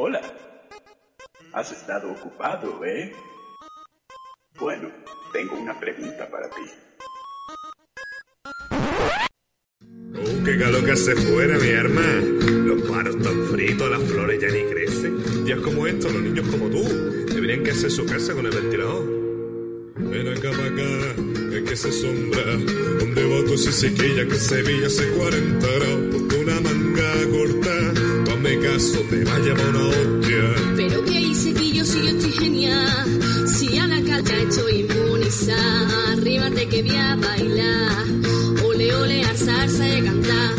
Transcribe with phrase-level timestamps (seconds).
[0.00, 0.20] Hola.
[1.52, 3.12] Has estado ocupado, ¿eh?
[4.60, 4.92] Bueno,
[5.32, 6.62] tengo una pregunta para ti.
[10.14, 12.00] Uh, qué calor que hace fuera, mi arma.
[12.00, 15.44] Los paros están fritos, las flores ya ni crecen.
[15.44, 16.84] Días como estos, los niños como tú,
[17.34, 19.04] deberían que hacer su casa con el ventilador.
[19.96, 22.44] Ven acá para acá, es que se sombra.
[23.00, 26.14] Donde votos y sequilla que Sevilla hace 40 grados.
[26.14, 29.87] Ponte una manga corta, hazme caso, te va a
[36.96, 38.06] a bailar.
[38.64, 40.54] Ole, ole, alzarse y cantar.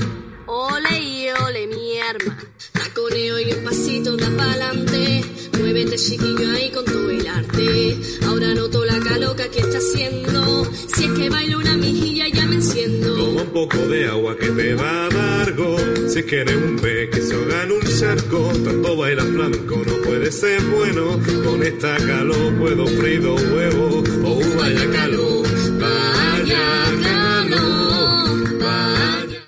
[0.45, 2.37] Ole y ole, mi arma.
[2.73, 5.23] Taconeo y un pasito da pa'lante.
[5.59, 7.97] Muévete chiquillo ahí con todo el arte.
[8.25, 10.65] Ahora noto la caloca que está haciendo.
[10.95, 13.15] Si es que bailo una mijilla ya me enciendo.
[13.15, 15.77] Toma un poco de agua que te va a dar go.
[16.07, 19.81] Si es que eres un pez que se ahoga en un charco, tanto baila flamenco
[19.85, 21.20] no puede ser bueno.
[21.43, 24.09] Con esta calor puedo freír dos huevos.
[24.23, 25.38] Oh, vaya calor.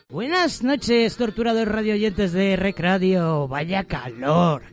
[0.10, 3.48] Buenas noches, torturados radio oyentes de Rec Radio.
[3.48, 4.64] Vaya calor.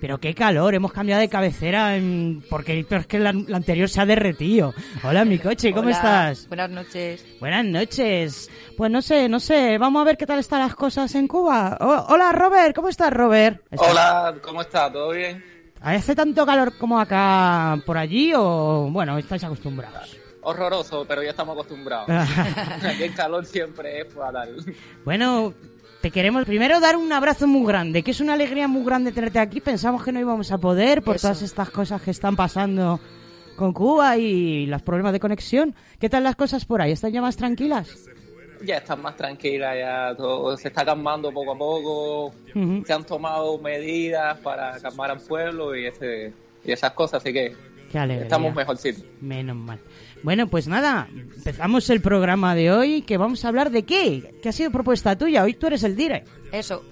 [0.00, 4.00] Pero qué calor, hemos cambiado de cabecera en- porque es que la, la anterior se
[4.00, 4.72] ha derretido.
[5.02, 6.46] Hola, mi coche, ¿cómo Hola, estás?
[6.48, 7.26] Buenas noches.
[7.40, 8.50] Buenas noches.
[8.76, 11.76] Pues no sé, no sé, vamos a ver qué tal están las cosas en Cuba.
[11.80, 13.60] Oh, hola, Robert, ¿cómo estás, Robert?
[13.70, 14.92] ¿Está- Hola, ¿cómo está?
[14.92, 15.44] ¿Todo bien?
[15.80, 20.16] ¿Hace tanto calor como acá por allí o, bueno, estáis acostumbrados?
[20.42, 22.08] Horroroso, pero ya estamos acostumbrados.
[22.84, 24.56] Aquí el calor siempre es fatal.
[25.04, 25.54] Bueno,
[26.00, 29.40] te queremos primero dar un abrazo muy grande, que es una alegría muy grande tenerte
[29.40, 29.60] aquí.
[29.60, 31.28] Pensamos que no íbamos a poder por Eso.
[31.28, 33.00] todas estas cosas que están pasando
[33.56, 35.74] con Cuba y los problemas de conexión.
[35.98, 36.92] ¿Qué tal las cosas por ahí?
[36.92, 38.08] ¿Están ya más tranquilas?
[38.64, 42.34] Ya están más tranquilas, ya todo se está calmando poco a poco.
[42.86, 46.32] Se han tomado medidas para calmar al pueblo y, ese,
[46.64, 47.56] y esas cosas, así que
[47.90, 49.04] Qué estamos mejorcitos.
[49.20, 49.80] Menos mal.
[50.22, 54.34] Bueno, pues nada, empezamos el programa de hoy, que vamos a hablar de qué.
[54.42, 55.44] ¿Qué ha sido propuesta tuya?
[55.44, 56.24] Hoy tú eres el dire.
[56.52, 56.82] Eso.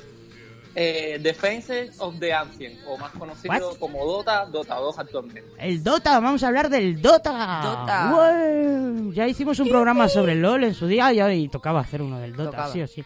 [0.78, 3.78] Eh, Defense of the Ancient, o más conocido What?
[3.78, 5.44] como Dota, Dota 2 actualmente.
[5.58, 7.60] El Dota, vamos a hablar del Dota.
[7.64, 9.12] Dota.
[9.14, 12.18] Ya hicimos un programa sobre el LOL en su día y hoy tocaba hacer uno
[12.20, 12.72] del Dota, Tocaba.
[12.72, 13.02] sí o sí.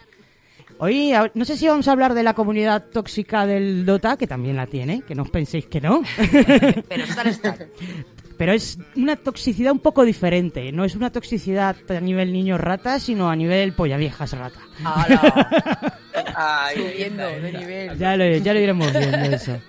[0.79, 4.57] Hoy, no sé si vamos a hablar de la comunidad tóxica del Dota, que también
[4.57, 6.03] la tiene, que no os penséis que no.
[6.89, 7.57] Pero estar está.
[8.41, 10.73] Pero es una toxicidad un poco diferente.
[10.73, 14.61] No es una toxicidad a nivel niño rata, sino a nivel polla viejas rata.
[16.75, 17.99] Subiendo de nivel.
[17.99, 19.61] Ya lo, ya lo iremos viendo eso.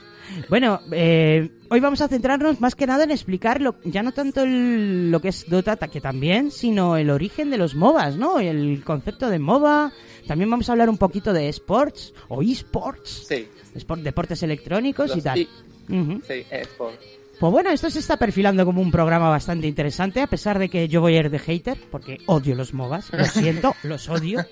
[0.47, 4.43] Bueno, eh, hoy vamos a centrarnos más que nada en explicar lo, ya no tanto
[4.43, 8.39] el- lo que es Dota, ta- que también, sino el origen de los MOBAs, ¿no?
[8.39, 9.91] El concepto de MOBA.
[10.27, 13.49] También vamos a hablar un poquito de esports o esports, Sí,
[13.97, 15.37] deportes electrónicos y tal.
[16.25, 16.93] sí, es por...
[17.41, 20.87] Pues bueno, esto se está perfilando como un programa bastante interesante, a pesar de que
[20.87, 24.45] yo voy a ir de hater, porque odio los MOBAs, lo siento, los odio.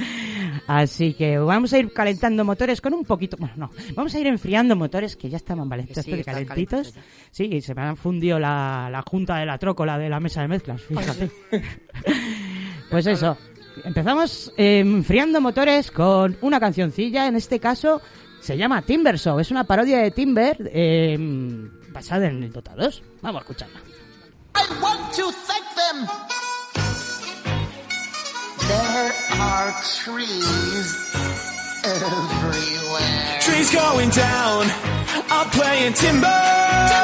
[0.66, 4.26] Así que vamos a ir calentando motores con un poquito, bueno, no, vamos a ir
[4.28, 6.94] enfriando motores que ya estaban valientes, Que sí, calentitos.
[7.30, 10.40] Sí, y se me han fundido la, la junta de la trócola de la mesa
[10.40, 11.30] de mezclas, fíjate.
[12.90, 13.36] pues eso,
[13.84, 18.00] empezamos eh, enfriando motores con una cancioncilla, en este caso
[18.40, 21.18] se llama Timber Song, es una parodia de Timber eh,
[21.92, 23.02] basada en el Dota 2.
[23.22, 23.80] Vamos a escucharla.
[24.54, 26.06] I want to thank them.
[28.68, 29.72] There are
[30.04, 30.96] trees
[31.84, 33.38] everywhere.
[33.40, 34.66] Trees going down.
[35.30, 36.42] I'm playing timber.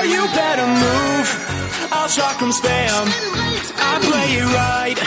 [0.04, 1.28] You better move.
[1.90, 3.08] I'll shock 'em spam.
[3.80, 4.98] I play it right.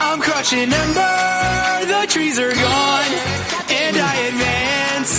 [0.00, 1.16] I'm crushing ember.
[1.86, 3.12] The trees are gone.
[3.70, 5.12] And I advance.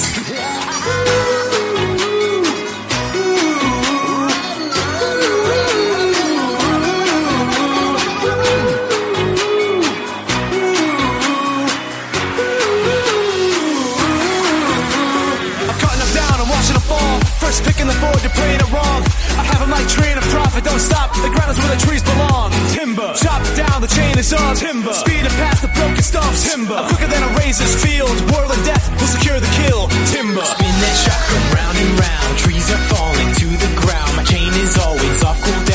[17.77, 18.99] The board, you're playing it wrong.
[19.37, 21.13] I have a light train of profit, don't stop.
[21.13, 22.49] The ground is where the trees belong.
[22.73, 23.13] Timber.
[23.13, 24.57] Chop it down, the chain is on.
[24.57, 24.91] Timber.
[24.91, 26.41] speed Speeding past the broken stumps.
[26.49, 26.73] Timber.
[26.73, 28.17] I'm quicker than a razor's field.
[28.33, 29.87] Whirl of death will secure the kill.
[30.09, 30.41] Timber.
[30.41, 32.31] Spin that shotgun round and round.
[32.41, 34.11] Trees are falling to the ground.
[34.17, 35.66] My chain is always off cool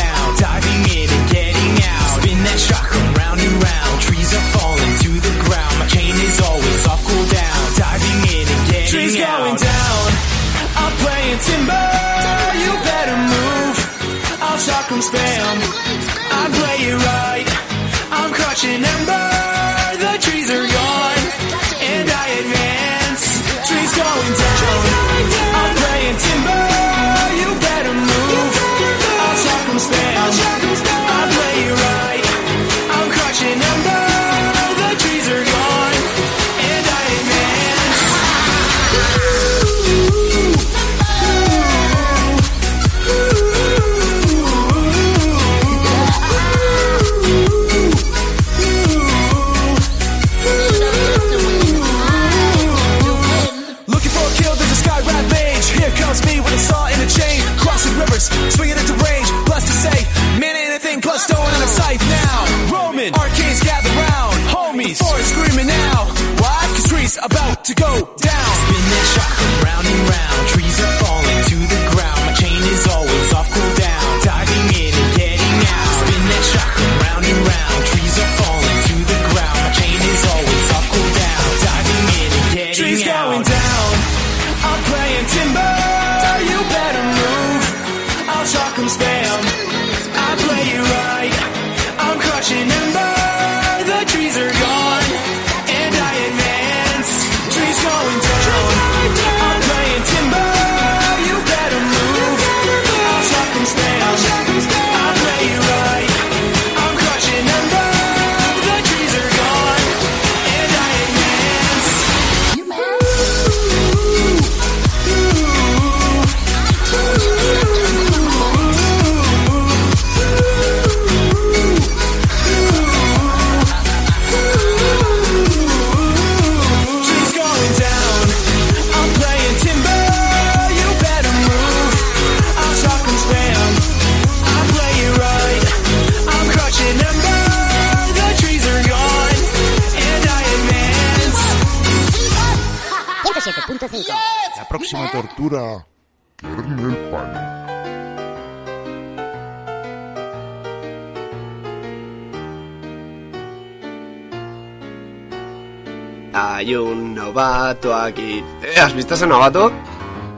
[159.22, 159.70] ese novato?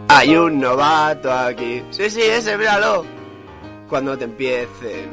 [0.08, 1.82] Hay un novato aquí.
[1.88, 3.06] Sí, sí, ese, míralo.
[3.88, 5.08] Cuando te empiecen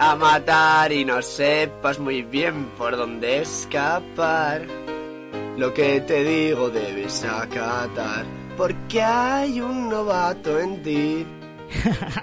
[0.00, 4.66] a matar y no sepas muy bien por dónde escapar,
[5.56, 8.24] lo que te digo debes acatar,
[8.56, 11.26] porque hay un novato en ti.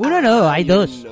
[0.00, 1.06] Uno no, hay dos.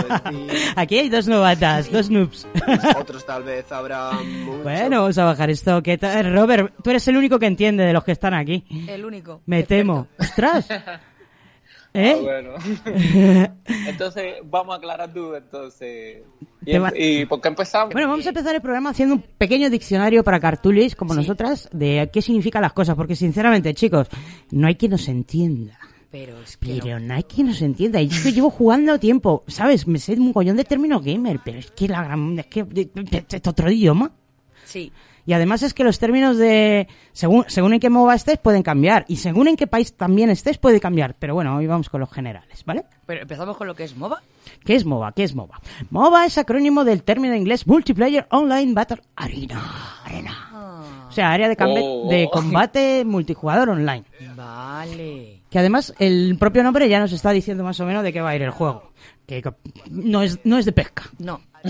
[0.76, 2.46] Aquí hay dos novatas, dos noobs.
[3.00, 4.64] Otros tal vez habrá muchos.
[4.64, 5.82] Bueno, vamos a bajar esto.
[5.82, 6.34] ¿Qué tal?
[6.34, 8.66] Robert, tú eres el único que entiende de los que están aquí.
[8.86, 9.40] El único.
[9.46, 10.08] Me temo.
[10.18, 10.68] ¡Ostras!
[11.94, 12.14] ¿Eh?
[12.14, 12.50] Ah, bueno.
[13.86, 16.18] entonces, vamos a aclarar dudas, entonces.
[16.66, 17.94] ¿Y, ¿Y por qué empezamos?
[17.94, 22.10] Bueno, vamos a empezar el programa haciendo un pequeño diccionario para cartulis, como nosotras, de
[22.12, 22.94] qué significan las cosas.
[22.94, 24.08] Porque, sinceramente, chicos,
[24.50, 25.78] no hay quien nos entienda.
[26.10, 28.00] Pero es que Pero no hay quien nos entienda.
[28.00, 29.86] Y es que llevo jugando tiempo, ¿sabes?
[29.86, 32.38] Me sé un collón de términos gamer, pero es que la gran...
[32.38, 32.64] Es que...
[32.64, 34.12] de otro idioma.
[34.64, 34.90] Sí.
[35.26, 36.88] Y además es que los términos de...
[37.12, 39.04] Según, según en qué MOBA estés, pueden cambiar.
[39.08, 41.16] Y según en qué país también estés, puede cambiar.
[41.18, 42.86] Pero bueno, hoy vamos con los generales, ¿vale?
[43.04, 44.22] Pero empezamos con lo que es MOBA.
[44.64, 45.12] ¿Qué es MOBA?
[45.12, 45.60] ¿Qué es MOBA?
[45.90, 50.00] MOBA es acrónimo del término inglés Multiplayer Online Battle Arena.
[50.02, 50.34] Arena.
[51.08, 52.08] O sea, área de, Oh.
[52.08, 54.04] de combate multijugador online.
[54.34, 55.37] Vale.
[55.50, 58.30] Que además el propio nombre ya nos está diciendo más o menos de qué va
[58.30, 58.92] a ir el juego.
[59.26, 59.42] Que
[59.90, 61.04] no es, no es de pesca.
[61.18, 61.40] No.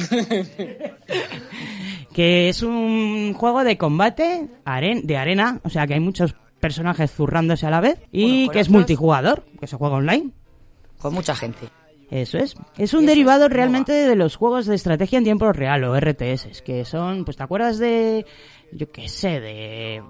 [2.13, 5.61] Que es un juego de combate aren- de arena.
[5.65, 8.01] O sea, que hay muchos personajes zurrándose a la vez.
[8.11, 9.45] Y que es multijugador.
[9.61, 10.31] Que se juega online.
[10.99, 11.69] Con mucha gente.
[12.11, 12.57] Eso es.
[12.79, 16.85] Es un derivado realmente de los juegos de estrategia en tiempo real o RTS, que
[16.87, 18.25] son, pues, ¿te acuerdas de,
[18.73, 20.03] yo qué sé, de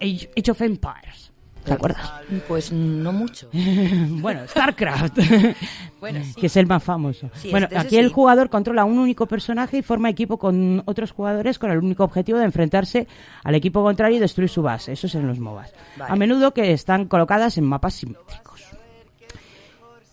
[0.00, 1.32] Age, Age of Empires?
[1.64, 2.10] ¿Te acuerdas?
[2.46, 3.48] Pues no mucho.
[3.52, 5.18] bueno, StarCraft,
[6.00, 6.34] Bueno, sí.
[6.40, 7.28] que es el más famoso.
[7.34, 11.10] Sí, bueno, este- aquí el jugador controla un único personaje y forma equipo con otros
[11.12, 13.06] jugadores con el único objetivo de enfrentarse
[13.44, 14.92] al equipo contrario y destruir su base.
[14.92, 15.72] Eso es en los MOBAs.
[15.96, 16.12] Vale.
[16.12, 18.57] A menudo que están colocadas en mapas simétricos.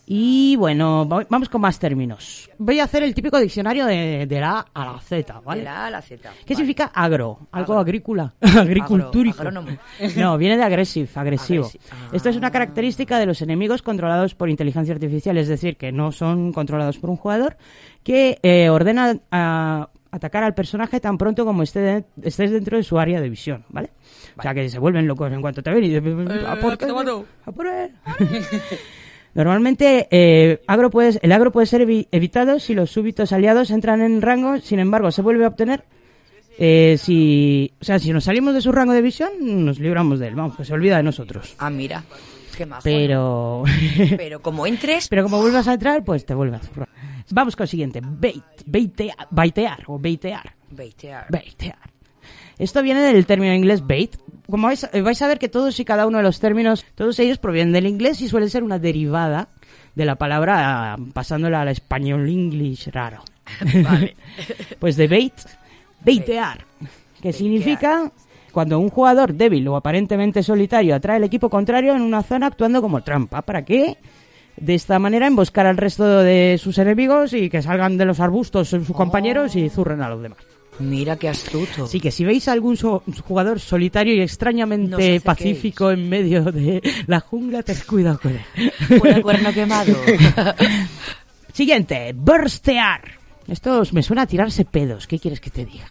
[0.07, 2.49] Y bueno, va- vamos con más términos.
[2.59, 5.61] Voy a hacer el típico diccionario de, de la A a la Z, ¿vale?
[5.61, 6.29] De la A a la Z.
[6.45, 7.47] ¿Qué significa agro?
[7.51, 7.79] Algo Agro.
[7.79, 9.37] agrícola, agricultúrico.
[9.39, 9.69] agrónomo.
[10.15, 11.07] No, viene de agresivo.
[11.15, 12.09] Agresi- ah.
[12.13, 16.11] Esto es una característica de los enemigos controlados por inteligencia artificial, es decir, que no
[16.11, 17.57] son controlados por un jugador,
[18.03, 22.83] que eh, ordena a atacar al personaje tan pronto como esté de- estés dentro de
[22.83, 23.89] su área de visión, ¿vale?
[24.37, 26.85] O sea, que se vuelven locos en cuanto te ven y dicen, "¿A por qué?
[27.45, 27.91] ¿A por él?".
[29.35, 34.01] Normalmente eh, agro puede- el agro puede ser evi- evitado si los súbitos aliados entran
[34.01, 35.83] en rango, sin embargo se vuelve a obtener
[36.57, 39.31] eh, si, o sea, si nos salimos de su rango de visión,
[39.65, 41.53] nos libramos de él, vamos, que se olvida de nosotros.
[41.59, 42.03] Ah, mira.
[42.57, 42.81] Qué majo.
[42.85, 43.63] Pero,
[44.17, 45.09] Pero como entres...
[45.09, 46.87] pero como vuelvas a entrar, pues te vuelve a zurrar.
[47.31, 50.53] Vamos con el siguiente, bait, baitea- baitear o baitear.
[50.71, 51.25] Baitear.
[51.29, 51.77] Baitear.
[52.57, 54.15] Esto viene del término inglés bait.
[54.49, 57.19] Como vais, eh, vais a ver que todos y cada uno de los términos, todos
[57.19, 59.49] ellos provienen del inglés y suelen ser una derivada
[59.95, 63.23] de la palabra ah, pasándola al español english raro.
[64.79, 65.33] pues de bait,
[66.03, 66.65] baitear,
[67.21, 68.11] que significa
[68.51, 72.81] cuando un jugador débil o aparentemente solitario atrae al equipo contrario en una zona actuando
[72.81, 73.41] como trampa.
[73.41, 73.97] ¿Para qué?
[74.55, 78.69] De esta manera emboscar al resto de sus enemigos y que salgan de los arbustos
[78.69, 80.54] sus compañeros y zurren a los demás.
[80.79, 81.85] Mira qué astuto.
[81.85, 86.81] Así que si veis a algún so- jugador solitario y extrañamente pacífico en medio de
[87.07, 88.71] la jungla, ten cuidado con él.
[89.03, 89.95] El cuerno quemado.
[91.53, 93.01] Siguiente, burstear.
[93.47, 95.05] Esto me suena a tirarse pedos.
[95.05, 95.85] ¿Qué quieres que te diga?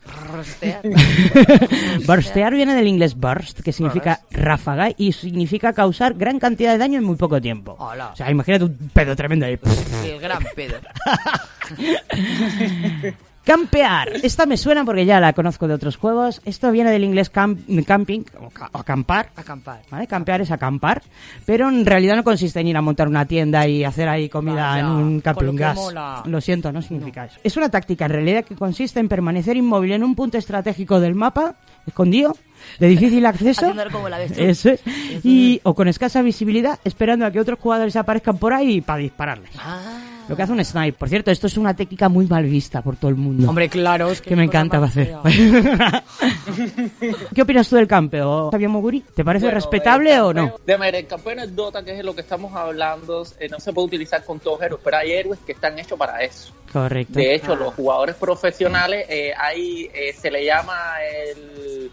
[2.05, 6.99] Burstear viene del inglés burst, que significa ráfaga y significa causar gran cantidad de daño
[6.99, 7.77] en muy poco tiempo.
[7.79, 8.11] Hola.
[8.13, 9.57] O sea, imagínate un pedo tremendo ahí.
[10.05, 10.75] El gran pedo.
[13.45, 14.09] Campear.
[14.23, 16.41] Esta me suena porque ya la conozco de otros juegos.
[16.47, 19.29] Esto viene del inglés camp- camping o, ca- o acampar.
[19.37, 19.83] Acampar.
[19.91, 20.07] ¿Vale?
[20.07, 21.03] Campear es acampar,
[21.45, 24.69] pero en realidad no consiste en ir a montar una tienda y hacer ahí comida
[24.69, 25.77] Vaya, en un camping gas.
[25.77, 26.23] mola.
[26.25, 27.39] Lo siento, no significa eso.
[27.45, 31.15] Es una táctica en realidad que consiste en permanecer inmóvil en un punto estratégico del
[31.15, 32.37] mapa, escondido,
[32.79, 33.73] de difícil acceso.
[33.93, 34.23] Como la.
[34.23, 34.81] Eso es.
[35.23, 39.51] Y, o con escasa visibilidad, esperando a que otros jugadores aparezcan por ahí para dispararles.
[39.59, 39.83] Ah.
[40.29, 40.99] Lo que hace un snipe.
[40.99, 43.49] Por cierto, esto es una técnica muy mal vista por todo el mundo.
[43.49, 44.31] Hombre, claro, es que...
[44.31, 45.15] que me encanta hacer.
[47.35, 49.01] ¿Qué opinas tú del campeo, Fabio Moguri?
[49.15, 50.55] ¿Te parece Bueno, respetable o no?
[50.65, 53.73] De manera, el campeón de Dota, que es lo que estamos hablando, eh, no se
[53.73, 56.53] puede utilizar con todos héroes, pero hay héroes que están hechos para eso.
[56.73, 57.15] Correcto.
[57.15, 60.95] De hecho, los jugadores profesionales, eh, hay, eh, se le llama
[61.27, 61.91] el,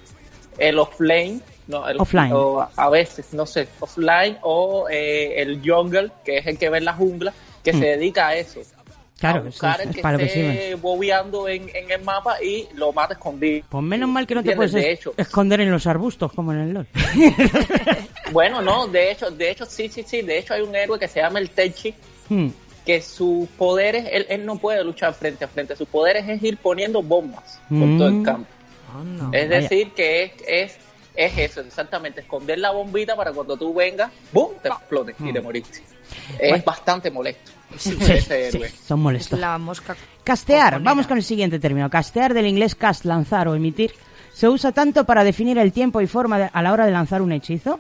[0.58, 2.32] el offlane, No, el- Offline.
[2.34, 6.80] o a veces, no sé, offline o eh, el jungle, que es el que ve
[6.80, 7.34] en la jungla,
[7.64, 7.80] que Mm.
[7.80, 8.62] se dedica a eso.
[9.20, 12.02] Claro, a buscar eso es el que para lo que esté bobeando en, en el
[12.02, 13.64] mapa y lo mata escondido.
[13.70, 15.14] Pues menos mal que no te puedes De es- hecho.
[15.16, 16.88] esconder en los arbustos como en el LOL.
[18.32, 21.08] Bueno, no, de hecho, de hecho, sí, sí, sí, de hecho hay un héroe que
[21.08, 21.94] se llama el Tenchi,
[22.30, 22.48] Hmm.
[22.86, 26.58] que sus poderes, él, él no puede luchar frente a frente, sus poderes es ir
[26.58, 27.98] poniendo bombas por Mm.
[27.98, 28.50] todo el campo.
[29.34, 29.62] Es Vaya.
[29.62, 30.78] decir, que es, es,
[31.16, 35.34] es eso, exactamente, esconder la bombita para cuando tú vengas, ¡boom!, te explote y Mm.
[35.34, 35.80] te moriste.
[36.40, 36.64] Es Bueno.
[36.66, 39.40] bastante molesto Sí, sí, son molestos.
[39.40, 39.96] La mosca.
[40.26, 41.90] Castear, vamos con el siguiente término.
[41.90, 43.92] Castear del inglés cast, lanzar o emitir,
[44.34, 47.22] se usa tanto para definir el tiempo y forma de- a la hora de lanzar
[47.22, 47.80] un hechizo,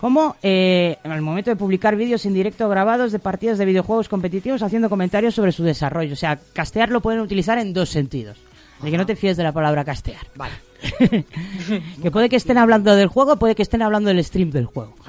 [0.00, 4.08] como eh, en el momento de publicar vídeos en directo grabados de partidas de videojuegos
[4.08, 6.14] competitivos haciendo comentarios sobre su desarrollo.
[6.14, 8.38] O sea, castear lo pueden utilizar en dos sentidos.
[8.82, 10.26] De que no te fíes de la palabra castear.
[10.34, 10.52] Vale.
[12.02, 14.94] que puede que estén hablando del juego, puede que estén hablando del stream del juego.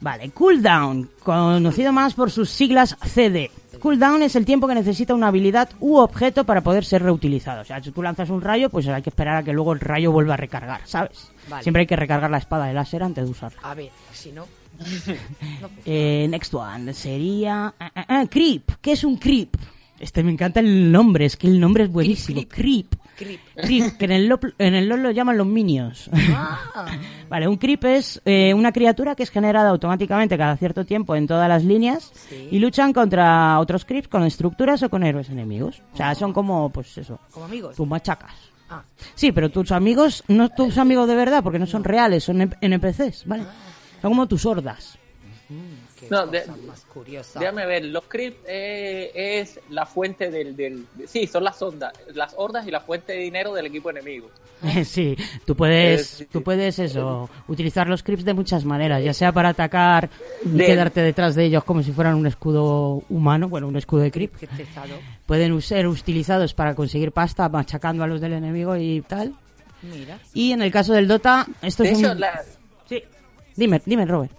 [0.00, 3.50] Vale, cooldown, conocido más por sus siglas CD.
[3.80, 7.60] Cooldown es el tiempo que necesita una habilidad u objeto para poder ser reutilizado.
[7.60, 9.80] O sea, si tú lanzas un rayo, pues hay que esperar a que luego el
[9.80, 11.30] rayo vuelva a recargar, ¿sabes?
[11.48, 11.62] Vale.
[11.62, 13.60] Siempre hay que recargar la espada de láser antes de usarla.
[13.62, 14.46] A ver, si no.
[15.84, 17.74] Eh, next one sería...
[17.78, 18.70] ah, ah, ah, creep.
[18.80, 19.56] ¿Qué es un creep?
[20.00, 22.40] Este me encanta el nombre, es que el nombre es buenísimo.
[22.48, 22.94] Creep.
[23.16, 23.40] Creep.
[23.54, 26.08] Creep, que en el, LOL, en el LoL lo llaman los minions.
[27.28, 31.26] Vale, un creep es eh, una criatura que es generada automáticamente cada cierto tiempo en
[31.26, 32.12] todas las líneas
[32.50, 35.82] y luchan contra otros creeps con estructuras o con héroes enemigos.
[35.92, 37.76] O sea, son como, pues eso, Como amigos.
[37.76, 38.32] tus machacas.
[38.70, 38.82] Ah.
[39.14, 43.26] Sí, pero tus amigos, no tus amigos de verdad, porque no son reales, son NPCs,
[43.26, 43.42] ¿vale?
[44.00, 44.96] Son como tus hordas.
[46.10, 47.38] No, de- más curiosa.
[47.40, 50.84] Déjame ver, los creeps eh, es la fuente del, del...
[51.06, 54.28] Sí, son las ondas, las hordas y la fuente de dinero del equipo enemigo.
[54.84, 56.26] Sí, tú puedes, Eh, sí.
[56.30, 60.10] tú puedes eso, utilizar los creeps de muchas maneras, ya sea para atacar
[60.44, 64.02] y De- quedarte detrás de ellos como si fueran un escudo humano, bueno, un escudo
[64.02, 64.94] de pesado.
[65.24, 69.32] Pueden ser utilizados para conseguir pasta machacando a los del enemigo y tal.
[69.82, 70.18] Mira.
[70.34, 72.20] Y en el caso del Dota, esto De es hecho, un...
[72.20, 72.42] la,
[72.86, 73.02] Sí.
[73.56, 74.32] Dime, dime, Robert.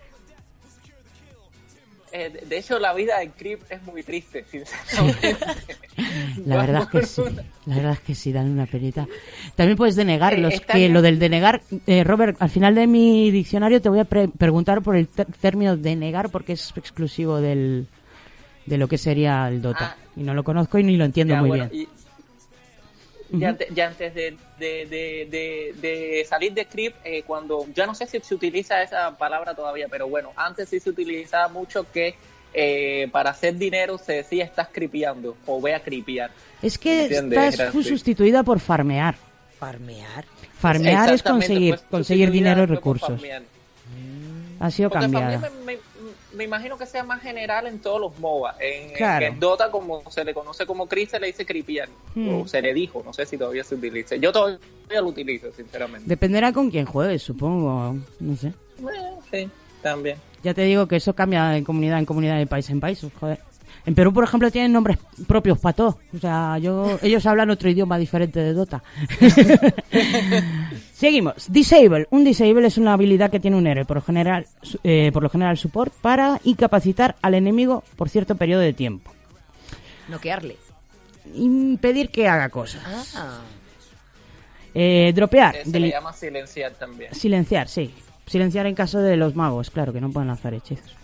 [2.14, 5.36] Eh, de- de hecho, la vida del creep es muy triste, sinceramente.
[6.46, 7.22] La verdad es que sí.
[7.66, 9.08] La verdad es que sí, dan una penita.
[9.56, 10.34] También puedes denegar.
[10.34, 14.06] Eh, que lo del denegar, eh, Robert, al final de mi diccionario te voy a
[14.06, 17.88] pre- preguntar por el término denegar porque es exclusivo del
[18.66, 19.96] de lo que sería el Dota.
[19.98, 20.04] Ah.
[20.16, 21.84] Y no lo conozco y ni lo entiendo Ya, muy bueno, bien.
[21.84, 22.01] y-
[23.32, 27.86] ya, ante- ya antes de, de, de, de- de salir de creep, eh, cuando ya
[27.86, 31.90] no sé si se utiliza esa palabra todavía, pero bueno, antes sí se utilizaba mucho
[31.92, 32.16] que
[32.54, 36.32] eh, para hacer dinero se decía estás creepeando o ve a creepear.
[36.62, 37.40] Es que ¿Entiendes?
[37.54, 37.84] está Era así.
[37.84, 39.16] sustituida por farmear.
[39.58, 40.26] Farmear.
[40.60, 43.10] Farmear es conseguir, pues, conseguir dinero y recursos.
[43.10, 43.44] farmear.
[44.60, 45.40] Ha sido Porque cambiada.
[45.40, 45.91] farmear me, me-
[46.34, 48.56] me imagino que sea más general en todos los MOBA.
[48.60, 49.26] En, Claro.
[49.26, 51.90] en Dota, como se le conoce como Chris, se le dice creepear.
[52.16, 52.42] Hmm.
[52.42, 54.16] O se le dijo, no sé si todavía se utiliza.
[54.16, 54.60] Yo todavía
[54.90, 56.08] lo utilizo, sinceramente.
[56.08, 57.96] Dependerá con quién juegues, supongo.
[58.20, 58.54] No sé.
[58.80, 59.50] Bueno, sí,
[59.82, 60.18] también.
[60.44, 63.06] Ya te digo que eso cambia de comunidad en comunidad, de país en país.
[63.20, 63.40] Joder.
[63.86, 64.98] En Perú, por ejemplo, tienen nombres
[65.28, 66.00] propios para todo.
[66.16, 68.84] O sea, yo, ellos hablan otro idioma diferente de Dota.
[71.02, 71.52] Seguimos.
[71.52, 72.06] Disable.
[72.12, 74.46] Un disable es una habilidad que tiene un héroe, por lo general,
[74.84, 79.12] eh, por lo general support, para incapacitar al enemigo por cierto periodo de tiempo.
[80.10, 80.58] Noquearle.
[81.34, 82.84] Impedir que haga cosas.
[83.16, 83.40] Ah.
[84.76, 85.56] Eh, dropear.
[85.56, 87.16] Eh, Se le llama silenciar también.
[87.16, 87.92] Silenciar, sí.
[88.28, 90.96] Silenciar en caso de los magos, claro, que no pueden lanzar hechizos.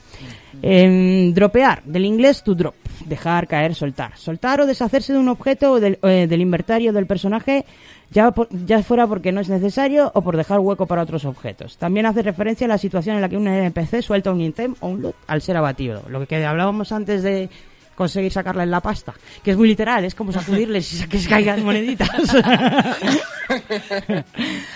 [0.61, 2.75] Em, dropear, del inglés to drop,
[3.05, 4.17] dejar caer, soltar.
[4.17, 7.65] Soltar o deshacerse de un objeto o del, eh, del inventario del personaje,
[8.11, 11.77] ya, por- ya fuera porque no es necesario o por dejar hueco para otros objetos.
[11.77, 14.87] También hace referencia a la situación en la que un NPC suelta un item o
[14.87, 16.01] un loot al ser abatido.
[16.09, 17.49] Lo que hablábamos antes de
[17.97, 21.65] conseguir sacarle la pasta, que es muy literal, es como sacudirles y que se caigan
[21.65, 22.07] moneditas.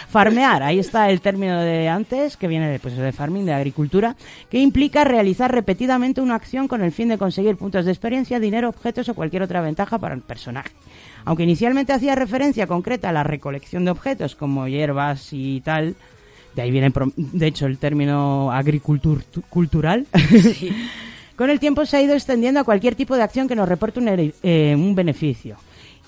[0.10, 4.16] Farmear, ahí está el término de antes, que viene de, pues, de farming, de agricultura,
[4.50, 8.70] que implica realizar repetidamente una acción con el fin de conseguir puntos de experiencia, dinero,
[8.70, 10.72] objetos o cualquier otra ventaja para el personaje.
[11.24, 15.96] Aunque inicialmente hacía referencia concreta a la recolección de objetos como hierbas y tal,
[16.56, 20.08] de ahí viene, de hecho, el término agricultur cultural.
[21.42, 24.00] Con el tiempo se ha ido extendiendo a cualquier tipo de acción que nos reporte
[24.00, 25.58] un, eh, un beneficio.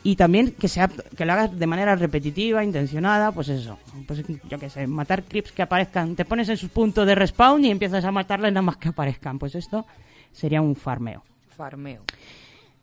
[0.03, 3.79] Y también que sea que lo hagas de manera repetitiva, intencionada, pues eso.
[4.05, 6.15] Pues yo qué sé, matar creeps que aparezcan.
[6.15, 9.39] Te pones en su punto de respawn y empiezas a matarles nada más que aparezcan.
[9.39, 9.87] Pues esto
[10.31, 11.23] sería un farmeo.
[11.57, 12.03] Farmeo.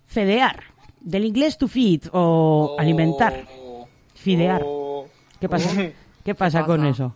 [0.09, 0.64] Fedear.
[1.00, 3.47] Del inglés to feed o alimentar.
[4.16, 4.61] Fidear.
[4.64, 5.07] Oh,
[5.40, 5.71] ¿Qué pasa?
[6.25, 6.90] ¿Qué pasa con pasa?
[6.90, 7.14] eso?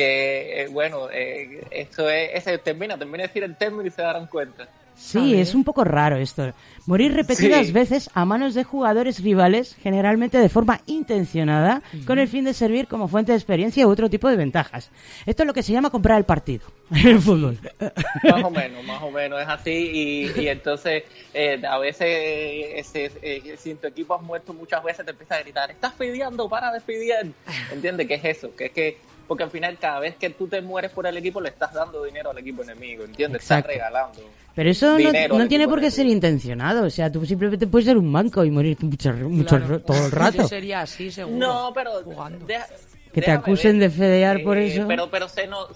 [0.00, 4.00] Que, eh, bueno, eh, esto es, ese termina, termina de decir el término y se
[4.00, 4.66] darán cuenta.
[4.96, 6.52] Sí, es un poco raro esto.
[6.86, 7.72] Morir repetidas Sí.
[7.72, 12.86] veces a manos de jugadores rivales, generalmente de forma intencionada, con el fin de servir
[12.86, 14.90] como fuente de experiencia u otro tipo de ventajas.
[15.24, 17.58] Esto es lo que se llama comprar el partido en el fútbol.
[18.24, 19.70] Más o menos, más o menos es así
[20.34, 24.82] y, y entonces eh, a veces eh, ese- eh, si tu equipo has muerto muchas
[24.84, 27.24] veces te empieza a gritar, estás pidiendo, para de pidiar.
[27.72, 28.06] ¿Entiendes?
[28.06, 28.54] ¿Qué es eso?
[28.54, 28.98] Que es que,
[29.30, 32.02] porque al final cada vez que tú te mueres por el equipo le estás dando
[32.02, 33.42] dinero al equipo enemigo, ¿entiendes?
[33.42, 34.28] Estás regalando.
[34.56, 36.84] Pero eso no, tiene por qué ser intencionado.
[36.86, 39.80] O sea, tú simplemente puedes ser un manco y morir mucho, mucho Claro.
[39.82, 40.38] todo el rato.
[40.38, 41.36] Yo sería así, seguro.
[41.38, 42.44] No, pero Jugando.
[42.44, 42.66] deja-
[43.14, 43.88] Que te acusen ver.
[43.92, 44.84] de fedear por Eh, eso.
[44.88, 45.68] Pero, pero se no.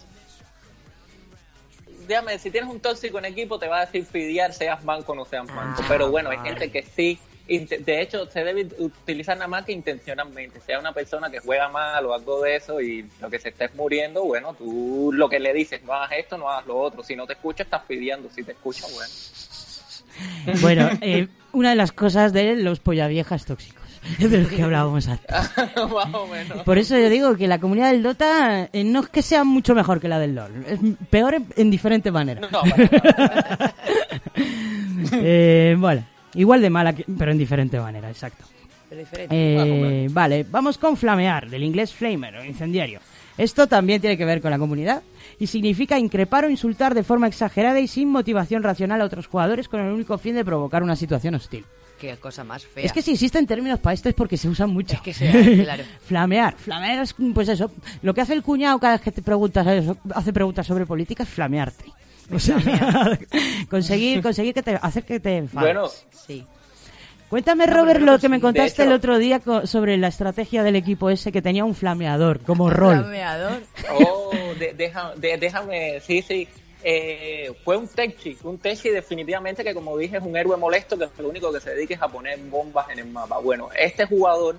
[2.08, 5.14] Déjame, si tienes un tóxico en equipo, te va a decir fidiar, seas manco o
[5.14, 5.80] no seas manco.
[5.80, 7.20] Ah, pero bueno, hay gente que sí.
[7.46, 10.60] De hecho, se debe utilizar nada más que intencionalmente.
[10.60, 13.74] Sea una persona que juega mal o algo de eso y lo que se estés
[13.74, 17.02] muriendo, bueno, tú lo que le dices, no hagas esto, no hagas lo otro.
[17.02, 18.30] Si no te escucha, estás pidiendo.
[18.30, 19.12] Si te escucha, bueno.
[20.60, 23.82] Bueno, eh, una de las cosas de los pollaviejas tóxicos,
[24.20, 25.26] de los que hablábamos antes.
[26.64, 29.74] Por eso yo digo que la comunidad del Dota eh, no es que sea mucho
[29.74, 30.78] mejor que la del LoL, es
[31.10, 32.42] peor en, en diferente manera.
[32.48, 32.88] No, bueno,
[35.14, 36.04] Eh, bueno,
[36.34, 38.44] igual de mala, que- pero en diferente manera, exacto.
[38.88, 39.34] Pero diferente.
[39.34, 43.00] Eh, vale, vamos con flamear, del inglés flamer o incendiario.
[43.36, 45.02] Esto también tiene que ver con la comunidad
[45.40, 49.68] y significa increpar o insultar de forma exagerada y sin motivación racional a otros jugadores
[49.68, 51.64] con el único fin de provocar una situación hostil.
[51.98, 52.84] Qué cosa más fea.
[52.84, 54.94] Es que si existen términos para esto es porque se usan mucho.
[54.94, 55.82] Es que sea, claro.
[56.06, 56.54] flamear.
[56.56, 57.70] Flamear es, pues eso,
[58.02, 59.66] lo que hace el cuñado cada vez que te preguntas,
[60.14, 61.84] hace preguntas sobre política es flamearte.
[62.32, 62.56] O sea,
[63.70, 65.74] conseguir, conseguir que te, hacer que te enfades.
[65.74, 65.90] bueno,
[66.26, 66.44] Sí.
[67.28, 71.10] Cuéntame, Robert, lo que me contaste hecho- el otro día sobre la estrategia del equipo
[71.10, 72.98] ese que tenía un flameador como rol.
[72.98, 73.60] Flameador.
[73.92, 76.46] Oh, de- deja- de- déjame, sí, sí.
[76.86, 81.08] Eh, fue un Techi, un Techi definitivamente que como dije es un héroe molesto que
[81.18, 83.38] lo único que se dedica es a poner bombas en el mapa.
[83.38, 84.56] Bueno, este jugador,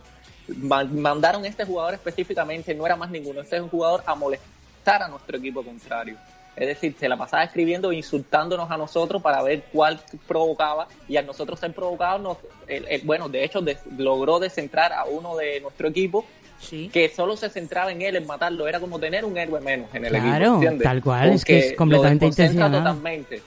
[0.48, 4.16] ma- mandaron a este jugador específicamente, no era más ninguno, este es un jugador a
[4.16, 6.18] molestar a nuestro equipo contrario.
[6.56, 11.18] Es decir, se la pasaba escribiendo e insultándonos a nosotros para ver cuál provocaba y
[11.18, 12.38] a nosotros ser provocados, nos,
[12.68, 16.26] el- el- bueno, de hecho des- logró descentrar a uno de nuestro equipo
[16.58, 16.90] Sí.
[16.92, 18.66] que solo se centraba en él, en matarlo.
[18.68, 20.54] Era como tener un héroe menos en el Claro, equipo.
[20.56, 20.84] ¿entiendes?
[20.84, 22.78] tal cual, es que es completamente intencionado.
[22.78, 23.42] totalmente.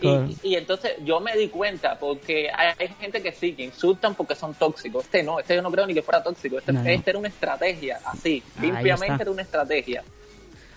[0.00, 4.14] Y, y entonces yo me di cuenta, porque hay, hay gente que sí, que insultan
[4.14, 5.04] porque son tóxicos.
[5.04, 6.58] Este no, este yo no creo ni que fuera tóxico.
[6.58, 6.88] Este, No, no.
[6.90, 8.62] este era una estrategia, así, Ahí está.
[8.62, 10.02] limpiamente era una estrategia.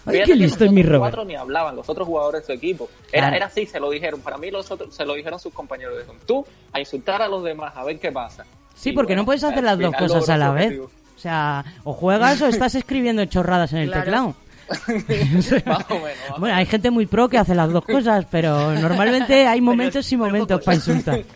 [0.06, 1.00] Ay, qué listo es mi Robert.
[1.02, 2.90] cuatro ni hablaban, los otros jugadores de su equipo.
[3.12, 3.36] Era, Claro.
[3.36, 4.22] era así, se lo dijeron.
[4.22, 5.98] Para mí los otros, se lo dijeron sus compañeros.
[5.98, 8.46] Dijeron, tú a insultar a los demás, a ver qué pasa.
[8.76, 10.66] Sí, Y porque bueno, no puedes hacer las dos cosas a la vez.
[10.66, 10.92] objetivo.
[11.16, 14.04] O sea, o juegas o estás escribiendo chorradas en el Claro.
[14.04, 14.36] teclado.
[16.38, 20.18] Bueno, hay gente muy pro que hace las dos cosas, pero normalmente hay momentos y
[20.18, 21.20] momentos para insultar.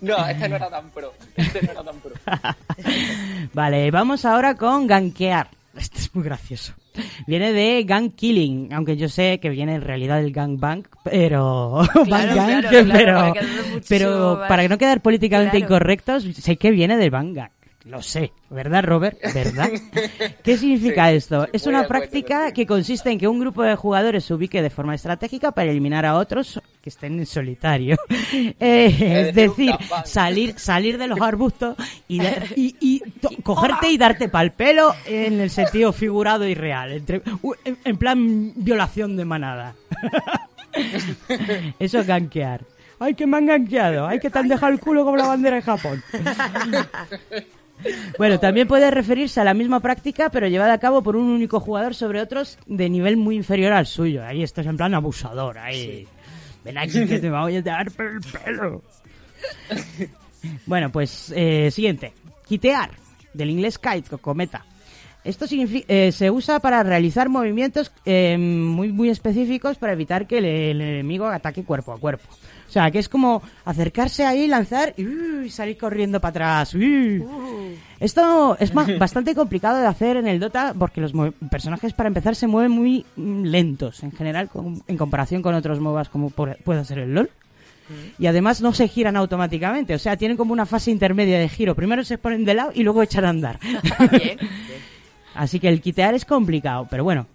[0.00, 1.12] No, este no era tan pro.
[1.36, 2.12] Este no era tan pro.
[3.54, 5.48] Vale, vamos ahora con gankear.
[5.76, 6.72] Este es muy gracioso.
[7.26, 10.32] Viene de gang killing, aunque yo sé que viene en realidad del
[11.04, 13.32] pero Claro, Bang claro, gang, claro,
[13.88, 17.50] pero para pero para no quedar políticamente incorrectos, sé que viene del bang gang.
[17.84, 19.18] Lo sé, ¿verdad, Robert?
[19.32, 19.70] ¿Verdad?
[20.44, 21.44] ¿Qué significa Sí, esto?
[21.44, 24.34] sí, es una de acuerdo práctica que consiste en que un grupo de jugadores se
[24.34, 27.96] ubique de forma estratégica para eliminar a otros que estén en solitario.
[28.60, 29.72] Eh, es decir,
[30.04, 31.76] salir, salir de los arbustos
[32.08, 33.00] y, da- y, y
[33.42, 36.92] cogerte y darte pal pelo en el sentido figurado y real.
[36.92, 37.22] entre-
[37.64, 39.74] en, en plan violación de manada.
[41.78, 42.62] Eso es gankear.
[43.00, 44.06] ¡Ay, que me han gankeado!
[44.08, 46.02] ¡Ay, que te han dejado el culo como la bandera de Japón!
[48.18, 51.60] Bueno, también puede referirse a la misma práctica, pero llevada a cabo por un único
[51.60, 54.24] jugador sobre otros de nivel muy inferior al suyo.
[54.24, 56.06] Ahí estás en plan abusador, ahí.
[56.64, 58.82] Ven aquí que te voy a dar por el pelo.
[60.66, 62.12] Bueno, pues eh, siguiente.
[62.46, 62.90] Quitear,
[63.34, 64.64] del inglés kite, o cometa.
[65.24, 70.44] Esto eh, se usa para realizar movimientos eh, muy, muy específicos para evitar que el,
[70.44, 72.28] el enemigo ataque cuerpo a cuerpo.
[72.68, 76.74] O sea, que es como acercarse ahí, lanzar y uy, salir corriendo para atrás.
[76.74, 77.24] uy.
[77.98, 81.12] Esto es bastante complicado de hacer en el Dota porque los
[81.50, 85.80] personajes para empezar se mueven muy mm, lentos en general con- en comparación con otros
[85.80, 87.30] MOBAs como por- puede ser el LoL.
[88.18, 91.74] Y además no se giran automáticamente, o sea, tienen como una fase intermedia de giro.
[91.74, 93.58] Primero se ponen de lado y luego echan a andar.
[94.12, 94.38] Bien.
[95.34, 97.26] Así que el quitear es complicado, pero bueno.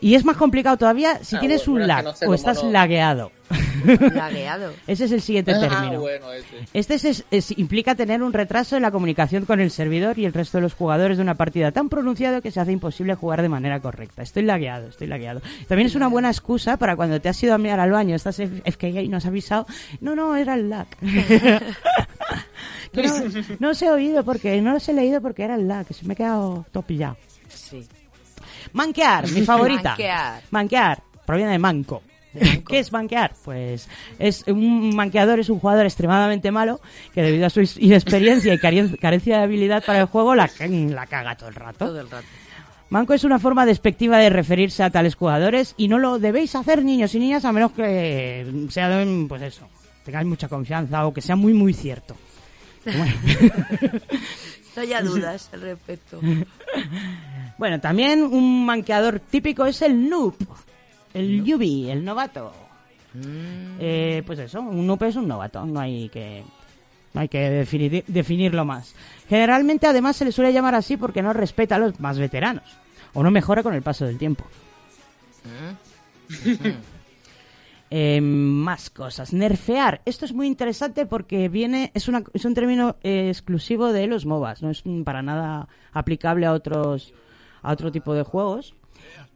[0.00, 2.34] Y es más complicado todavía si Ah, tienes bueno, un lag que no sé o
[2.34, 3.32] estás no- lagueado.
[4.14, 4.72] Lagueado.
[4.86, 6.00] Ese es el siguiente Ah, término.
[6.00, 6.46] bueno, ese.
[6.72, 10.32] Este es- es- implica tener un retraso en la comunicación con el servidor y el
[10.32, 13.48] resto de los jugadores de una partida tan pronunciado que se hace imposible jugar de
[13.48, 14.22] manera correcta.
[14.22, 15.40] Estoy lagueado, estoy lagueado.
[15.68, 18.36] También es una buena excusa para cuando te has ido a mirar al baño, estás
[18.40, 19.66] FKG y no has avisado.
[20.00, 20.86] No, no, era el lag.
[22.94, 23.02] No,
[23.58, 26.04] no os he oído porque, no los he leído porque era el lag, que se
[26.06, 27.16] me he quedado todo pillado.
[27.48, 27.86] Sí.
[28.74, 29.90] Manquear, mi favorita.
[29.90, 30.42] Manquear.
[30.50, 32.02] Manquear, proviene de manco.
[32.68, 33.34] ¿Qué es manquear?
[33.44, 36.80] Pues es un manqueador es un jugador extremadamente malo
[37.14, 41.06] que debido a su inexperiencia y caren- carencia de habilidad para el juego la, la
[41.06, 41.86] caga todo el rato.
[41.86, 42.26] Todo el rato.
[42.90, 46.84] Manco es una forma despectiva de referirse a tales jugadores y no lo debéis hacer
[46.84, 49.66] niños y niñas a menos que sea de, pues eso,
[50.04, 52.16] tengáis mucha confianza o que sea muy muy cierto.
[54.74, 56.18] No haya dudas al respecto.
[57.58, 60.34] Bueno, también un manqueador típico es el noob,
[61.14, 62.52] el newbie, el novato.
[63.78, 66.42] Eh, pues eso, un noob es un novato, no hay que
[67.14, 68.94] no hay que definir- definirlo más.
[69.28, 72.64] Generalmente además se le suele llamar así porque no respeta a los más veteranos
[73.12, 74.44] o no mejora con el paso del tiempo.
[77.90, 79.32] Eh, más cosas.
[79.32, 80.00] Nerfear.
[80.06, 84.24] Esto es muy interesante porque viene es, una, es un término eh, exclusivo de los
[84.24, 84.62] MOBAs.
[84.62, 87.12] No es mm, para nada aplicable a otros
[87.62, 88.74] a otro tipo de juegos.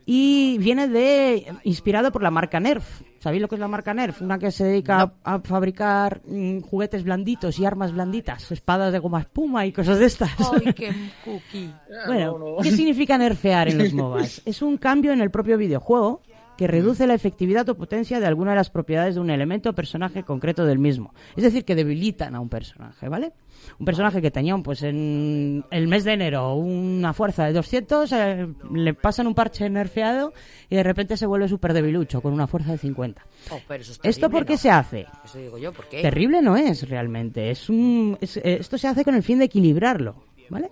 [0.08, 3.02] Y viene de inspirado por la marca Nerf.
[3.18, 4.22] ¿Sabéis lo que es la marca Nerf?
[4.22, 9.00] Una que se dedica a, a fabricar mm, juguetes blanditos y armas blanditas, espadas de
[9.00, 10.30] goma espuma y cosas de estas.
[10.38, 10.92] ¡Ay, qué
[11.24, 11.74] cookie!
[12.06, 14.42] Bueno, ¿qué significa nerfear en los MOBAs?
[14.44, 16.22] Es un cambio en el propio videojuego
[16.56, 19.72] que reduce la efectividad o potencia de alguna de las propiedades de un elemento o
[19.74, 21.14] personaje concreto del mismo.
[21.36, 23.32] Es decir, que debilitan a un personaje, ¿vale?
[23.78, 28.46] Un personaje que tenía, pues en el mes de enero, una fuerza de 200, eh,
[28.72, 30.32] le pasan un parche nerfeado
[30.70, 33.22] y de repente se vuelve súper debilucho con una fuerza de 50.
[33.50, 34.58] Oh, pero eso es ¿Esto por qué ¿no?
[34.58, 35.06] se hace?
[35.24, 36.00] Eso digo yo, ¿por qué?
[36.02, 37.50] Terrible no es realmente.
[37.50, 40.16] Es un, es- eh, esto se hace con el fin de equilibrarlo,
[40.48, 40.70] ¿vale?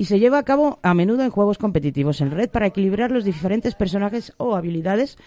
[0.00, 3.22] Y se lleva a cabo a menudo en juegos competitivos en red para equilibrar los
[3.22, 5.18] diferentes personajes o habilidades.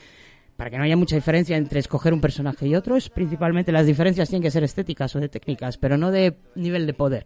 [0.58, 3.86] Para que no haya mucha diferencia entre escoger un personaje y otro, es principalmente las
[3.86, 7.26] diferencias tienen que ser estéticas o de técnicas, pero no de nivel de poder.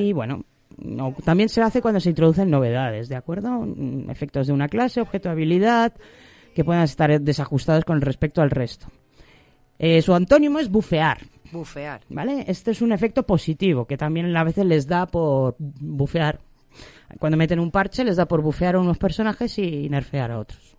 [0.00, 0.44] Y bueno,
[0.78, 3.50] no- también se hace cuando se introducen novedades, ¿de acuerdo?
[3.66, 5.94] Mm, Efectos de una clase, objeto de habilidad,
[6.54, 8.86] que puedan estar desajustados con respecto al resto.
[9.80, 11.18] Eh, su antónimo es bufear,
[11.52, 12.00] Bufear.
[12.08, 12.44] ¿vale?
[12.48, 16.40] Este es un efecto positivo que también a veces les da por bufear.
[17.18, 20.76] Cuando meten un parche les da por bufear a unos personajes y nerfear a otros.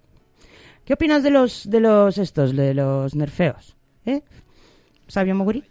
[0.85, 3.75] ¿Qué opinas de los de los estos, de los nerfeos?
[4.05, 4.21] ¿Eh?
[5.07, 5.63] ¿Sabio Moguri?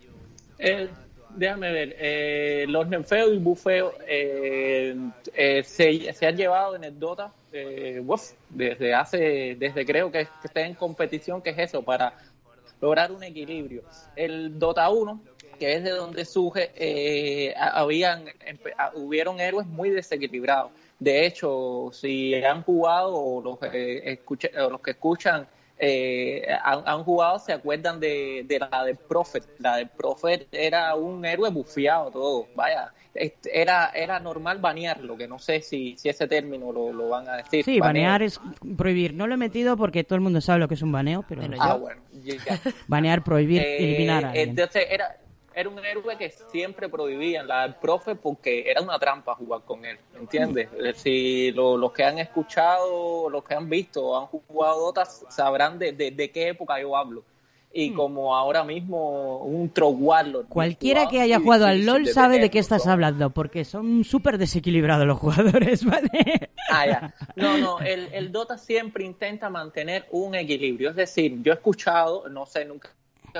[0.58, 0.88] Eh,
[1.36, 4.96] déjame ver, eh, los nerfeos y bufeos eh,
[5.34, 10.24] eh, se, se han llevado en el Dota eh, uf, desde hace, desde creo que,
[10.24, 12.14] que está en competición, que es eso, para
[12.80, 13.82] lograr un equilibrio.
[14.14, 15.20] El Dota 1,
[15.58, 18.24] que es de donde surge, eh, ha- habían,
[18.94, 20.72] hubieron héroes muy desequilibrados.
[20.98, 24.20] De hecho, si han jugado o los, eh,
[24.58, 25.46] o los que escuchan
[25.78, 29.44] eh, han, han jugado se acuerdan de, de la de Prophet.
[29.58, 32.46] La de Prophet era un héroe bufiado todo.
[32.54, 32.92] Vaya,
[33.52, 37.36] era, era normal banearlo, que no sé si, si ese término lo, lo van a
[37.36, 37.64] decir.
[37.64, 38.40] Sí, banear es
[38.76, 39.14] prohibir.
[39.14, 41.42] No lo he metido porque todo el mundo sabe lo que es un baneo, pero
[41.58, 42.00] Ah, bueno.
[42.12, 42.36] ya.
[42.88, 44.50] banear, prohibir, Eh, eliminar a alguien.
[44.50, 45.16] Entonces era,
[45.56, 49.84] era un héroe que siempre prohibían la del profe porque era una trampa jugar con
[49.86, 50.68] él, ¿entiendes?
[50.78, 55.78] Eh, Si lo- los que han escuchado, los que han visto, han jugado Dota, sabrán
[55.78, 57.24] de, de, de qué época yo hablo.
[57.72, 59.64] Y como ahora mismo un.
[59.66, 60.48] Mm.
[60.48, 65.06] Cualquiera que haya jugado al LOL sabe de qué estás hablando, porque son súper desequilibrados
[65.06, 66.50] los jugadores, ¿vale?
[66.70, 67.14] Ah, ya.
[67.34, 70.90] No, no, el, el Dota siempre intenta mantener un equilibrio.
[70.90, 72.90] Es decir, yo he escuchado, no sé, nunca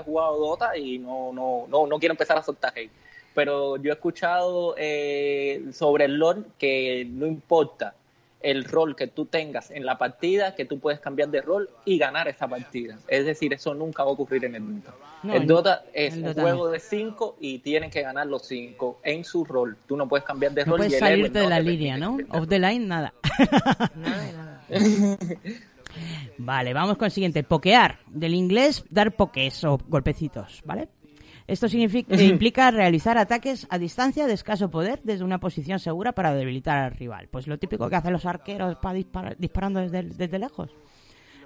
[0.01, 2.91] he jugado Dota y no, no, no, no quiero empezar a soltar hate,
[3.35, 7.95] pero yo he escuchado eh, sobre el LoL que no importa
[8.43, 11.99] el rol que tú tengas en la partida, que tú puedes cambiar de rol y
[11.99, 12.97] ganar esa partida.
[13.09, 14.95] Es decir, eso nunca va a ocurrir en el Dota.
[15.25, 16.71] No, el en- Dota es el un juego no.
[16.71, 19.77] de cinco y tienen que ganar los cinco en su rol.
[19.89, 22.19] Tú no puedes cambiar de No rol puedes y el salirte de la línea, ¿no?
[22.31, 23.13] Off the line, nada.
[26.39, 27.43] Vale, vamos con el siguiente.
[27.43, 27.99] Pokear.
[28.09, 30.89] Del inglés, dar pokés o golpecitos, ¿vale?
[31.47, 36.13] Esto significa, eh, implica realizar ataques a distancia de escaso poder desde una posición segura
[36.13, 37.29] para debilitar al rival.
[37.31, 40.71] Pues lo típico que hacen los arqueros para disparar, disparando desde, desde lejos.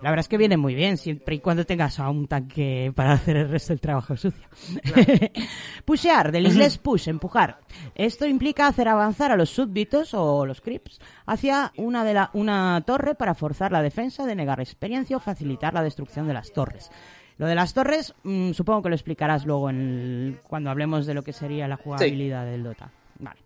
[0.03, 3.13] La verdad es que viene muy bien, siempre y cuando tengas a un tanque para
[3.13, 4.47] hacer el resto del trabajo sucio.
[5.85, 7.59] Pushear, del inglés push, empujar.
[7.95, 12.83] Esto implica hacer avanzar a los súbditos o los creeps hacia una, de la, una
[12.87, 16.91] torre para forzar la defensa, denegar experiencia o facilitar la destrucción de las torres.
[17.39, 21.15] Lo de las torres, mm, supongo que lo explicarás luego en el- cuando hablemos de
[21.15, 22.91] lo que sería la jugabilidad del Dota.
[23.19, 23.41] Vale.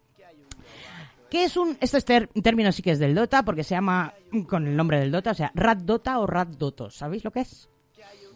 [1.34, 1.76] ¿Qué es un...?
[1.80, 4.14] Este término sí que es del Dota, porque se llama
[4.48, 6.94] con el nombre del Dota, o sea, Rat Dota o Rat Dotos.
[6.94, 7.68] ¿Sabéis lo que es?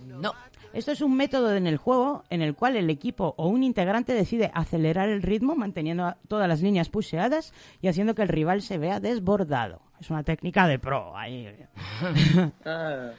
[0.05, 0.33] No.
[0.73, 4.15] Esto es un método en el juego en el cual el equipo o un integrante
[4.15, 8.79] decide acelerar el ritmo manteniendo todas las líneas pusheadas y haciendo que el rival se
[8.79, 9.81] vea desbordado.
[10.01, 11.17] Es una técnica de pro.
[11.17, 11.55] ahí.
[12.65, 13.11] Ah,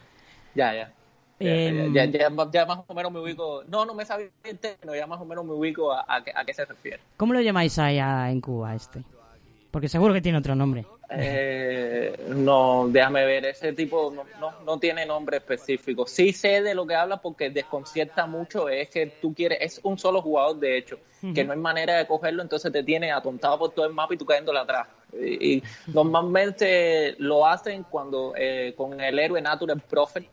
[0.56, 0.94] ya, ya.
[1.40, 2.30] Em, ya, ya,
[2.66, 3.64] más o menos me ubico.
[3.70, 6.34] No, no me sabía el término, ya más o menos me ubico a, a, qué-
[6.36, 7.00] a qué se refiere.
[7.16, 9.06] ¿Cómo lo llamáis allá en Cuba este?
[9.72, 10.86] Porque seguro que tiene otro nombre.
[11.12, 16.06] Eh, no, déjame ver, ese tipo no, no, no tiene nombre específico.
[16.06, 19.98] Sí sé de lo que habla porque desconcierta mucho, es que tú quieres, es un
[19.98, 21.00] solo jugador de hecho,
[21.34, 24.18] que no hay manera de cogerlo, entonces te tiene atontado por todo el mapa y
[24.18, 24.88] tú cayéndole atrás.
[25.14, 30.26] Y, y normalmente lo hacen cuando eh, con el héroe Natural Prophet,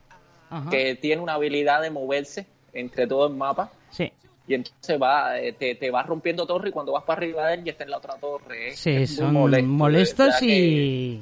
[0.71, 3.71] que tiene una habilidad de moverse entre todo el mapa.
[3.91, 4.13] Sí.
[4.49, 7.55] Y entonces va, eh, te, te va rompiendo torre y cuando vas para arriba de
[7.55, 8.69] él ya está en la otra torre.
[8.69, 11.21] Es- Sí, son molesto, molestos que- y,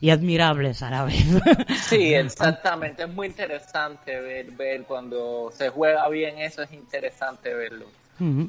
[0.00, 1.24] y admirables a la vez.
[1.88, 3.04] Sí, exactamente.
[3.04, 7.86] Es muy interesante ver, ver cuando se juega bien eso, es interesante verlo.
[8.18, 8.46] De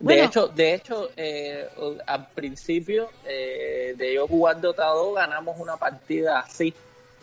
[0.00, 0.24] Bueno.
[0.24, 1.66] hecho, de hecho eh,
[2.06, 6.74] al principio eh, de yo jugar Dota 2 ganamos una partida así.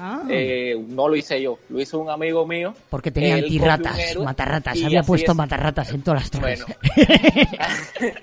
[0.03, 0.23] Ah.
[0.29, 2.73] Eh, no lo hice yo, lo hizo un amigo mío.
[2.89, 4.75] Porque tenía antirratas, matarratas.
[4.75, 5.37] y Había puesto es.
[5.37, 6.65] matarratas en todas las torres.
[6.65, 6.75] Bueno.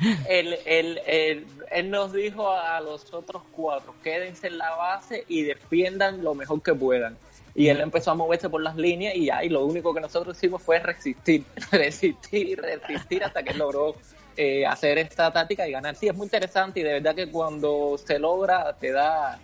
[0.30, 5.42] él, él, él, él nos dijo a los otros cuatro, quédense en la base y
[5.42, 7.18] defiendan lo mejor que puedan.
[7.54, 10.62] Y él empezó a moverse por las líneas y y lo único que nosotros hicimos
[10.62, 13.94] fue resistir, resistir y resistir hasta que él logró
[14.38, 15.96] eh, hacer esta táctica y ganar.
[15.96, 19.38] Sí, es muy interesante y de verdad que cuando se logra te da,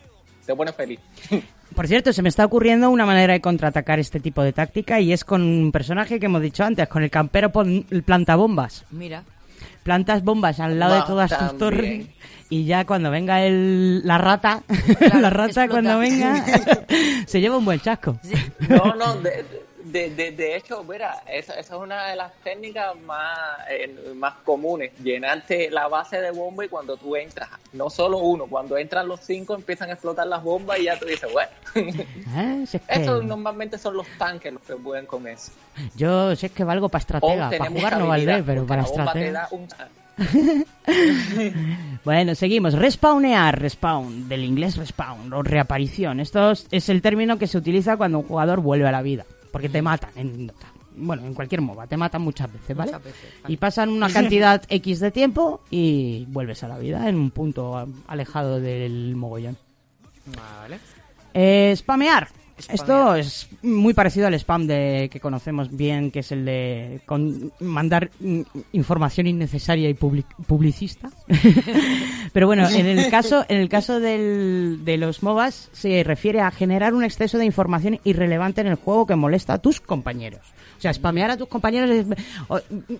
[0.47, 1.01] te pone feliz.
[1.75, 5.13] Por cierto, se me está ocurriendo una manera de contraatacar este tipo de táctica y
[5.13, 8.85] es con un personaje que hemos dicho antes, con el campero pon- plantabombas.
[8.91, 9.25] Mira.
[9.83, 12.07] Plantas bombas al lado de todas tus torres
[12.49, 14.63] y ya cuando venga el, la rata,
[15.21, 15.69] la rata explota.
[15.69, 16.45] cuando venga
[17.27, 18.17] se lleva un buen chasco.
[18.69, 19.45] No, no, de,
[19.93, 24.35] de, de, de hecho, mira, esa, esa es una de las técnicas más, eh, más
[24.45, 29.07] comunes, llenarte la base de bomba y cuando tú entras, no solo uno, cuando entran
[29.07, 31.51] los cinco empiezan a explotar las bombas y ya tú dices, bueno.
[32.67, 35.53] Si es que eso normalmente son los tanques los que pueden con eso.
[35.97, 39.49] Yo sé que valgo para estratega, para jugar no valdré, pero para estratega.
[42.05, 42.75] Bueno, seguimos.
[42.75, 46.21] Respawnear, respawn, del inglés respawn o reaparición.
[46.21, 49.25] Esto es- es el término que se utiliza cuando un jugador vuelve a la vida,
[49.53, 50.67] porque te matan en Dota.
[50.95, 52.93] Bueno, en cualquier MOBA, te matan muchas veces, ¿vale?
[52.93, 57.17] Muchas veces, Y pasan una cantidad X de tiempo y vuelves a la vida en
[57.17, 59.57] un punto alejado del mogollón.
[60.27, 60.79] Vale.
[61.35, 62.29] Eh, spamear.
[62.71, 67.53] Esto es muy parecido al spam de que conocemos bien, que es el de con-
[67.61, 68.11] mandar
[68.73, 71.11] información innecesaria y public- publicista.
[72.33, 76.51] Pero bueno, en el caso, en el caso del- de los MOBAs se refiere a
[76.51, 80.41] generar un exceso de información irrelevante en el juego que molesta a tus compañeros.
[80.79, 82.07] O sea, spamear a tus compañeros es,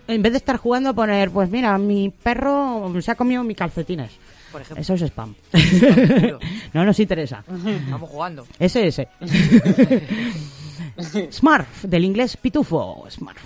[0.07, 3.57] en vez de estar jugando a poner, pues mira, mi perro se ha comido mis
[3.57, 4.11] calcetines.
[4.53, 4.81] Por ejemplo.
[4.81, 5.35] Eso es spam.
[6.73, 7.43] no nos interesa.
[7.65, 8.45] Estamos jugando.
[8.59, 9.07] SS.
[11.31, 13.05] Smurf, del inglés pitufo.
[13.09, 13.41] Smurf.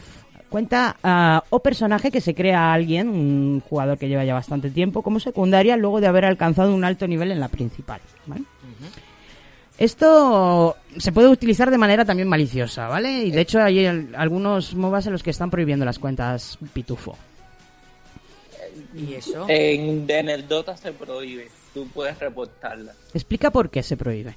[0.50, 4.70] Cuenta ah, o personaje que se crea a alguien, un jugador que lleva ya bastante
[4.70, 8.00] tiempo, como secundaria luego de haber alcanzado un alto nivel en la principal.
[8.28, 8.43] ¿vale?
[9.78, 13.26] Esto se puede utilizar de manera también maliciosa, ¿vale?
[13.26, 17.17] Y de hecho hay el- algunos MOBAs en los que están prohibiendo las cuentas pitufo.
[18.94, 19.46] ¿Y eso?
[19.48, 22.94] En, en el Dota se prohíbe, tú puedes reportarla.
[23.13, 24.36] Explica por qué se prohíbe.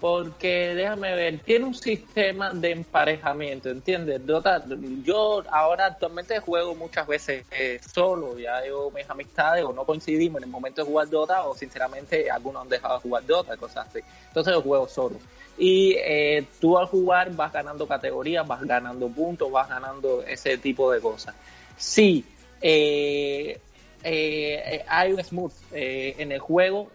[0.00, 4.24] Porque, déjame ver, tiene un sistema de emparejamiento, ¿entiendes?
[4.24, 4.64] Dota,
[5.02, 10.38] yo ahora actualmente juego muchas veces eh, solo, ya yo mis amistades o no coincidimos
[10.38, 13.88] en el momento de jugar Dota o sinceramente algunos han dejado de jugar Dota, cosas
[13.88, 13.98] así.
[14.28, 15.16] Entonces yo juego solo.
[15.58, 20.92] Y eh, tú al jugar vas ganando categorías, vas ganando puntos, vas ganando ese tipo
[20.92, 21.34] de cosas.
[21.76, 22.24] Sí,
[22.60, 23.58] eh,
[24.04, 26.90] eh, hay un smooth eh, en el juego,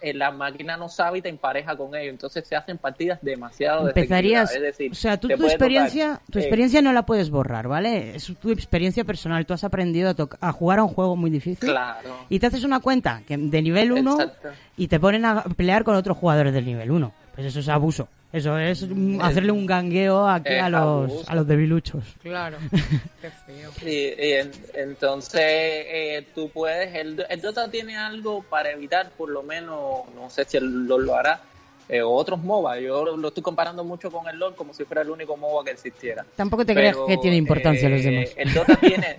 [0.00, 3.88] eh, la máquina no sabe y te empareja con ellos, entonces se hacen partidas demasiado
[3.88, 7.66] Empezarías, es decir, o sea, tú tu experiencia, tu eh, experiencia no la puedes borrar,
[7.66, 8.14] ¿vale?
[8.14, 9.44] Es tu experiencia personal.
[9.44, 12.16] Tú has aprendido a, a jugar a un juego muy difícil Claro.
[12.28, 14.48] y te haces una cuenta que de nivel 1 Exacto.
[14.76, 17.12] y te ponen a pelear con otros jugadores del nivel 1.
[17.34, 18.08] Pues eso es abuso.
[18.30, 22.04] Eso es mm, hacerle un gangueo aquí es a los a los debiluchos.
[22.22, 22.58] Claro.
[23.22, 23.70] Qué feo.
[23.82, 23.90] Y,
[24.22, 29.42] y en- entonces eh, tú puedes, el, el Dota tiene algo para evitar, por lo
[29.42, 31.40] menos, no sé si él lo, lo hará,
[31.88, 32.80] eh, o otros MOBA.
[32.80, 35.64] Yo lo, lo estoy comparando mucho con el LoL como si fuera el único MOBA
[35.64, 36.26] que existiera.
[36.36, 38.28] Tampoco te Pero, creas que tiene importancia eh, los demás.
[38.36, 39.16] El Dota tiene.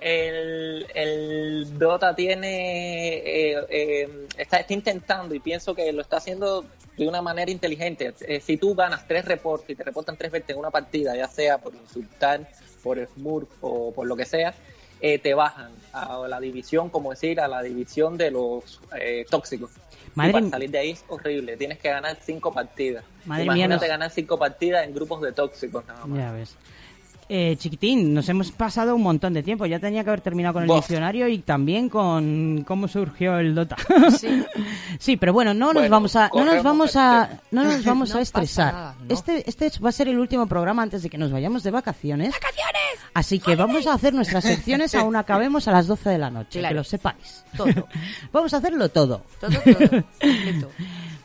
[0.00, 3.16] El, el Dota tiene.
[3.18, 6.64] eh, eh, está, está intentando y pienso que lo está haciendo
[6.96, 8.14] de una manera inteligente.
[8.20, 11.28] Eh, si tú ganas tres reportes y te reportan tres veces en una partida, ya
[11.28, 12.48] sea por insultar,
[12.82, 14.54] por smurf o por lo que sea,
[15.00, 19.70] eh, te bajan a la división, como decir, a la división de los eh, tóxicos.
[20.14, 21.56] Madre y para salir de ahí es horrible.
[21.56, 23.04] Tienes que ganar cinco partidas.
[23.24, 25.84] Madre mía, Imagínate no- ganar cinco partidas en grupos de tóxicos.
[25.86, 26.18] nada más.
[26.18, 26.56] Ya ves.
[27.30, 29.66] Eh, chiquitín, nos hemos pasado un montón de tiempo.
[29.66, 33.76] Ya tenía que haber terminado con el diccionario y también con cómo surgió el Dota.
[34.18, 34.44] Sí.
[34.98, 38.18] Sí, pero bueno, no nos vamos a, no nos vamos a, no nos vamos No
[38.18, 38.72] a estresar.
[38.74, 39.14] nada, no.
[39.14, 42.34] Este, este va a ser el último programa antes de que nos vayamos de vacaciones.
[43.14, 46.58] Así que vamos a hacer nuestras secciones aún acabemos a las 12 de la noche,
[46.60, 46.72] Claro.
[46.72, 47.44] que lo sepáis.
[47.56, 47.86] Todo.
[48.32, 49.22] vamos a hacerlo todo.
[49.40, 50.70] Todo, todo.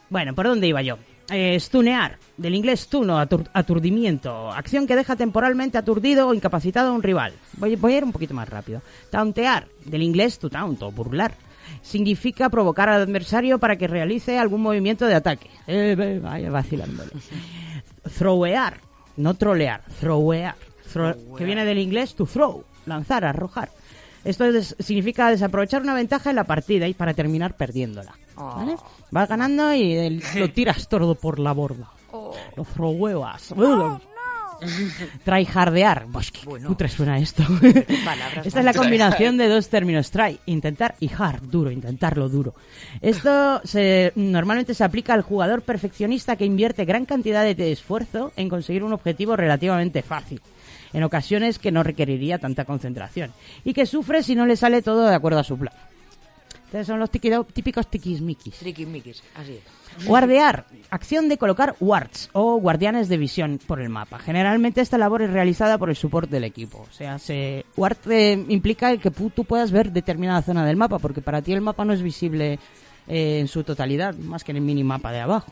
[0.09, 0.97] Bueno, ¿por dónde iba yo?
[1.29, 6.91] Eh, stunear, del inglés stuno, atur- aturdimiento, acción que deja temporalmente aturdido o incapacitado a
[6.93, 7.33] un rival.
[7.57, 8.81] Voy, a ir un poquito más rápido.
[9.09, 11.33] Tauntear, del inglés to taunt o burlar,
[11.81, 15.49] significa provocar al adversario para que realice algún movimiento de ataque.
[15.65, 17.11] Eh, vaya vacilándole.
[18.17, 18.77] Throwear,
[19.17, 20.55] no trolear, throwear,
[20.93, 23.69] Throw- que viene del inglés to throw, lanzar, arrojar.
[24.25, 28.13] Esto es- significa desaprovechar una ventaja en la partida y para terminar perdiéndola.
[28.35, 28.75] ¿Vale?
[29.11, 31.89] Vas ganando y el- lo tiras todo por la borda.
[32.11, 32.33] Oh.
[32.55, 33.53] Lo throweas.
[35.23, 36.05] Tryhardear.
[36.11, 37.43] Pues qué cutre suena esto.
[38.05, 40.11] Palabras Esta es la combinación de dos términos.
[40.11, 42.53] Try, intentar y hard, duro, intentarlo duro.
[43.01, 48.49] Esto se, normalmente se aplica al jugador perfeccionista que invierte gran cantidad de esfuerzo en
[48.49, 50.41] conseguir un objetivo relativamente fácil.
[50.93, 53.31] En ocasiones que no requeriría tanta concentración.
[53.63, 55.73] Y que sufre si no le sale todo de acuerdo a su plan.
[56.73, 58.55] Entonces son los tiquido- típicos tiquismiquis.
[58.55, 60.07] Triquismiquis, así es.
[60.07, 64.17] Guardear, acción de colocar wards o guardianes de visión por el mapa.
[64.17, 66.87] Generalmente esta labor es realizada por el support del equipo.
[66.89, 70.97] O sea, se, ward eh, implica el que tú puedas ver determinada zona del mapa,
[70.97, 72.57] porque para ti el mapa no es visible
[73.07, 75.51] eh, en su totalidad, más que en el minimapa de abajo.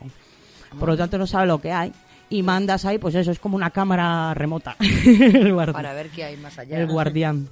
[0.76, 1.92] Por lo tanto, no sabe lo que hay.
[2.30, 4.74] Y mandas ahí, pues eso, es como una cámara remota.
[4.80, 6.80] el, Para ver qué hay más allá.
[6.80, 7.46] el guardián.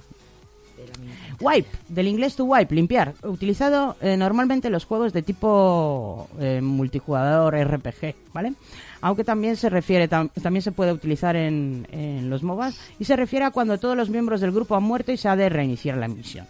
[1.41, 6.61] Wipe, del inglés to wipe, limpiar, utilizado eh, normalmente en los juegos de tipo eh,
[6.61, 8.53] multijugador RPG, ¿vale?
[9.01, 13.15] Aunque también se refiere, tam- también se puede utilizar en, en los MOBAs y se
[13.15, 15.97] refiere a cuando todos los miembros del grupo han muerto y se ha de reiniciar
[15.97, 16.45] la misión.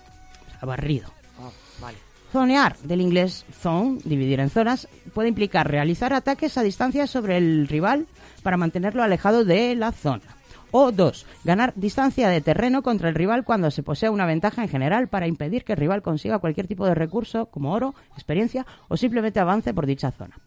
[0.47, 1.09] O sea, barrido.
[1.41, 1.97] Oh, vale.
[2.31, 7.67] Zonear, del inglés zone, dividir en zonas, puede implicar realizar ataques a distancia sobre el
[7.67, 8.07] rival
[8.43, 10.23] para mantenerlo alejado de la zona.
[10.71, 14.69] O dos, ganar distancia de terreno contra el rival cuando se posee una ventaja en
[14.69, 18.95] general para impedir que el rival consiga cualquier tipo de recurso como oro, experiencia o
[18.95, 20.37] simplemente avance por dicha zona.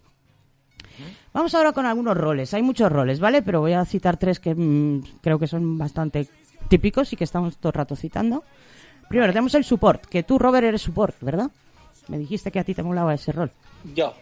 [1.32, 2.54] Vamos ahora con algunos roles.
[2.54, 3.42] Hay muchos roles, ¿vale?
[3.42, 6.28] Pero voy a citar tres que mm, creo que son bastante
[6.68, 8.44] típicos y que estamos todo el rato citando.
[9.08, 11.50] Primero, tenemos el support, que tú, Robert, eres support, ¿verdad?
[12.08, 13.50] Me dijiste que a ti te molaba ese rol.
[13.94, 14.14] Yo.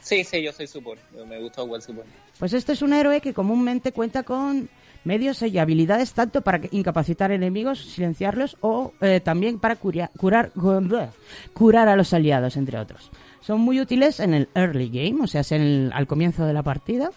[0.00, 1.00] Sí, sí, yo soy support.
[1.26, 2.06] Me gusta jugar support.
[2.38, 4.68] Pues este es un héroe que comúnmente cuenta con
[5.04, 10.10] medios y habilidades tanto para incapacitar enemigos, silenciarlos o eh, también para curar,
[11.54, 13.10] curar a los aliados, entre otros.
[13.40, 16.62] Son muy útiles en el early game, o sea, en el- al comienzo de la
[16.62, 17.10] partida.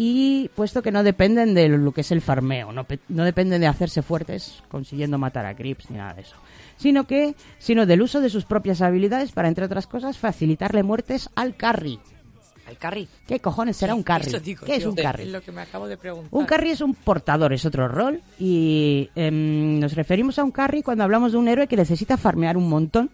[0.00, 3.66] Y puesto que no dependen de lo que es el farmeo, no, no dependen de
[3.66, 6.36] hacerse fuertes consiguiendo matar a creeps ni nada de eso,
[6.76, 11.30] sino que sino del uso de sus propias habilidades para entre otras cosas facilitarle muertes
[11.34, 11.98] al carry.
[12.68, 13.08] ¿El carry?
[13.26, 14.26] ¿Qué cojones será un carry?
[14.28, 15.22] Eso digo ¿Qué es un carry?
[15.24, 16.28] Es lo que me acabo de preguntar.
[16.32, 18.20] Un carry es un portador, es otro rol.
[18.38, 22.56] Y em, nos referimos a un carry cuando hablamos de un héroe que necesita farmear
[22.56, 23.10] un montón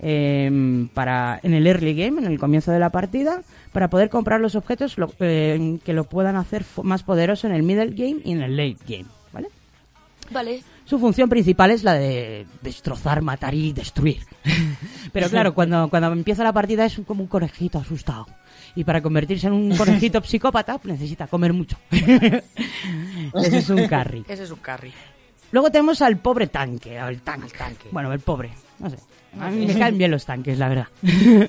[0.00, 3.42] em, para en el early game, en el comienzo de la partida,
[3.72, 7.54] para poder comprar los objetos lo- em, que lo puedan hacer fo- más poderoso en
[7.54, 9.06] el middle game y en el late game.
[9.32, 9.48] ¿Vale?
[10.30, 10.62] Vale.
[10.84, 14.18] Su función principal es la de destrozar, matar y destruir.
[15.12, 18.26] Pero claro, cuando, cuando empieza la partida es como un conejito asustado.
[18.74, 21.76] Y para convertirse en un conejito psicópata pues necesita comer mucho.
[21.90, 24.24] Ese es un carry.
[24.28, 24.92] Ese es un carry.
[25.50, 27.88] Luego tenemos al pobre tanque, al tanque.
[27.90, 28.96] Bueno, el pobre, no sé.
[29.38, 30.86] A mí me caen bien los tanques, la verdad.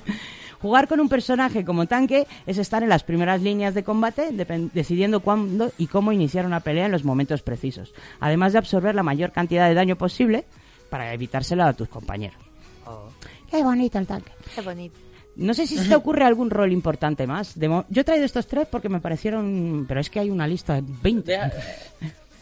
[0.60, 4.30] Jugar con un personaje como tanque es estar en las primeras líneas de combate,
[4.72, 9.02] decidiendo cuándo y cómo iniciar una pelea en los momentos precisos, además de absorber la
[9.02, 10.46] mayor cantidad de daño posible
[10.88, 12.38] para evitárselo a tus compañeros.
[12.86, 13.08] Oh,
[13.50, 14.32] Qué bonito el tanque.
[14.54, 14.98] qué bonito.
[15.36, 17.58] No sé si se te ocurre algún rol importante más.
[17.58, 19.84] De mo- Yo he traído estos tres porque me parecieron...
[19.88, 21.30] Pero es que hay una lista de 20.
[21.32, 21.50] Deja-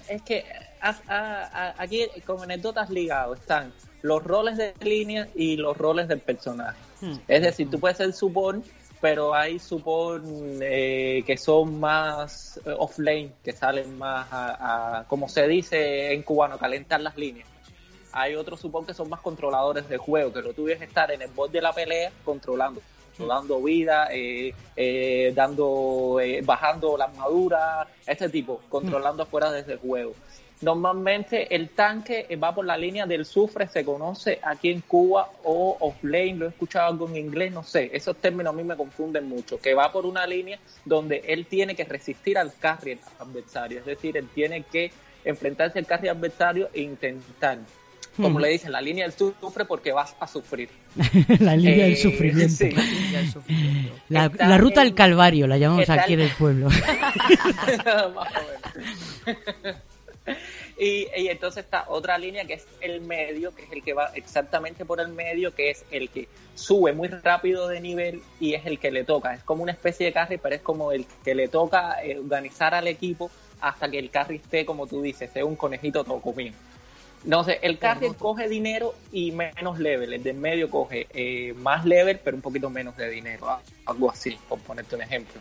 [0.09, 0.45] es que
[0.81, 3.73] a- a- aquí con anécdotas ligados están
[4.03, 6.77] los roles de línea y los roles del personaje.
[7.29, 8.65] Es decir, tú puedes ser support,
[9.01, 10.25] pero hay support
[10.61, 16.59] eh, que son más eh, offlane, que salen más a, como se dice en cubano,
[16.59, 17.49] calentar las líneas.
[18.13, 21.23] Hay otros support que son más controladores del juego, que lo tuyo es estar en
[21.23, 22.81] el bot de la pelea controlando,
[23.19, 29.79] dando vida, eh, eh, dando, eh, bajando la armadura, este tipo, controlando afuera desde el
[29.79, 30.15] juego.
[30.61, 35.77] Normalmente el tanque va por la línea del sufre, se conoce aquí en Cuba, o
[35.81, 39.29] offlane, lo he escuchado algo en inglés, no sé, esos términos a mí me confunden
[39.29, 43.87] mucho, que va por una línea donde él tiene que resistir al carry adversario, es
[43.87, 44.93] decir, él tiene que
[45.25, 47.59] enfrentarse al carry adversario e intentar,
[48.17, 48.43] como Hmm.
[48.43, 50.69] le dicen, la línea del sufre porque vas a sufrir.
[51.41, 52.55] la línea del Eh, sufrimiento.
[52.55, 52.71] sí.
[54.09, 56.69] La, ruta el- del Calvario, la llamamos aquí en el pueblo.
[60.79, 64.11] Y, y entonces está otra línea que es el medio, que es el que va
[64.15, 68.67] exactamente por el medio, que es el que sube muy rápido de nivel y es
[68.67, 69.35] el que le toca.
[69.35, 72.75] Es como una especie de carry, pero es como el que le toca eh, organizar
[72.75, 76.55] al equipo hasta que el carry esté, como tú dices, sea un conejito todo comido.
[77.25, 81.85] No sé, el carry coge dinero y menos level, el del medio coge eh, más
[81.85, 85.41] level, pero un poquito menos de dinero, a- algo así, por ponerte un ejemplo.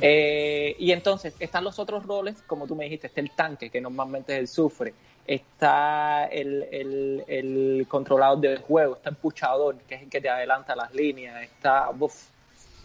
[0.00, 3.80] Eh, y entonces están los otros roles, como tú me dijiste, está el tanque, que
[3.80, 4.92] normalmente es el sufre,
[5.26, 10.28] está el, el, el controlador del juego, está el puchador, que es el que te
[10.28, 12.37] adelanta las líneas, está uf, Hmm.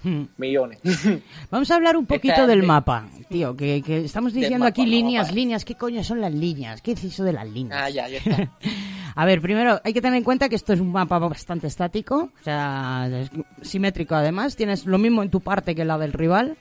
[0.38, 0.80] millones.
[1.52, 4.70] Vamos a hablar un poquito Está del de- mapa, tío, que, que estamos diciendo mapa,
[4.70, 6.82] aquí líneas, líneas, ¿qué coño son las líneas?
[6.82, 7.80] ¿Qué es eso de las líneas?
[7.82, 8.52] ah, ya, ya está.
[9.16, 12.32] A ver, primero hay que tener en cuenta que esto es un mapa bastante estático,
[12.40, 13.30] o sea, es
[13.62, 16.58] simétrico además, tienes lo mismo en tu parte que en la del rival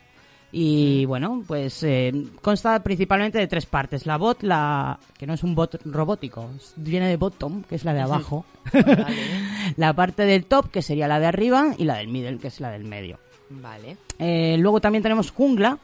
[0.55, 2.12] y bueno, pues eh,
[2.43, 7.09] consta principalmente de tres partes, la bot, la que no es un bot robótico, viene
[7.09, 8.45] de bottom, que es la de abajo,
[9.78, 12.61] la parte del top, que sería la de arriba, y la del middle, que es
[12.61, 13.18] la del medio.
[13.61, 13.96] Vale.
[14.18, 15.78] Eh, luego también tenemos jungla,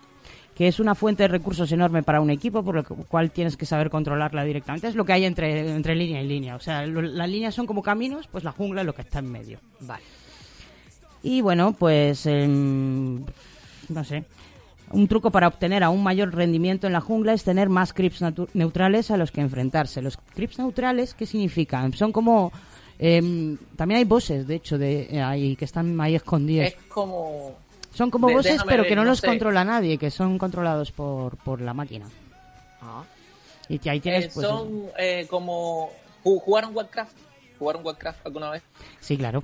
[0.55, 3.67] que es una fuente de recursos enorme para un equipo, por lo cual tienes que
[3.67, 4.89] saber controlarla directamente.
[4.89, 6.57] Es lo que hay entre, entre línea y línea.
[6.57, 9.21] O sea, lo- las líneas son como caminos, pues la jungla es lo que está
[9.21, 9.61] en medio.
[9.81, 10.03] Vale.
[11.23, 13.25] Y bueno, pues em,
[13.89, 14.25] no sé.
[14.91, 19.11] Un truco para obtener aún mayor rendimiento en la jungla es tener más creeps neutrales
[19.11, 20.01] a los que enfrentarse.
[20.01, 21.93] Los creeps neutrales, ¿qué significan?
[21.93, 22.53] Son como...
[22.99, 26.69] em, también hay bosses, de hecho, de eh, ahí que están ahí escondidos.
[26.69, 27.57] Es como...
[27.95, 29.27] Son como déjame pero ver, que no, no los sé.
[29.27, 32.07] controla nadie, que son controlados por, por la máquina.
[32.81, 33.03] Ah.
[33.69, 34.47] Y ahí tienes, Eh, pues...
[34.47, 35.91] son eh, como...
[36.23, 37.17] ju- ¿Jugaron Warcraft?
[37.59, 38.63] ¿Jugaron Warcraft alguna vez?
[39.01, 39.43] Sí, claro.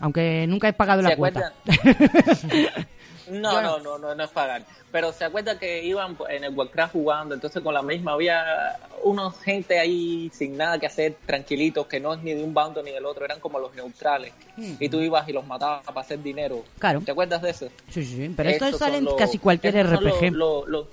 [0.00, 1.52] Aunque nunca he pagado ¿Se la cuota.
[3.28, 4.62] No, no, no, no, no es pagar.
[4.92, 9.38] Pero se acuerda que iban en el Warcraft jugando, entonces con la misma había unos
[9.40, 12.92] gente ahí sin nada que hacer, tranquilitos, que no es ni de un bando ni
[12.92, 14.32] del otro, eran como los neutrales.
[14.56, 16.64] Y tú ibas y los matabas para hacer dinero.
[16.78, 17.00] Claro.
[17.04, 17.68] ¿Te acuerdas de eso?
[17.90, 20.32] Sí, sí, pero esto sale en casi cualquier esos son RPG.
[20.32, 20.86] los- los- los-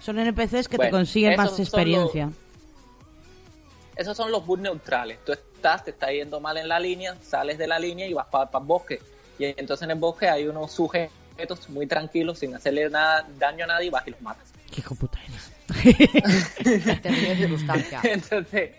[0.00, 2.30] Son NPCs que te consiguen más experiencia.
[3.96, 5.18] esos son los bus neutrales.
[5.24, 8.26] Tú estás, te está yendo mal en la línea, sales de la línea y vas
[8.26, 9.00] para el bosque.
[9.38, 13.68] Y entonces en el bosque hay unos sujetos muy tranquilos, sin hacerle nada, daño a
[13.68, 14.52] nadie, y vas y los matas.
[14.70, 15.52] ¿Qué hijo puta eres?
[15.66, 16.98] De
[18.12, 18.70] entonces,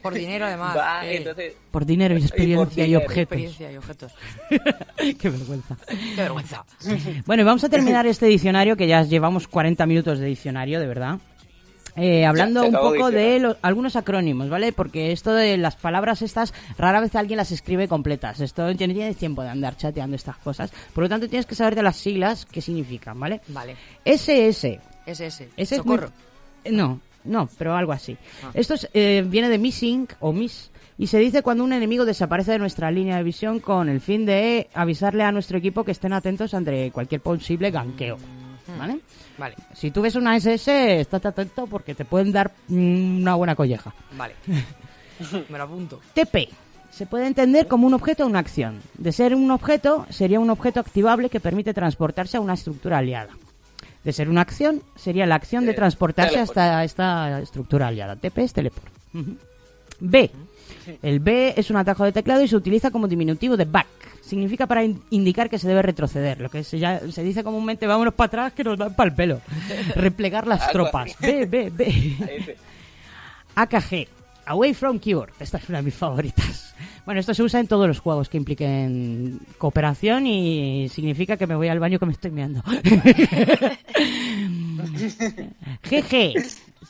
[0.00, 0.76] Por dinero, además.
[0.76, 3.22] va, eh, entonces, Por dinero y experiencia y, dinero, objetos.
[3.22, 4.12] experiencia y objetos.
[5.18, 5.76] Qué vergüenza.
[5.88, 6.64] Qué vergüenza.
[7.26, 10.86] Bueno, y vamos a terminar este diccionario, que ya llevamos 40 minutos de diccionario, de
[10.86, 11.18] verdad.
[11.96, 14.72] Eh, hablando un poco de los- algunos acrónimos, ¿vale?
[14.72, 18.40] Porque esto de las palabras estas, rara vez alguien las escribe completas.
[18.40, 20.70] Esto no tienes tiempo de andar chateando estas cosas.
[20.94, 23.40] Por lo tanto, tienes que saber de las siglas qué significan, ¿vale?
[23.48, 23.76] Vale.
[24.04, 24.80] SS.
[25.06, 25.48] SS.
[25.56, 26.12] Ese es muy- Socorro.
[26.64, 28.16] Eh, No, no, pero algo así.
[28.44, 28.50] Ah.
[28.54, 32.52] Esto es, eh, viene de missing o miss y se dice cuando un enemigo desaparece
[32.52, 36.12] de nuestra línea de visión con el fin de avisarle a nuestro equipo que estén
[36.12, 38.18] atentos ante cualquier posible ganqueo.
[38.78, 39.00] ¿Vale?
[39.38, 43.54] Vale, Si tú ves una SS, estate atento porque te pueden dar mm, una buena
[43.54, 43.94] colleja.
[44.16, 44.34] vale.
[45.48, 46.00] Me lo apunto.
[46.14, 46.48] TP.
[46.90, 48.80] Se puede entender como un objeto o una acción.
[48.96, 53.30] De ser un objeto, sería un objeto activable que permite transportarse a una estructura aliada.
[54.04, 56.58] De ser una acción, sería la acción de Eh, transportarse teleport.
[56.58, 58.16] hasta esta estructura aliada.
[58.16, 58.86] TP es teleport.
[60.00, 60.30] B.
[61.02, 63.86] El B es un atajo de teclado y se utiliza como diminutivo de back.
[64.22, 66.40] Significa para in- indicar que se debe retroceder.
[66.40, 69.16] Lo que se, ya- se dice comúnmente, vámonos para atrás que nos dan para el
[69.16, 69.40] pelo.
[69.94, 71.16] Replegar las tropas.
[71.20, 72.56] B, B, B.
[73.54, 74.06] AKG,
[74.46, 75.32] Away from Keyboard.
[75.40, 76.74] Esta es una de mis favoritas.
[77.04, 81.54] Bueno, esto se usa en todos los juegos que impliquen cooperación y significa que me
[81.56, 82.62] voy al baño que me estoy meando.
[85.88, 86.34] GG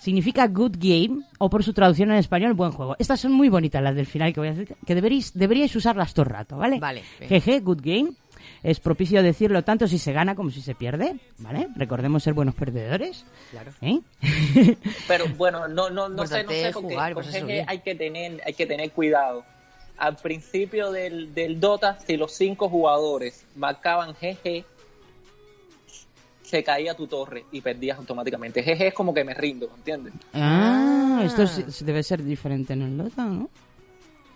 [0.01, 2.97] significa good game o por su traducción en español buen juego.
[2.99, 6.14] Estas son muy bonitas las del final que voy a decir, que deberíais, deberíais usarlas
[6.14, 6.78] todo el rato, ¿vale?
[6.78, 7.28] Vale, bien.
[7.28, 8.12] Jeje, good game.
[8.62, 11.68] Es propicio decirlo tanto si se gana como si se pierde, ¿vale?
[11.76, 13.24] Recordemos ser buenos perdedores.
[13.51, 13.72] Claro.
[13.82, 14.01] ¿eh?
[15.09, 18.43] Pero bueno, no, no, no sé, no sé, porque jugar, con pues hay que tener,
[18.45, 19.45] hay que tener cuidado.
[19.97, 24.64] Al principio del, del Dota, si los cinco jugadores marcaban GG,
[26.49, 28.63] se caía tu torre y perdías automáticamente.
[28.63, 30.15] GG es como que me rindo, ¿entiendes?
[30.33, 33.51] Ah, esto es- debe ser diferente en el Dota, ¿no?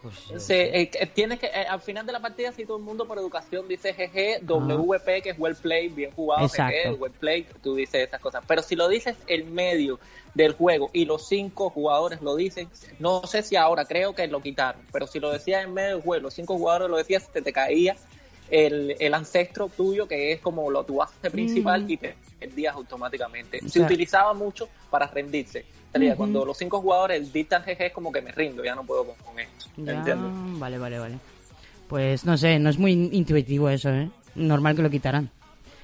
[0.02, 2.82] Pues, Se, eh, que- tienes que, eh, al final de la partida, si todo el
[2.82, 6.44] mundo por educación dice GG, WP, que es well played, bien jugado.
[6.48, 8.44] GG, well played, tú dices esas cosas.
[8.46, 9.98] Pero si lo dices en medio
[10.34, 14.42] del juego y los cinco jugadores lo dicen, no sé si ahora, creo que lo
[14.42, 17.40] quitaron, pero si lo decías en medio del juego, los cinco jugadores lo decías, te,
[17.40, 17.96] te caía
[18.52, 21.90] el, el ancestro tuyo, que es como lo, tu base principal, Mm.
[21.90, 23.60] y te perdías automáticamente.
[23.64, 25.64] O Se utilizaba mucho para rendirse.
[25.90, 26.18] Sería Ujú.
[26.18, 29.16] Cuando los cinco jugadores dictan GG es como que me rindo, ya no puedo con,
[29.16, 29.66] con esto.
[29.76, 31.18] Vale, vale, vale.
[31.88, 34.10] Pues no sé, no es muy intuitivo eso, ¿eh?
[34.34, 35.30] Normal que lo quitaran.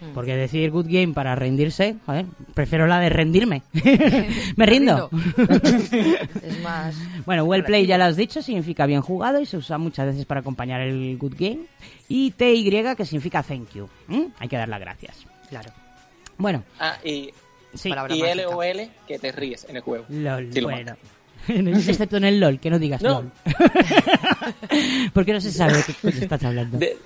[0.01, 0.13] Hmm.
[0.15, 3.63] Porque decir good game para rendirse, joder, prefiero la de rendirme.
[4.57, 5.11] Me rindo.
[6.43, 6.95] es más.
[7.27, 10.25] Bueno, well play ya lo has dicho, significa bien jugado y se usa muchas veces
[10.25, 11.61] para acompañar el good game.
[12.09, 13.89] Y TY que significa thank you.
[14.39, 15.27] Hay que dar las gracias.
[15.49, 15.71] Claro.
[16.37, 17.31] Bueno, Ah, y,
[17.75, 17.89] sí.
[17.89, 17.93] Y.
[17.93, 20.05] LOL que te ríes en el juego.
[20.09, 20.97] LOL, bueno.
[21.49, 23.23] Excepto en el LOL, que no digas No.
[23.23, 23.33] LOL.
[25.13, 25.83] Porque no se sabe de
[26.13, 26.79] qué estás hablando.
[26.79, 26.97] De-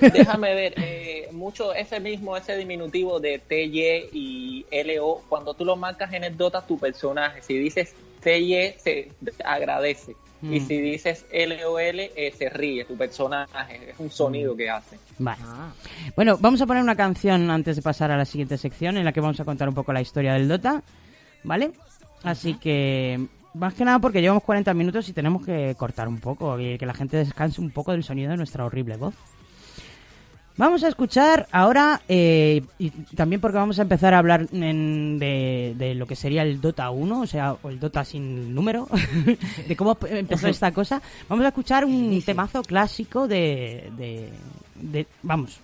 [0.00, 5.76] déjame ver, eh, mucho ese mismo, ese diminutivo de TY y LO, cuando tú lo
[5.76, 9.08] marcas en el Dota, tu personaje, si dices TY, se
[9.44, 10.14] agradece.
[10.40, 10.66] Y Mm.
[10.68, 13.90] si dices LOL, eh, se ríe tu personaje.
[13.90, 14.96] Es un sonido que hace.
[15.18, 15.40] Vale.
[15.44, 15.72] Ah,
[16.14, 19.12] Bueno, vamos a poner una canción antes de pasar a la siguiente sección en la
[19.12, 20.84] que vamos a contar un poco la historia del Dota,
[21.42, 21.72] ¿vale?
[22.22, 23.18] Así que,
[23.54, 26.86] más que nada porque llevamos 40 minutos y tenemos que cortar un poco y que
[26.86, 29.14] la gente descanse un poco del sonido de nuestra horrible voz.
[30.58, 35.74] Vamos a escuchar ahora, eh, y también porque vamos a empezar a hablar en- de,
[35.78, 38.88] de lo que sería el Dota 1, o sea, o el Dota sin número,
[39.68, 41.00] de cómo empezó esta cosa.
[41.28, 44.30] Vamos a escuchar un temazo clásico de, de,
[44.74, 45.60] de- vamos,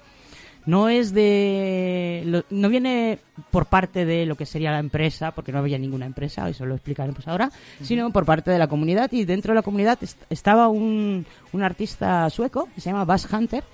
[0.67, 3.19] no es de, lo- no viene
[3.51, 6.77] por parte de lo que sería la empresa, porque no había ninguna empresa, eso lo
[6.77, 7.51] explicaremos ahora,
[7.83, 11.63] sino por parte de la comunidad y dentro de la comunidad est- estaba un, un
[11.65, 13.65] artista sueco que se llama Bass Hunter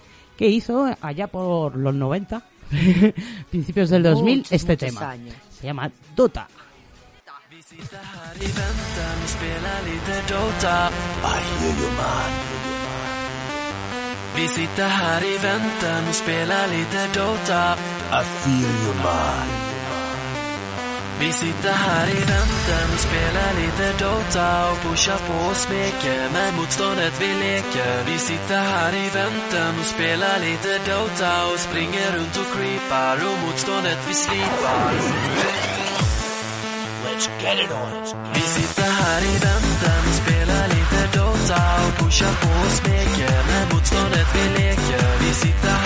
[0.41, 2.43] que hizo allá por los 90,
[3.51, 5.11] principios del 2000, Muchos, este muchos tema.
[5.11, 5.35] años.
[5.51, 6.49] Se llama Dota.
[7.51, 7.99] Vi sitter
[14.89, 17.77] här i väntan och spelar lite Dota.
[18.13, 19.70] I feel you man.
[21.21, 26.55] Vi sitter här i väntan och spelar lite Dota och pushar på och smeker med
[26.55, 28.05] motståndet vi leker.
[28.07, 33.39] Vi sitter här i väntan och spelar lite Dota och springer runt och creepar och
[33.47, 34.93] motståndet vi slipar.
[37.05, 37.91] Let's get it on.
[38.35, 43.65] Vi sitter här i väntan och spelar lite Dota och pushar på och smeker med
[43.73, 45.19] motståndet vi leker.
[45.21, 45.80] Vi sitter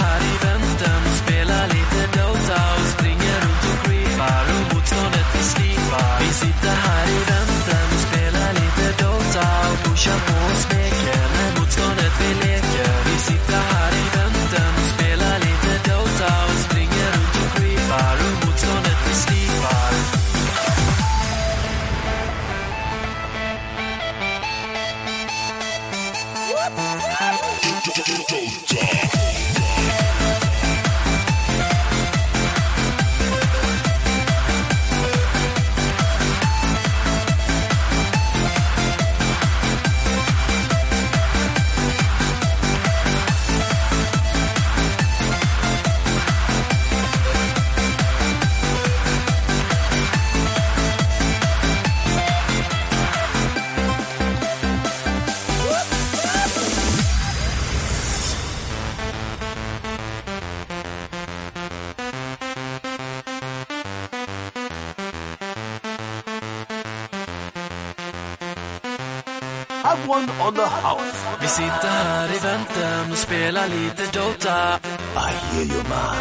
[70.15, 71.17] Have on the house.
[71.41, 74.79] Vi sitter här i väntan och spelar lite Dota.
[75.15, 76.17] I hear you man.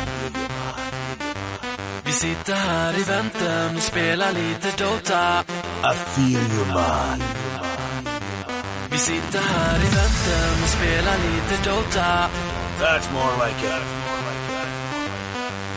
[2.06, 5.44] Vi sitter här i väntan och spelar lite Dota.
[5.84, 7.24] I feel you man.
[8.92, 12.30] Vi sitter här i väntan och spelar lite Dota.
[12.80, 13.84] That's more like it.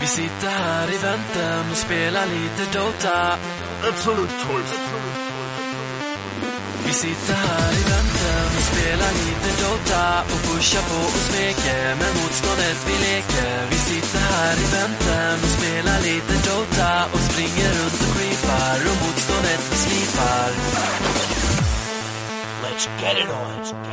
[0.01, 3.39] Vi sitter här i väntan och spelar lite Dota.
[3.89, 4.73] Absolut toys.
[4.73, 5.26] Absolut.
[6.87, 12.13] Vi sitter här i väntan och spelar lite Dota och pushar på och smeker med
[12.19, 13.55] motståndet vi leker.
[13.71, 18.99] Vi sitter här i väntan och spelar lite Dota och springer runt och creepar och
[19.05, 20.51] motståndet vi slipar.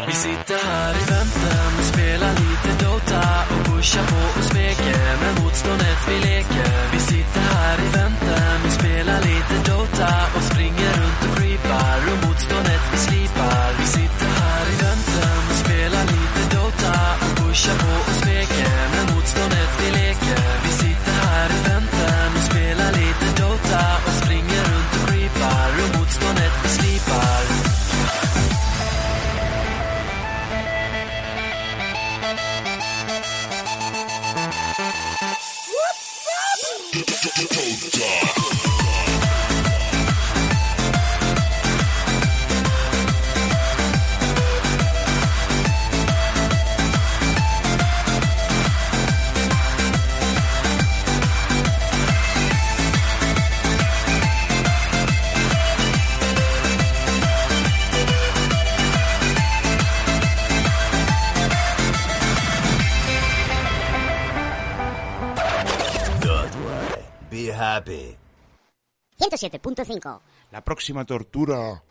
[0.08, 5.34] Vi sitter här i väntan och spelar lite Dota och pushar på och smeker med
[5.44, 6.72] motståndet vi leker.
[6.94, 11.53] Vi sitter här i väntan och spelar lite Dota och springer runt och creepar
[69.34, 70.20] 107.5.
[70.52, 71.84] La próxima tortura.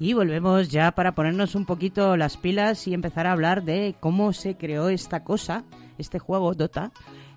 [0.00, 4.32] Y volvemos ya para ponernos un poquito las pilas y empezar a hablar de cómo
[4.32, 5.62] se creó esta cosa,
[5.98, 6.90] este juego Dota,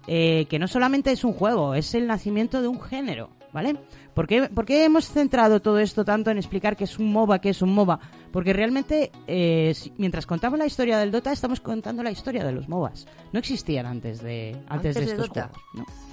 [0.07, 3.77] eh, que no solamente es un juego, es el nacimiento de un género, ¿vale?
[4.17, 7.37] ¿Por qué, por qué hemos centrado todo esto tanto en explicar qué es un MOBA,
[7.39, 7.99] qué es un MOBA?
[8.31, 12.67] Porque realmente, eh, mientras contamos la historia del Dota, estamos contando la historia de los
[12.67, 13.05] MOBAs.
[13.31, 15.51] No existían antes de, antes Antes de de estos Dota.
[15.53, 15.63] juegos.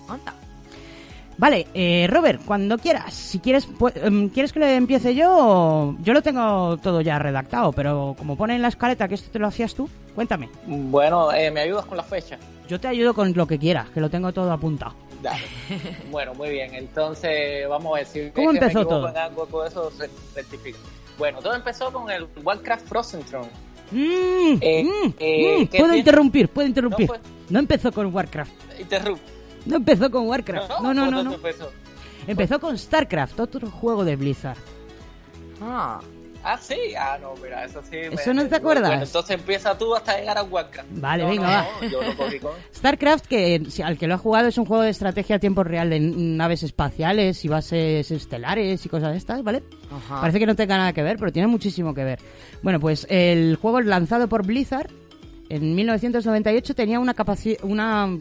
[0.07, 0.13] ¿no?
[0.13, 0.35] Anda.
[1.39, 5.35] Vale, eh, Robert, cuando quieras, si quieres, pu- em, ¿quieres que le empiece yo?
[5.35, 9.31] o- Yo lo tengo todo ya redactado, pero como pone en la escaleta que esto
[9.33, 10.51] te lo hacías tú, cuéntame.
[10.67, 12.37] Bueno, eh, ¿me ayudas con la fecha?
[12.69, 14.95] Yo te ayudo con lo que quieras, que lo tengo todo apuntado.
[15.25, 15.43] Dale.
[16.13, 16.75] bueno, muy bien.
[16.75, 19.09] Entonces, vamos a ver si ¿Cómo es que me empezó todo?
[19.09, 20.79] en algo, todo eso se rectifica.
[21.19, 23.49] Bueno, todo empezó con el Warcraft Frozen Throne.
[23.91, 25.99] Mm, Eh, mm, eh, mm, ¿qué puedo tiene?
[25.99, 27.09] interrumpir, puedo interrumpir.
[27.09, 27.17] No,
[27.51, 28.53] No, empezó con Warcraft.
[28.79, 29.23] Interrupt.
[29.67, 30.69] No empezó con Warcraft.
[30.83, 31.35] No, no, no, ¿cuándo no.
[31.35, 31.71] empezó?
[32.27, 34.59] Empezó con StarCraft, otro juego de Blizzard.
[35.63, 36.01] Ah,
[36.47, 36.77] Ah, sí.
[36.99, 37.97] Ah, no, mira, eso sí.
[37.97, 38.89] me- ¿Eso no te acuerdas?
[38.91, 40.89] Bueno, entonces empieza tú hasta llegar a Warcraft.
[40.93, 41.67] Vale, No, venga, no, va.
[41.83, 42.53] no, yo lo cogí con...
[42.75, 45.65] StarCraft, que si- al que lo ha jugado es un juego de estrategia a tiempo
[45.65, 49.63] real de naves espaciales y bases estelares y cosas de estas, ¿vale?
[49.91, 50.21] Ajá.
[50.21, 52.19] Parece que no tenga nada que ver, pero tiene muchísimo que ver.
[52.63, 54.91] Bueno, pues el juego lanzado por Blizzard
[55.49, 58.19] en 1998 tenía una capaci- una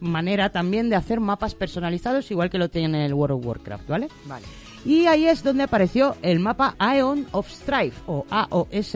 [0.00, 4.08] manera también de hacer mapas personalizados, igual que lo tiene el World of Warcraft, ¿vale?
[4.26, 4.44] vale.
[4.86, 8.94] Y ahí es donde apareció el mapa Aeon of Strife, o AOS,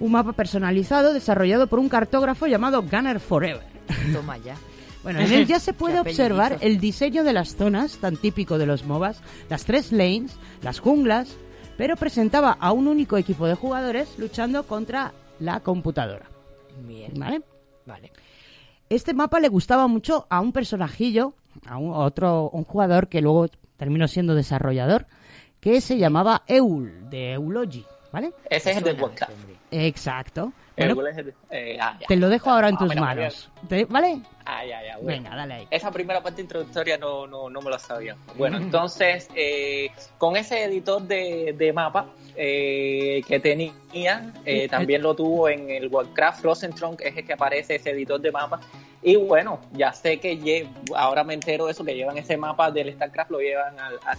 [0.00, 3.62] un mapa personalizado desarrollado por un cartógrafo llamado Gunner Forever.
[4.12, 4.56] Toma ya.
[5.04, 8.66] Bueno, en él ya se puede observar el diseño de las zonas, tan típico de
[8.66, 11.36] los MOBAs, las tres lanes, las junglas,
[11.76, 16.26] pero presentaba a un único equipo de jugadores luchando contra la computadora.
[16.84, 17.12] Bien.
[17.14, 17.40] ¿Vale?
[17.84, 18.10] Vale.
[18.88, 21.34] Este mapa le gustaba mucho a un personajillo,
[21.68, 23.46] a un, a otro un jugador que luego
[23.76, 25.06] terminó siendo desarrollador,
[25.60, 28.32] que se llamaba Eul, de Eulogy, ¿vale?
[28.50, 29.32] Ese es el de Suena, Warcraft.
[29.32, 29.56] hombre.
[29.70, 30.52] Exacto.
[30.76, 32.06] Bueno, el eh, ah, ya.
[32.06, 33.50] te lo dejo ahora en Ah, tus manos.
[33.66, 34.20] ¿Te- ¿Vale?
[34.44, 34.96] Ah, ya, ya.
[34.98, 35.06] bueno.
[35.22, 35.66] Venga, dale ahí.
[35.70, 38.14] Esa primera parte introductoria no, no, no me la sabía.
[38.36, 45.14] Bueno, entonces, eh, con ese editor de, de mapa eh, que tenía, eh, también lo
[45.14, 48.60] tuvo en el Warcraft Frozen que es el que aparece ese editor de mapa.
[49.02, 52.92] Y bueno, ya sé que ahora me entero de eso, que llevan ese mapa del
[52.92, 54.18] StarCraft, lo llevan al, al,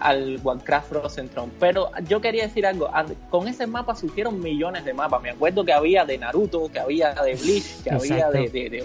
[0.00, 1.52] al Warcraft Frozen Throne.
[1.58, 2.88] Pero yo quería decir algo,
[3.30, 5.22] con ese mapa surgieron millones de mapas.
[5.22, 8.84] Me acuerdo que había de Naruto, que había de Bleach, que había de, de, de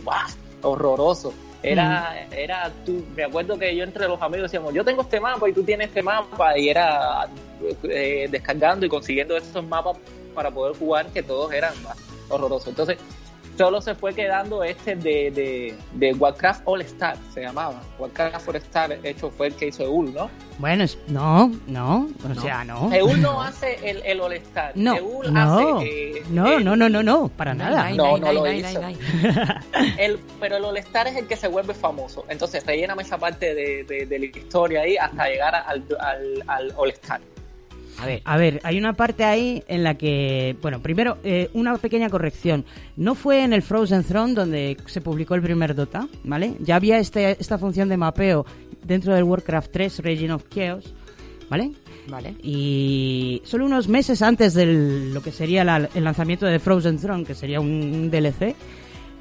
[0.62, 1.34] horroroso.
[1.64, 5.48] Era, era tú, me acuerdo que yo entre los amigos decíamos, yo tengo este mapa
[5.48, 7.28] y tú tienes este mapa, y era
[7.84, 9.98] eh, descargando y consiguiendo esos mapas
[10.34, 11.74] para poder jugar, que todos eran
[12.30, 12.70] horrorosos.
[12.70, 12.98] Entonces,
[13.62, 17.82] solo se fue quedando este de, de, de Warcraft All Star, se llamaba.
[18.00, 20.30] Warcraft All Star, hecho, fue el que hizo Eul, ¿no?
[20.58, 22.92] Bueno, es- no, no, o sea, no.
[22.94, 24.72] Eul no hace el, el All Star.
[24.76, 27.90] No, Eul no, hace, eh, no, el- no, no, no, no, para nada.
[27.92, 28.82] No, no lo hizo.
[29.98, 32.26] El, pero el All-Star es el que se vuelve famoso.
[32.30, 36.74] Entonces, relléname esa parte de, de- de la historia ahí hasta llegar al, al, al
[36.78, 37.20] All-Star.
[38.00, 38.22] A ver.
[38.26, 42.66] A ver, hay una parte ahí en la que, bueno, primero, eh, una pequeña corrección.
[42.96, 46.56] No fue en el Frozen Throne donde se publicó el primer Dota, ¿vale?
[46.60, 48.46] Ya había este, esta función de mapeo
[48.84, 50.94] dentro del Warcraft 3, Region of Chaos,
[51.50, 51.72] ¿vale?
[52.08, 52.36] Vale.
[52.42, 54.66] Y solo unos meses antes de
[55.14, 58.56] lo que sería la- el lanzamiento de Frozen Throne, que sería un DLC,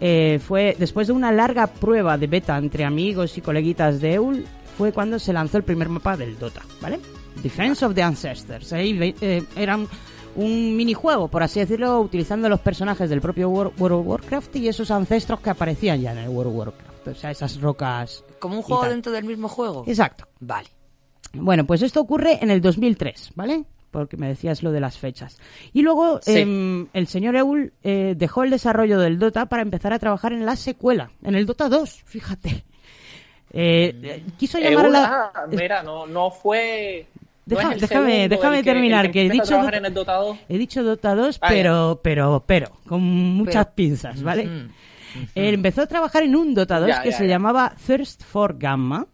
[0.00, 4.44] eh, fue después de una larga prueba de beta entre amigos y coleguitas de EUL,
[4.78, 6.98] fue cuando se lanzó el primer mapa del Dota, ¿vale?
[7.42, 8.72] Defense of the Ancestors.
[8.72, 9.76] Ahí ve- eh, era
[10.36, 14.90] un, minijuego, por así decirlo, utilizando los personajes del propio World of Warcraft y esos
[14.90, 17.08] ancestros que aparecían ya en el World of Warcraft.
[17.08, 18.24] O sea, esas rocas.
[18.38, 19.84] Como un juego dentro del mismo juego.
[19.86, 20.26] Exacto.
[20.40, 20.68] Vale.
[21.32, 23.64] Bueno, pues esto ocurre en el 2003, ¿vale?
[23.90, 25.38] Porque me decías lo de las fechas.
[25.72, 26.38] Y luego Sí.
[26.38, 30.44] em, el señor Eul eh, dejó el desarrollo del Dota para empezar a trabajar en
[30.46, 32.64] la secuela, en el Dota 2, fíjate.
[33.52, 35.32] Eh, eh, quiso Eh, llamarla...
[35.34, 37.06] ah, mira, no, no fue.
[37.50, 40.14] No déjame déjame que- terminar, el que, he a dicho trabajar Dota- en el Dota
[40.14, 40.38] 2.
[40.48, 41.54] he dicho Dota 2, Ah, ya.
[41.54, 44.44] pero, pero, pero, con muchas Pero- pinzas, ¿vale?
[44.46, 44.68] Ujú.
[45.34, 48.56] Él empezó a trabajar en un Dota 2 Ya, que ya, se llamaba Thirst for
[48.58, 49.06] Gamma,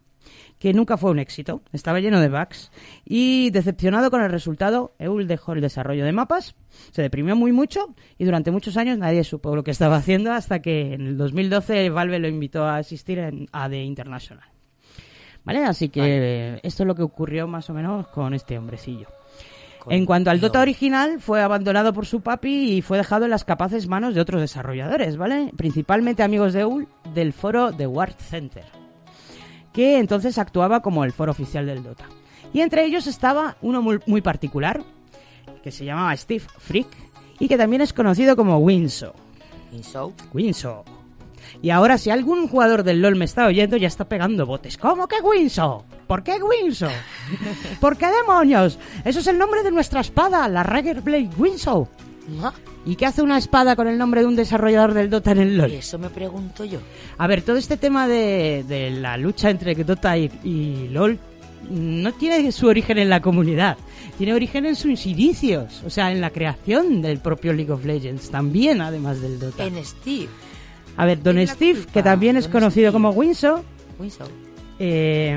[0.58, 2.70] que nunca fue un éxito, estaba lleno de bugs,
[3.04, 6.54] y decepcionado con el resultado, Eul dejó el desarrollo de mapas,
[6.92, 10.60] se deprimió muy mucho, y durante muchos años nadie supo lo que estaba haciendo, hasta
[10.60, 14.44] que en el 2012 Valve lo invitó a asistir en AD International.
[15.46, 15.64] ¿Vale?
[15.64, 19.06] Así que esto es lo que ocurrió más o menos con este hombrecillo.
[19.88, 23.44] En cuanto al Dota original, fue abandonado por su papi y fue dejado en las
[23.44, 25.52] capaces manos de otros desarrolladores, ¿vale?
[25.56, 28.64] Principalmente amigos de Eul del foro de Ward Center,
[29.72, 32.06] que entonces actuaba como el foro oficial del Dota.
[32.52, 34.82] Y entre ellos estaba uno muy, muy particular,
[35.62, 36.88] que se llamaba Steve Frick,
[37.38, 39.14] y que también es conocido como Winso.
[39.70, 40.12] Inso.
[40.34, 40.84] Winso.
[41.62, 44.76] Y ahora si algún jugador del LoL me está oyendo ya está pegando botes.
[44.78, 45.84] ¿Cómo que Winso?
[46.06, 46.88] ¿Por qué Winso?
[47.80, 48.78] ¿Por qué demonios?
[49.04, 51.88] Eso es el nombre de nuestra espada, la Rager Blade Winso.
[52.42, 52.52] Ah,
[52.84, 55.56] ¿Y qué hace una espada con el nombre de un desarrollador del Dota en el
[55.56, 55.72] LoL?
[55.72, 56.80] Eso me pregunto yo.
[57.18, 61.18] A ver, todo este tema de, de la lucha entre Dota y, y LoL
[61.70, 63.76] no tiene su origen en la comunidad,
[64.18, 68.30] tiene origen en sus inicios, o sea, en la creación del propio League of Legends,
[68.30, 69.64] también además del Dota.
[69.64, 70.28] En Steve.
[70.96, 72.92] A ver, Don Steve, que también es conocido Steve.
[72.92, 73.62] como Winso,
[73.98, 74.24] Winso.
[74.78, 75.36] eh,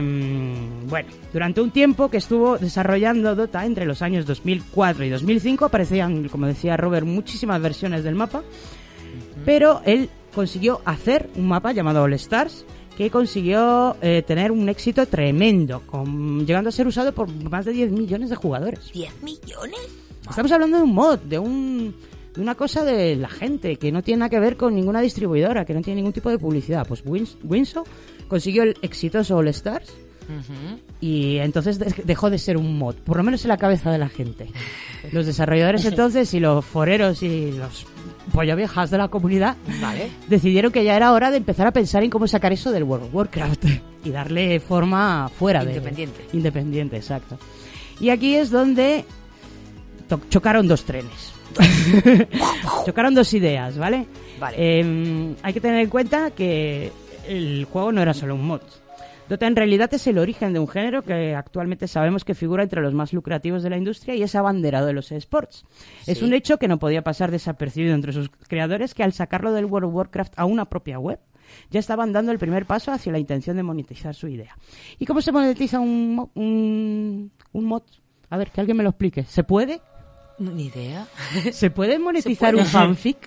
[0.88, 6.28] bueno, durante un tiempo que estuvo desarrollando Dota entre los años 2004 y 2005 aparecían,
[6.30, 8.42] como decía Robert, muchísimas versiones del mapa,
[9.46, 12.66] pero él consiguió hacer un mapa llamado All Stars
[12.98, 17.72] que consiguió eh, tener un éxito tremendo, con- llegando a ser usado por más de
[17.72, 18.92] 10 millones de jugadores.
[18.94, 19.80] ¿10 millones?
[20.30, 21.96] Estamos hablando de un mod, de un
[22.38, 25.74] una cosa de la gente que no tiene nada que ver con ninguna distribuidora, que
[25.74, 26.88] no tiene ningún tipo de publicidad.
[26.88, 27.84] Pues Wins- Winso
[28.28, 29.92] consiguió el exitoso All Stars
[31.02, 33.98] y entonces de- dejó de ser un mod, por lo menos en la cabeza de
[33.98, 34.48] la gente.
[35.12, 37.88] Los desarrolladores entonces y los foreros y los
[38.32, 40.12] pollo viejas de la comunidad Vale.
[40.28, 43.08] decidieron que ya era hora de empezar a pensar en cómo sacar eso del World
[43.08, 43.66] of Warcraft
[44.06, 46.26] y darle forma fuera de Independiente.
[46.34, 47.40] independiente, exacto.
[48.00, 49.04] Y aquí es donde
[50.30, 51.34] chocaron dos trenes.
[52.86, 54.06] chocaron dos ideas, ¿vale?
[54.40, 54.56] Vale.
[54.60, 56.92] Eh, hay que tener en cuenta que
[57.28, 58.62] el juego no era solo un mod.
[59.28, 62.82] Dota en realidad es el origen de un género que actualmente sabemos que figura entre
[62.82, 65.66] los más lucrativos de la industria y es abanderado de los esports.
[66.08, 66.26] Es Sí.
[66.26, 69.90] un hecho que no podía pasar desapercibido entre sus creadores que al sacarlo del World
[69.90, 71.20] of Warcraft a una propia web
[71.70, 74.58] ya estaban dando el primer paso hacia la intención de monetizar su idea.
[74.98, 77.84] ¿Y cómo se monetiza un, un, un mod?
[78.32, 79.24] A ver, que alguien me lo explique.
[79.26, 79.80] ¿Se puede?
[80.40, 81.08] Ni idea.
[81.52, 82.66] ¿Se puede monetizar puede.
[82.66, 83.18] un fanfic?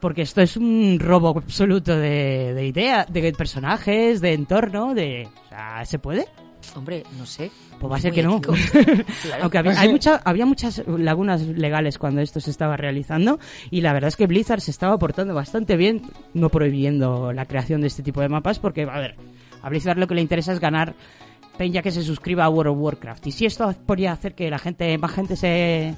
[0.00, 5.28] Porque esto es un robo absoluto de, de idea, de personajes, de entorno, de...
[5.44, 6.26] O sea, ¿se puede?
[6.74, 7.50] Hombre, no sé.
[7.78, 8.40] Pues va a ser que no.
[9.22, 9.42] Claro.
[9.42, 13.38] Aunque había, hay mucha, había muchas lagunas legales cuando esto se estaba realizando
[13.70, 16.02] y la verdad es que Blizzard se estaba portando bastante bien,
[16.34, 19.16] no prohibiendo la creación de este tipo de mapas porque, a ver,
[19.62, 20.94] a Blizzard lo que le interesa es ganar
[21.60, 23.26] peña que se suscriba a World of Warcraft.
[23.26, 25.94] Y si esto podría hacer que la gente, más gente se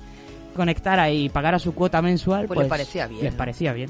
[0.56, 3.38] conectara y pagara su cuota mensual, Pues pues, le parecía bien, Les ¿no?
[3.38, 3.88] parecía bien.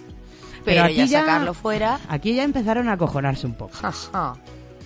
[0.67, 1.99] Pero, aquí ya sacarlo fuera.
[2.11, 3.73] Aquí ya empezaron a acojonarse un poco.
[3.83, 4.35] Ajá.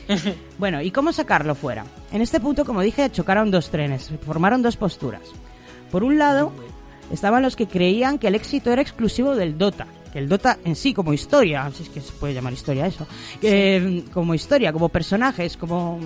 [0.61, 1.85] Bueno, ¿y cómo sacarlo fuera?
[2.13, 5.23] En este punto, como dije, chocaron dos trenes, formaron dos posturas.
[5.91, 6.53] Por un lado,
[7.11, 10.77] estaban los que creían que el éxito era exclusivo del Dota, que el Dota en
[10.77, 13.09] sí, como historia, si es que se puede llamar historia eso,
[13.41, 15.99] que, como historia, como personajes, como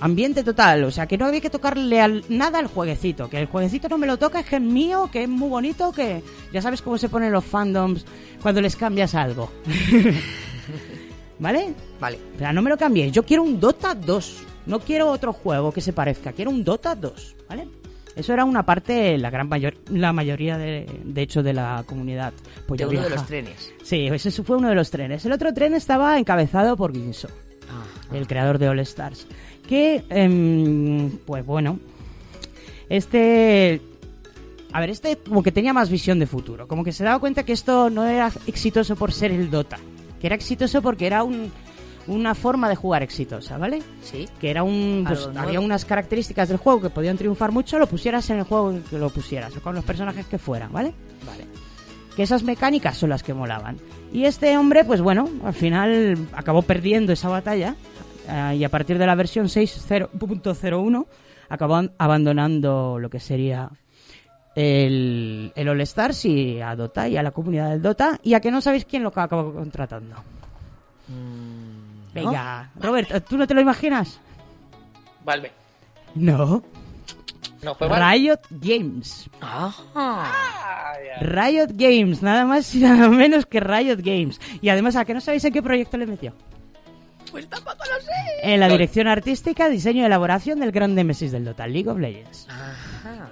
[0.00, 3.46] ambiente total, o sea, que no había que tocarle al, nada al jueguecito, que el
[3.46, 6.22] jueguecito no me lo toca, es que es mío, que es muy bonito, que
[6.52, 8.04] ya sabes cómo se ponen los fandoms
[8.42, 9.50] cuando les cambias algo.
[11.38, 11.74] ¿Vale?
[11.98, 12.18] Vale.
[12.36, 13.12] O sea, no me lo cambiéis.
[13.12, 14.42] Yo quiero un Dota 2.
[14.66, 17.68] no quiero otro juego que se parezca, quiero un Dota 2, ¿vale?
[18.16, 22.32] Eso era una parte, la gran mayor, la mayoría de, de hecho de la comunidad.
[22.66, 23.72] Pues de uno de los trenes.
[23.82, 25.24] Sí, ese fue uno de los trenes.
[25.24, 27.28] El otro tren estaba encabezado por Ginso,
[28.12, 29.26] el creador de All Stars.
[29.70, 31.78] Que, em, pues bueno,
[32.88, 33.80] este...
[34.72, 36.66] A ver, este como que tenía más visión de futuro.
[36.66, 39.78] Como que se daba cuenta que esto no era exitoso por ser el Dota.
[40.20, 41.52] Que era exitoso porque era un,
[42.08, 43.80] una forma de jugar exitosa, ¿vale?
[44.02, 44.28] Sí.
[44.40, 45.04] Que era un...
[45.06, 48.72] pues, había unas características del juego que podían triunfar mucho, lo pusieras en el juego
[48.72, 50.92] en que lo pusieras, o con los personajes que fueran, ¿vale?
[51.24, 51.46] Vale.
[52.16, 53.76] que esas mecánicas son las que molaban.
[54.12, 57.76] Y este hombre, pues bueno, al final acabó perdiendo esa batalla
[58.30, 61.06] eh, y a partir de la versión 6.0.01
[61.48, 63.68] acabó an- abandonando lo que sería
[64.54, 68.40] el, el All Stars y a Dota y a la comunidad del Dota y a
[68.40, 70.16] que no sabéis quién lo acabó contratando.
[72.14, 74.20] Venga, Robert, ¿tú no te lo imaginas?
[75.24, 75.52] Valve.
[76.14, 76.62] No.
[77.62, 77.88] No fue.
[77.88, 79.28] Riot Games.
[79.40, 79.72] Ah.
[81.20, 84.40] Riot Games, nada más y nada menos que Riot Games.
[84.62, 86.32] Y además, ¿a que no sabéis en qué proyecto le metió?
[87.30, 88.12] Pues tampoco lo sé.
[88.42, 92.46] En la dirección artística, diseño y elaboración del gran Nemesis del Dota, League of Legends.
[92.48, 93.28] Ajá.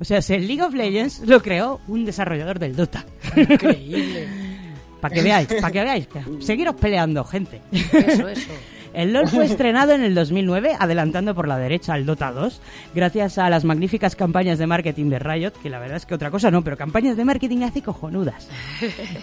[0.00, 3.04] O sea, si el League of Legends lo creó un desarrollador del Dota.
[3.36, 4.28] Increíble.
[5.00, 6.08] Para que veáis, para que veáis.
[6.40, 7.62] Seguiros peleando, gente.
[7.72, 8.50] Eso, eso.
[8.92, 12.60] El LoL fue estrenado en el 2009, adelantando por la derecha al Dota 2,
[12.94, 16.30] gracias a las magníficas campañas de marketing de Riot, que la verdad es que otra
[16.30, 18.48] cosa no, pero campañas de marketing hace cojonudas.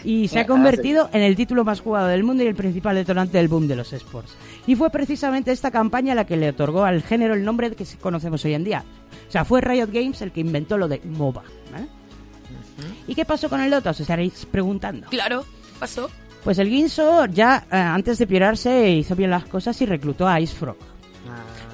[0.03, 3.37] Y se ha convertido en el título más jugado del mundo y el principal detonante
[3.37, 4.35] del boom de los esports.
[4.65, 8.43] Y fue precisamente esta campaña la que le otorgó al género el nombre que conocemos
[8.45, 8.83] hoy en día.
[9.27, 11.43] O sea, fue Riot Games el que inventó lo de MOBA.
[11.71, 11.87] ¿vale?
[13.07, 13.89] ¿Y qué pasó con el Dota?
[13.89, 15.07] Os estaréis preguntando.
[15.09, 15.45] Claro,
[15.79, 16.09] pasó.
[16.47, 20.39] Pues el Ginso ya eh, antes de pirarse hizo bien las cosas y reclutó a
[20.39, 20.77] Icefrog,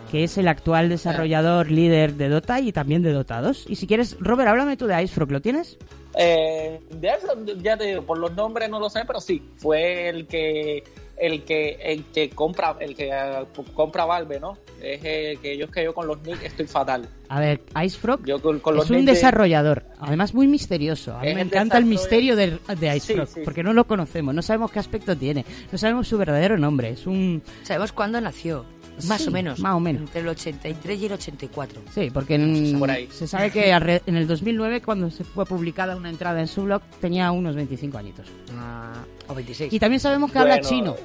[0.09, 3.65] que es el actual desarrollador líder de Dota y también de Dota 2.
[3.69, 5.77] Y si quieres, Robert, háblame tú de Icefrog, ¿lo tienes?
[6.17, 10.09] Eh, de eso, ya te digo, por los nombres no lo sé, pero sí, fue
[10.09, 10.83] el que
[11.25, 13.43] el que el que compra el que eh,
[13.73, 14.57] compra Valve, ¿no?
[14.81, 17.07] Es el que yo es que yo con los nicks estoy fatal.
[17.29, 21.15] A ver, Icefrog Yo con, con los es un de- desarrollador, además muy misterioso.
[21.15, 23.73] A mí Es me el encanta el misterio de, de Icefrog, Sí, sí, porque no
[23.73, 26.89] lo conocemos, no sabemos qué aspecto tiene, no sabemos su verdadero nombre.
[26.89, 27.41] Es un...
[27.63, 28.65] Sabemos cuándo nació.
[29.07, 29.59] Más Sí, o menos.
[29.59, 30.03] más o menos.
[30.03, 31.81] Entre el 83 y el 84.
[31.95, 33.07] Sí, porque en- Por ahí.
[33.11, 36.83] se sabe que en el 2009, cuando se fue publicada una entrada en su blog,
[37.01, 38.27] tenía unos 25 añitos.
[38.55, 39.71] Ah, o 26.
[39.73, 40.95] Y también sabemos que habla chino.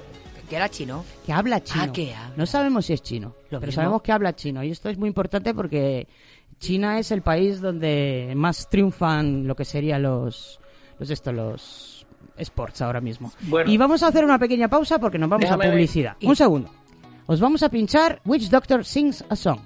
[0.48, 1.04] Que era chino.
[1.26, 1.84] Que habla chino.
[1.84, 2.34] Ah, que habla.
[2.36, 3.72] No sabemos si es chino, Lo pero mismo.
[3.82, 4.62] sabemos que habla chino.
[4.64, 6.08] Y esto es muy importante porque
[6.58, 10.58] China es el país donde más triunfan lo que serían los,
[10.98, 12.06] los, esto, los
[12.38, 13.30] sports ahora mismo.
[13.42, 13.70] Bueno.
[13.70, 16.16] y vamos a hacer una pequeña pausa porque nos vamos Déjame a publicidad.
[16.20, 16.70] Y- Un segundo.
[17.26, 19.60] Os vamos a pinchar Which Doctor Sings a Song.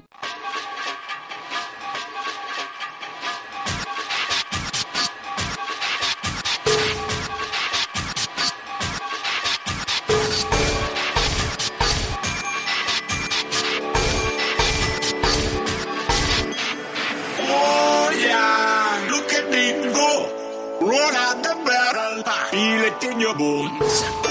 [23.22, 24.21] Your bones.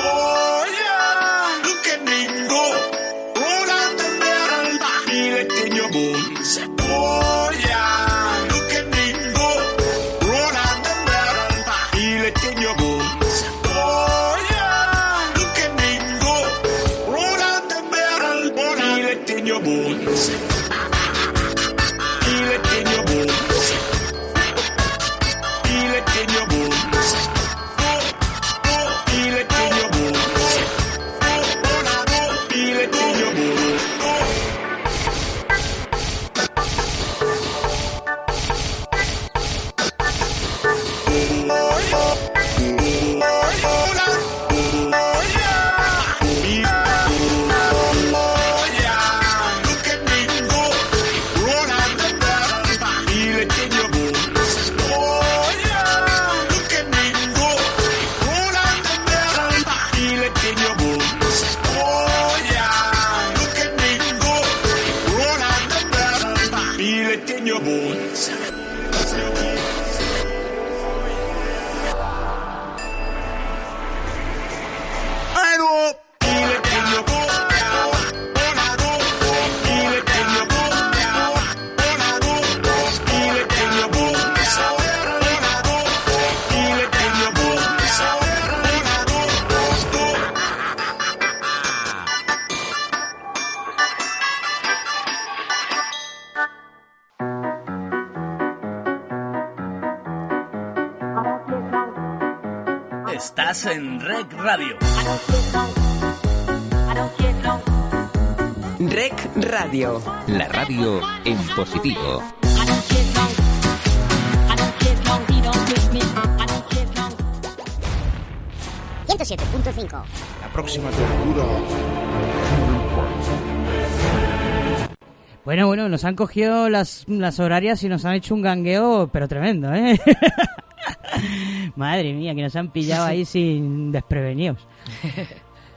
[125.92, 130.00] Nos han cogido las, las horarias y nos han hecho un gangueo, pero tremendo, ¿eh?
[131.76, 134.68] Madre mía, que nos han pillado ahí sin desprevenidos.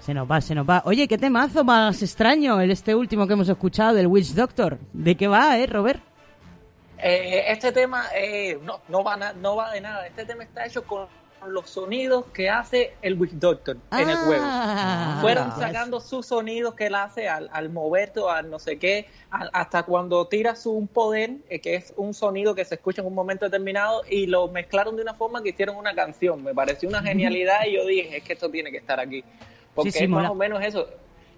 [0.01, 0.83] Se nos va, se nos va.
[0.87, 4.79] Oye, qué temazo más extraño el este último que hemos escuchado del Witch Doctor.
[4.93, 6.03] ¿De qué va, eh, Robert?
[6.99, 10.07] Eh, este tema eh, no, no, va na- no va de nada.
[10.07, 11.07] Este tema está hecho con
[11.49, 14.45] los sonidos que hace el Witch Doctor en el juego.
[14.47, 18.79] Ah, Fueron sacando sus sonidos que él hace al, al moverte o al no sé
[18.79, 22.75] qué, al- hasta cuando tira su un poder, eh, que es un sonido que se
[22.77, 26.43] escucha en un momento determinado, y lo mezclaron de una forma que hicieron una canción.
[26.43, 29.25] Me pareció una genialidad y yo dije, es que esto tiene que estar aquí.
[29.75, 30.23] Porque Sí, sí, es mola.
[30.25, 30.89] más o menos eso.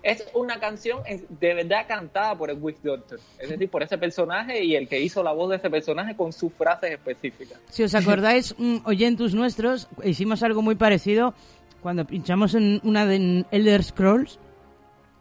[0.09, 1.01] Es una canción
[1.41, 3.19] de verdad cantada por el Witch Doctor.
[3.41, 6.33] Es decir, por ese personaje y el que hizo la voz de ese personaje con
[6.33, 7.59] sus frases específicas.
[7.71, 8.55] Si os acordáis,
[8.85, 11.35] oyentus nuestros, hicimos algo muy parecido
[11.83, 14.39] cuando pinchamos en una de Elder Scrolls,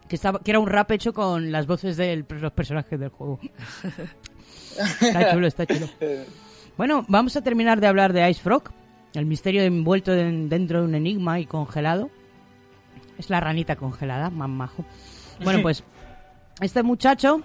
[0.08, 3.40] que, estaba, que era un rap hecho con las voces de los personajes del juego.
[5.00, 5.88] Está chulo, está chulo.
[6.76, 8.70] Bueno, vamos a terminar de hablar de Ice Frog,
[9.14, 12.08] el misterio envuelto en- dentro de un enigma y congelado.
[13.18, 14.84] Es la ranita congelada, más majo.
[15.42, 15.82] Bueno, pues
[16.60, 17.40] este muchacho,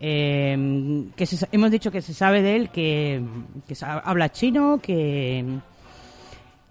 [0.00, 3.22] eh, que se hemos dicho que se sabe de él, que,
[3.66, 5.44] que habla chino, que,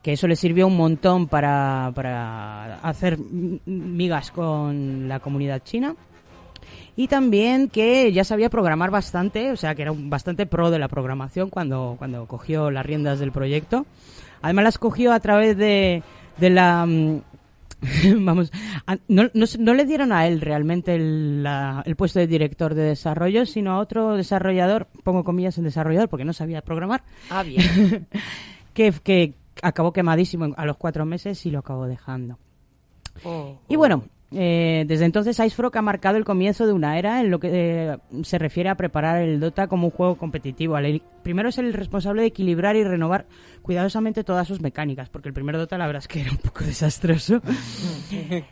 [0.02, 3.18] que eso le sirvió un montón para, para hacer
[3.66, 5.96] migas con la comunidad china.
[6.96, 10.78] Y también que ya sabía programar bastante, o sea, que era un- bastante pro de
[10.80, 13.86] la programación cuando, cuando cogió las riendas del proyecto.
[14.44, 16.04] Además las cogió a través de,
[16.38, 16.88] de la...
[18.20, 18.52] Vamos,
[19.08, 22.84] no, no, no le dieron a él realmente el, la- el puesto de director de
[22.84, 28.08] desarrollo, sino a otro desarrollador, pongo comillas en desarrollador porque no sabía programar, Ah, bien.
[28.74, 32.38] que, que acabó quemadísimo a los cuatro meses y lo acabó dejando.
[33.24, 33.60] Oh.
[33.68, 34.04] Y bueno,
[34.34, 37.98] eh, desde entonces Icefrog ha marcado el comienzo de una era en lo que eh,
[38.24, 40.76] se refiere a preparar el Dota como un juego competitivo.
[40.76, 43.26] Al- Primero es el responsable de equilibrar y renovar
[43.62, 46.64] cuidadosamente todas sus mecánicas, porque el primer Dota la verdad es que era un poco
[46.66, 47.42] desastroso.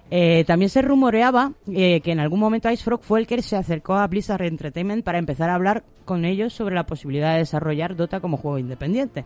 [0.09, 3.93] Eh, también se rumoreaba eh, que en algún momento Icefrog fue el que se acercó
[3.95, 8.19] a Blizzard Entertainment para empezar a hablar con ellos sobre la posibilidad de desarrollar Dota
[8.19, 9.25] como juego independiente.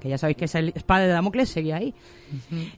[0.00, 1.94] Que ya sabéis que esa espada de Damocles seguía ahí.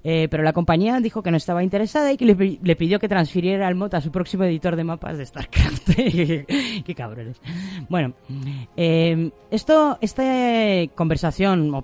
[0.04, 2.98] Eh, pero la compañía dijo que no estaba interesada y que le, pi- le pidió
[2.98, 5.90] que transfiriera el mod a su próximo editor de mapas de StarCraft.
[5.96, 7.40] Qué cabrones.
[7.88, 8.12] Bueno,
[8.76, 10.22] eh, esto, esta
[10.94, 11.82] conversación,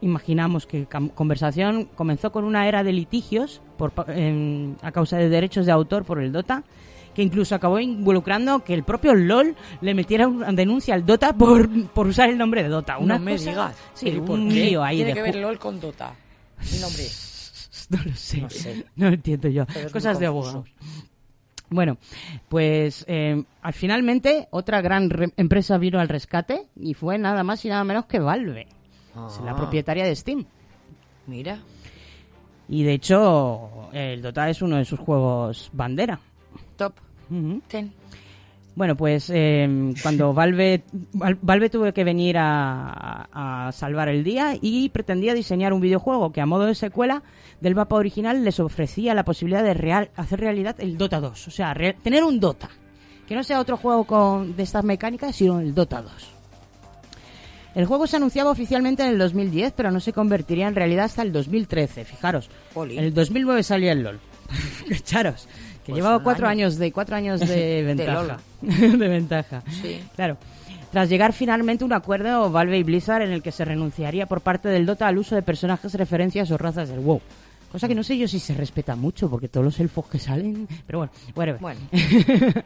[0.00, 5.66] imaginamos que conversación comenzó con una era de litigios por, em, a causa de derechos
[5.66, 6.64] de autor por el Dota
[7.14, 11.68] que incluso acabó involucrando que el propio LOL le metiera una denuncia al Dota por,
[11.90, 12.98] por usar el nombre de Dota.
[12.98, 13.76] Una no me cosa- digas.
[13.94, 14.54] Sí, ¿Pero y por un qué?
[14.54, 16.14] lío ahí Tiene de que ver LOL con Dota.
[16.72, 17.04] Mi nombre.
[17.90, 18.40] No lo sé.
[18.40, 18.86] No sé.
[18.96, 19.66] No entiendo yo.
[19.66, 20.64] Pero Cosas de abogados.
[21.68, 21.98] Bueno,
[22.48, 27.62] pues eh, al finalmente otra gran re- empresa vino al rescate y fue nada más
[27.64, 28.62] y nada menos que Valve,
[29.10, 29.56] Es la Ah.
[29.56, 30.44] propietaria de Steam.
[31.26, 31.58] Mira.
[32.68, 36.18] Y de hecho, el Dota es uno de sus juegos bandera.
[36.76, 36.94] Top.
[37.68, 37.92] Ten.
[38.74, 44.56] Bueno, pues eh, cuando Valve, Val- Valve tuvo que venir a, a salvar el día
[44.60, 47.22] y pretendía diseñar un videojuego que a modo de secuela
[47.60, 51.48] del mapa original les ofrecía la posibilidad de real, hacer realidad el Dota 2.
[51.48, 52.70] O sea, re- tener un Dota.
[53.28, 56.12] Que no sea otro juego con, de estas mecánicas, sino el Dota 2.
[57.74, 61.22] El juego se anunciaba oficialmente en el 2010, pero no se convertiría en realidad hasta
[61.22, 62.04] el 2013.
[62.04, 62.50] Fijaros,
[62.98, 64.20] en el 2009 salía el LOL.
[64.88, 65.48] Cacharos,
[65.84, 66.64] que Pues llevaba cuatro año.
[66.66, 68.38] años de cuatro años de De ventaja.
[68.62, 69.62] de ventaja.
[69.82, 70.00] Sí.
[70.14, 70.36] Claro.
[70.90, 74.42] Tras llegar finalmente a un acuerdo Valve y Blizzard en el que se renunciaría por
[74.42, 77.20] parte del Dota al uso de personajes, referencias o razas del WoW.
[77.70, 80.68] Cosa que no sé yo si se respeta mucho, porque todos los elfos que salen...
[80.86, 81.58] Pero bueno, whatever.
[81.62, 81.80] Bueno.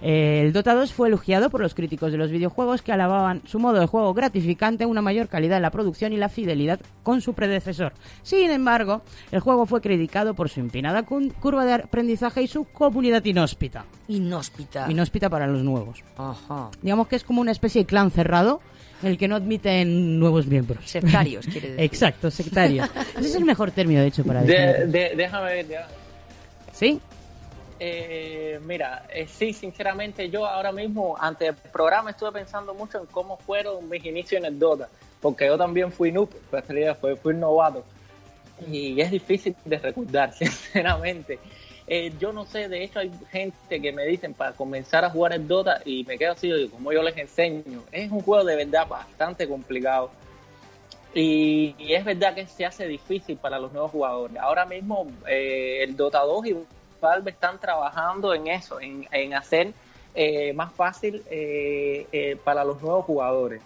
[0.00, 3.58] Eh, el Dota 2 fue elogiado por los críticos de los videojuegos que alababan su
[3.58, 7.34] modo de juego gratificante, una mayor calidad en la producción y la fidelidad con su
[7.34, 7.92] predecesor.
[8.22, 13.24] Sin embargo, el juego fue criticado por su empinada curva de aprendizaje y su comunidad
[13.24, 13.84] inhóspita.
[14.06, 14.90] Inhóspita.
[14.90, 16.04] Inhóspita para los nuevos.
[16.16, 16.70] Ajá.
[16.80, 18.60] Digamos que es como una especie de clan cerrado
[19.02, 20.78] en el que no admiten nuevos miembros.
[20.88, 21.84] Sectarios, quiere decir.
[21.84, 22.88] Exacto, sectarios.
[23.18, 24.92] Ese es el mejor término, de hecho, para De- definirlo.
[24.92, 25.68] de- déjame ver.
[25.68, 25.88] ya.
[26.72, 27.00] ¿Sí?
[27.80, 33.06] Eh, mira, eh, sí, sinceramente yo ahora mismo, ante el programa, estuve pensando mucho en
[33.06, 34.88] cómo fueron mis inicios en el Dota,
[35.20, 36.64] porque yo también fui noob, pues
[37.00, 37.84] fui, fui novato.
[38.66, 41.38] y es difícil de recordar, sinceramente.
[41.90, 45.32] Eh, yo no sé, de hecho hay gente que me dicen para comenzar a jugar
[45.32, 48.86] el Dota y me quedo así, como yo les enseño, es un juego de verdad
[48.86, 50.10] bastante complicado
[51.14, 54.36] y, y es verdad que se hace difícil para los nuevos jugadores.
[54.36, 56.56] Ahora mismo eh, el Dota 2 y
[57.00, 59.72] Valve están trabajando en eso, en, en hacer
[60.14, 63.60] eh, más fácil eh, eh, para los nuevos jugadores.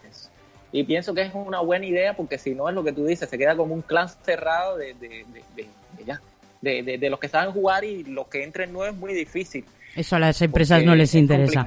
[0.70, 3.28] Y pienso que es una buena idea porque si no es lo que tú dices,
[3.28, 5.68] se queda como un clan cerrado de, de, de- de-
[5.98, 6.20] de ya,
[6.60, 9.64] de, de- de los que saben jugar y los que entren nuevos es muy difícil.
[9.94, 11.64] Eso a las empresas porque no les es interesa.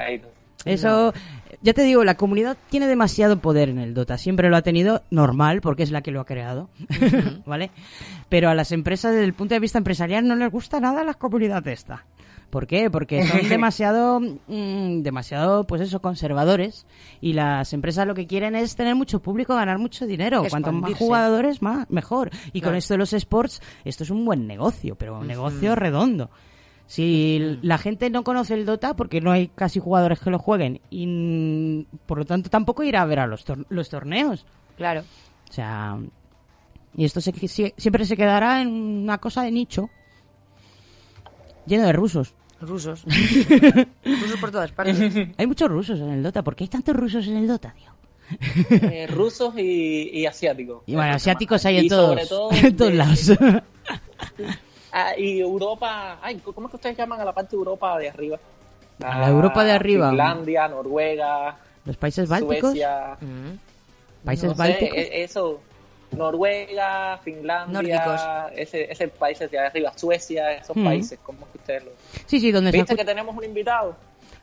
[0.63, 1.13] Eso,
[1.61, 4.17] ya te digo, la comunidad tiene demasiado poder en el Dota.
[4.17, 6.69] Siempre lo ha tenido normal, porque es la que lo ha creado,
[7.45, 7.71] ¿vale?
[8.29, 11.13] Pero a las empresas, desde el punto de vista empresarial, no les gusta nada la
[11.13, 12.05] comunidad esta.
[12.49, 12.89] ¿Por qué?
[12.89, 16.85] Porque son demasiado, mm, demasiado, pues eso, conservadores.
[17.19, 20.43] Y las empresas lo que quieren es tener mucho público, ganar mucho dinero.
[20.49, 22.29] Cuanto más jugadores, más, mejor.
[22.53, 26.29] Y con esto de los sports, esto es un buen negocio, pero un negocio redondo.
[26.87, 30.81] Si la gente no conoce el Dota, porque no hay casi jugadores que lo jueguen,
[30.91, 34.45] y por lo tanto tampoco irá a ver a los, tor- los torneos.
[34.77, 35.01] Claro.
[35.49, 35.97] O sea,
[36.95, 39.89] y esto se- sie- siempre se quedará en una cosa de nicho,
[41.65, 42.33] lleno de rusos.
[42.61, 43.03] Rusos.
[44.05, 44.97] Rusos por todas partes.
[45.37, 46.41] Hay muchos rusos en el Dota.
[46.43, 47.91] ¿Por qué hay tantos rusos en el Dota, tío?
[48.81, 50.83] Eh, rusos y, y asiáticos.
[50.87, 53.31] Y bueno, asiáticos hay en Y sobre todos, todo en todos de- lados.
[54.97, 58.07] Ah, y Europa, ay, ¿cómo es que ustedes llaman a la parte de Europa de
[58.07, 58.39] arriba?
[59.03, 60.07] A la Europa de arriba.
[60.09, 63.17] Finlandia, Noruega, Los países bálticos, Suecia.
[64.23, 64.97] países no sé, bálticos.
[64.97, 65.59] e- eso,
[66.15, 67.73] Noruega, Finlandia,
[68.05, 68.21] Nórdicos.
[68.55, 70.85] ese, ese países de arriba, Suecia, esos Mm.
[70.85, 71.91] países, ¿cómo es que ustedes lo...
[72.25, 73.97] Sí, sí, ¿dónde ¿Viste que tenemos un invitado?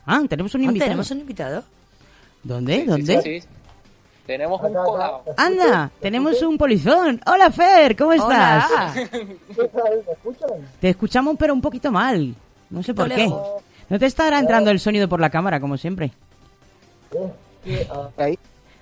[0.05, 0.89] Ah, tenemos un Ah, invitado.
[0.91, 1.65] ¿Tenemos un invitado?
[2.43, 2.85] ¿Dónde?
[2.85, 3.23] ¿Dónde?
[3.23, 3.49] Sí, sí.
[4.33, 5.25] Tenemos un colado.
[5.37, 7.21] Anda, tenemos un polizón.
[7.27, 8.65] Hola, Fer, ¿cómo estás?
[8.71, 8.95] Hola.
[10.81, 12.35] Te escuchamos, pero un poquito mal.
[12.71, 13.27] No sé por qué.
[13.27, 16.13] No te estará entrando el sonido por la cámara, como siempre.
[18.17, 18.39] Ahí.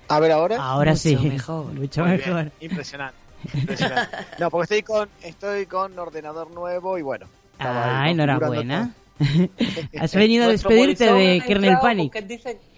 [0.07, 0.55] A ver ahora.
[0.63, 1.17] Ahora sí.
[1.17, 1.73] mejor.
[1.73, 2.51] Mucho Muy bien, mejor.
[2.61, 3.17] Impresionante.
[3.53, 4.17] impresionante.
[4.39, 7.25] No, porque estoy con estoy con ordenador nuevo y bueno.
[7.59, 8.93] ahí Ah, enhorabuena.
[9.99, 12.13] Has venido a despedirte de Kernel Panic.
[12.13, 12.70] porque dice- todo.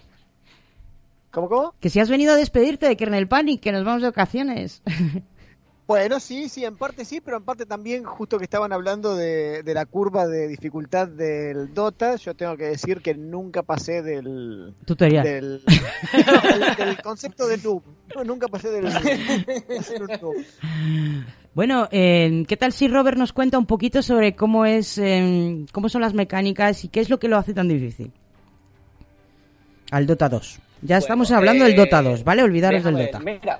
[1.34, 1.74] ¿Cómo, cómo?
[1.80, 4.82] Que si has venido a despedirte de Kernel Panic, que nos vamos de vacaciones.
[5.86, 9.62] Bueno, sí, sí, en parte sí, pero en parte también, justo que estaban hablando de,
[9.62, 14.74] de la curva de dificultad del Dota, yo tengo que decir que nunca pasé del...
[14.86, 15.24] Tutorial.
[15.24, 15.62] Del,
[16.12, 17.82] del, del concepto de noob.
[18.16, 18.84] No, nunca pasé del...
[18.84, 20.36] de ser un noob.
[21.54, 25.90] Bueno, eh, ¿qué tal si Robert nos cuenta un poquito sobre cómo es, eh, cómo
[25.90, 28.10] son las mecánicas y qué es lo que lo hace tan difícil?
[29.90, 30.60] Al Dota 2.
[30.86, 32.42] Ya estamos hablando del Dota 2, ¿vale?
[32.42, 33.18] Olvidaros del Dota.
[33.18, 33.58] ver, Mira,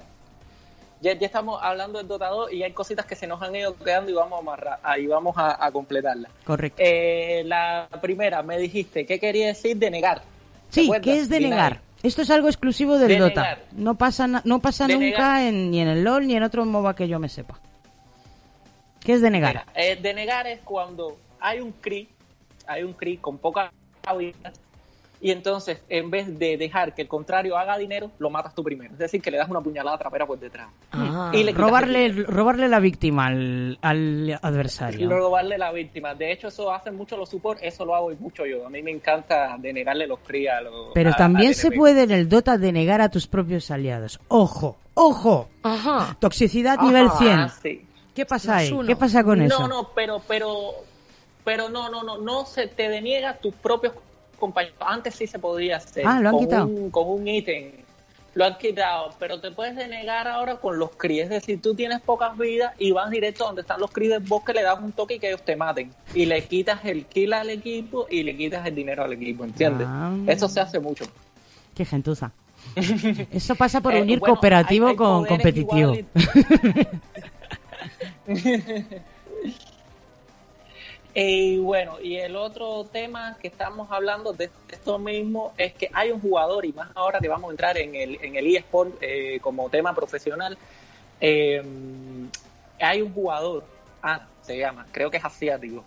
[1.01, 3.74] ya, ya estamos hablando del Dota 2 y hay cositas que se nos han ido
[3.76, 6.30] quedando y vamos a amarrar, ahí vamos a, a completarlas.
[6.44, 6.82] Correcto.
[6.84, 10.18] Eh, la primera, me dijiste, ¿qué quería decir de negar?
[10.70, 10.90] ¿Te Sí?
[11.02, 11.80] ¿qué es denegar?
[12.02, 13.40] Esto es algo exclusivo del Dota.
[13.40, 13.59] Denegar.
[13.72, 15.18] No pasa, no pasa Denegar.
[15.18, 17.59] nunca en- ni en el LoL ni en otro MOBA que yo me sepa.
[19.01, 19.51] ¿Qué es denegar?
[19.52, 22.06] Mira, eh, denegar es cuando hay un CRI,
[22.66, 23.72] hay un CRI con poca
[24.18, 24.52] vida
[25.24, 28.92] y entonces en vez de dejar que el contrario haga dinero, lo matas tú primero.
[28.92, 30.68] Es decir, que le das una puñalada trapera por detrás.
[30.92, 31.30] Ah.
[31.32, 35.09] Y le robarle, el robarle la víctima al, al adversario.
[35.09, 36.14] robarle la víctima.
[36.14, 38.66] De hecho, eso hacen mucho los support, eso lo hago mucho yo.
[38.66, 42.10] A mí me encanta denegarle los CRI a los Pero a- también se puede en
[42.10, 44.20] el Dota denegar a tus propios aliados.
[44.28, 44.76] ¡Ojo!
[44.92, 45.48] ¡Ojo!
[45.62, 46.18] Ajá.
[46.20, 47.30] Toxicidad Ajá, nivel 100.
[47.30, 47.86] ah, sí.
[48.14, 48.78] ¿Qué pasa ahí?
[48.86, 49.59] ¿Qué pasa con eso?
[49.59, 50.72] No, no, pero, pero,
[51.44, 53.94] pero no, no, no, no se te deniega tus propios
[54.35, 54.77] compañeros.
[54.81, 56.05] Antes sí se podía hacer.
[56.06, 56.66] Ah, lo han con quitado.
[56.66, 57.73] Un, con un ítem.
[58.35, 61.20] Lo han quitado, pero te puedes denegar ahora con los CRI.
[61.20, 64.52] Es decir, tú tienes pocas vidas y vas directo donde están los CRI del bosque,
[64.52, 65.93] le das un toque y que ellos te maten.
[66.15, 69.86] Y le quitas el kill al equipo y le quitas el dinero al equipo, ¿entiendes?
[69.89, 70.12] Ah.
[70.27, 71.05] Eso se hace mucho.
[71.77, 72.32] Qué gentuza.
[73.31, 75.93] Eso pasa por Eh, unir bueno, cooperativo hay- hay con competitivo.
[81.15, 86.11] Y bueno, y el otro tema que estamos hablando de esto mismo es que hay
[86.11, 89.39] un jugador, y más ahora que vamos a entrar en el, en el eSport eh,
[89.41, 90.59] como tema profesional,
[91.20, 91.62] eh,
[92.81, 93.65] hay un jugador,
[94.03, 95.85] ah, se llama, creo que es asiático,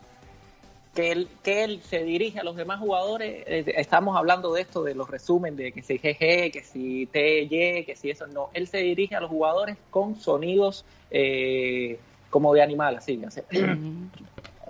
[0.95, 4.81] que él, que él se dirige a los demás jugadores, eh, estamos hablando de esto,
[4.81, 8.67] de los resumen, de que si GG, que si TY, que si eso, no, él
[8.67, 11.99] se dirige a los jugadores con sonidos eh,
[12.29, 13.41] como de animal, así, así.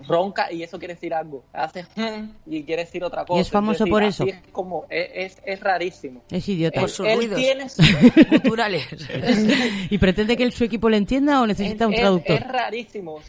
[0.08, 1.44] Ronca y eso quiere decir algo.
[1.54, 1.86] Hace
[2.46, 3.42] y quiere decir otra cosa.
[3.42, 4.24] es famoso decir, por eso.
[4.26, 6.22] Es como, es, es, es rarísimo.
[6.30, 6.82] Es idiota.
[6.82, 7.82] Él- él tiene su-
[8.30, 8.86] culturales.
[9.90, 12.36] ¿Y pretende que el- su equipo le entienda o necesita un es- traductor?
[12.38, 13.20] Es, rarísimo.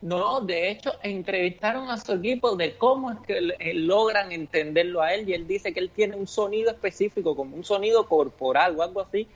[0.00, 5.12] No, de hecho, entrevistaron a su equipo de cómo es que eh, logran entenderlo a
[5.12, 8.82] él y él dice que él tiene un sonido específico, como un sonido corporal o
[8.82, 9.26] algo así,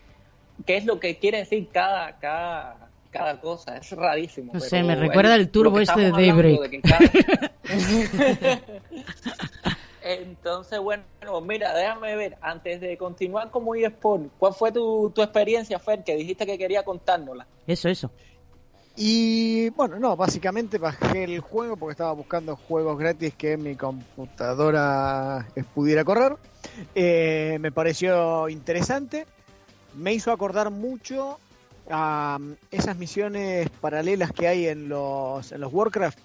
[0.64, 2.81] que es lo que quiere decir cada, cada,
[3.12, 3.76] cada cosa.
[3.76, 4.52] Es rarísimo.
[4.55, 6.60] No sé, pero me recuerda el turbo este de Daybreak.
[6.62, 7.52] de que cada-
[10.05, 11.05] Entonces, bueno,
[11.47, 16.16] mira, déjame ver, antes de continuar como eSport, ¿cuál fue tu, tu experiencia, Fer, que
[16.16, 17.47] dijiste que quería contárnosla?
[17.68, 18.10] Eso, eso.
[18.97, 25.47] Y bueno, no, básicamente bajé el juego porque estaba buscando juegos gratis que mi computadora
[25.74, 26.36] pudiera correr.
[26.94, 29.24] Eh, me pareció interesante.
[29.94, 31.39] Me hizo acordar mucho
[31.90, 32.38] a
[32.70, 36.18] esas misiones paralelas que hay en los, en los Warcraft.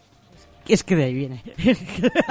[0.68, 1.44] Es que de ahí viene.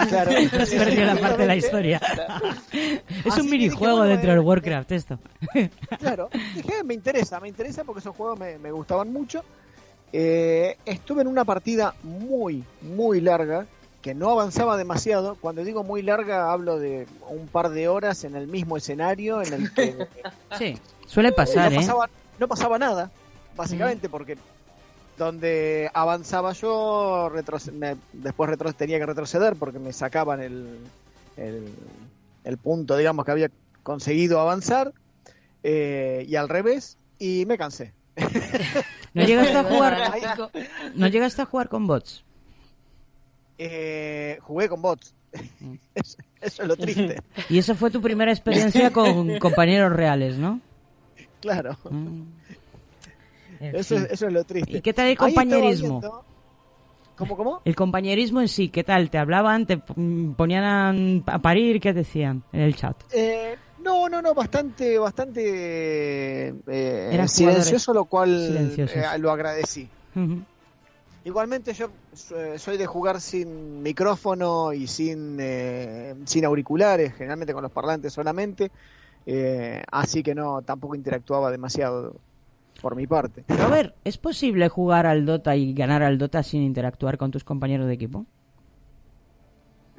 [0.09, 0.31] Claro.
[0.31, 2.01] Te has perdido la parte de la historia.
[2.73, 5.19] es Así un minijuego bueno, dentro del eh, Warcraft esto.
[5.99, 9.43] Claro, dije, me interesa, me interesa porque esos juegos me, me gustaban mucho.
[10.13, 13.67] Eh, estuve en una partida muy, muy larga,
[14.03, 15.37] que no avanzaba demasiado.
[15.41, 19.53] Cuando digo muy larga, hablo de un par de horas en el mismo escenario, en
[19.53, 20.07] el que
[20.59, 21.87] Sí, suele pasar, ¿eh?
[22.39, 23.11] No pasaba nada,
[23.55, 24.37] básicamente, porque
[25.17, 27.31] donde avanzaba yo,
[27.73, 30.79] me- después retro- tenía que retroceder porque me sacaban el,
[31.37, 31.75] el,
[32.45, 33.51] el punto, digamos, que había
[33.83, 34.93] conseguido avanzar,
[35.63, 37.95] eh, y al revés, y me cansé.
[39.15, 40.13] ¿No llegaste a jugar?
[40.95, 42.25] ¿No llegaste a jugar con bots?
[43.59, 45.15] Eh, jugué con bots.
[45.95, 47.17] eso, eso es lo triste.
[47.49, 50.61] Y esa fue tu primera experiencia con compañeros reales, ¿no?
[51.41, 51.77] Claro.
[53.61, 54.79] En Eso, es, eso es lo triste.
[54.79, 56.01] ¿Y qué tal el compañerismo?
[56.01, 56.25] viendo-
[57.17, 57.63] ¿Cómo, cómo?
[57.65, 59.09] El compañerismo en sí, ¿qué tal?
[59.09, 59.67] ¿Te hablaban?
[59.67, 61.81] ¿Te mm, ponían a, parir?
[61.81, 62.95] ¿Qué decían en el chat?
[63.15, 69.89] Eh, no, no, no, bastante, bastante eh, silencioso, lo cual eh, lo agradecí.
[71.25, 71.89] Igualmente yo
[72.37, 78.13] eh, soy de jugar sin micrófono y sin, eh, sin auriculares, generalmente con los parlantes
[78.13, 78.71] solamente,
[79.27, 82.17] eh, así que no, tampoco interactuaba demasiado
[82.81, 83.45] por mi parte.
[83.49, 87.87] Robert, ¿es posible jugar al Dota y ganar al Dota sin interactuar con tus compañeros
[87.87, 88.27] de equipo?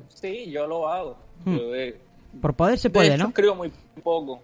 [0.09, 1.17] Sí, yo lo hago.
[1.45, 1.57] Hmm.
[1.57, 1.97] Yo, eh,
[2.41, 3.29] Por poder se de puede, hecho, ¿no?
[3.29, 3.71] escribo muy
[4.03, 4.41] poco.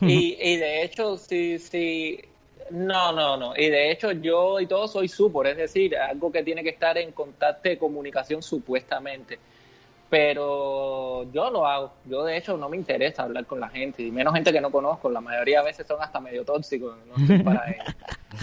[0.00, 2.18] Y, y de hecho, sí, sí.
[2.70, 3.52] No, no, no.
[3.56, 6.96] Y de hecho, yo y todo soy support, es decir, algo que tiene que estar
[6.96, 9.38] en contacto de comunicación supuestamente.
[10.10, 11.92] Pero yo lo hago.
[12.04, 14.70] Yo, de hecho, no me interesa hablar con la gente, y menos gente que no
[14.70, 15.08] conozco.
[15.08, 16.96] La mayoría a veces son hasta medio tóxicos.
[17.06, 17.64] No estoy para.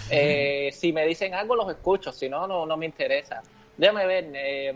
[0.09, 2.11] Eh, si me dicen algo, los escucho.
[2.13, 3.43] Si no, no, no me interesa.
[3.75, 4.31] Déjame ver.
[4.33, 4.73] eh,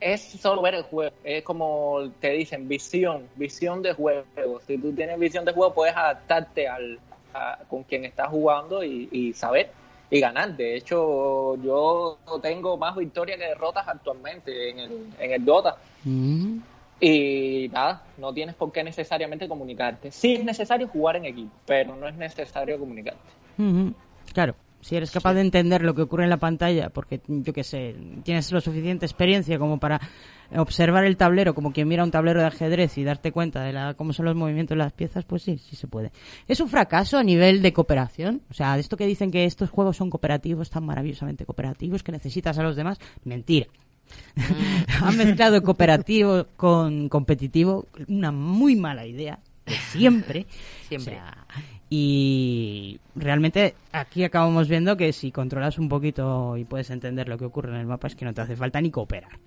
[0.00, 1.14] es solo ver el juego.
[1.22, 4.24] Es como te dicen, visión, visión de juego.
[4.66, 6.98] Si tú tienes visión de juego, puedes adaptarte al,
[7.32, 9.70] a- con quien estás jugando y, y saber
[10.10, 10.56] y ganar.
[10.56, 15.76] De hecho, yo tengo más victorias que derrotas actualmente en el, en el Dota.
[16.04, 16.58] Mm.
[17.00, 20.10] Y nada, no tienes por qué necesariamente comunicarte.
[20.10, 23.20] Sí es necesario jugar en equipo, pero no es necesario comunicarte.
[23.58, 23.92] Ujú.
[24.32, 27.64] Claro, si eres capaz de entender lo que ocurre en la pantalla, porque yo qué
[27.64, 30.00] sé, tienes lo suficiente experiencia como para
[30.56, 33.94] observar el tablero como quien mira un tablero de ajedrez y darte cuenta de la,
[33.94, 36.12] cómo son los movimientos de las piezas, pues sí, sí se puede.
[36.48, 38.42] ¿Es un fracaso a nivel de cooperación?
[38.50, 42.12] O sea, de esto que dicen que estos juegos son cooperativos, tan maravillosamente cooperativos, que
[42.12, 43.66] necesitas a los demás, mentira.
[45.02, 50.46] Han mezclado cooperativo con competitivo, una muy mala idea, de siempre.
[50.88, 51.14] Siempre.
[51.14, 51.46] O sea,
[51.90, 57.44] y realmente aquí acabamos viendo que si controlas un poquito y puedes entender lo que
[57.44, 59.38] ocurre en el mapa es que no te hace falta ni cooperar.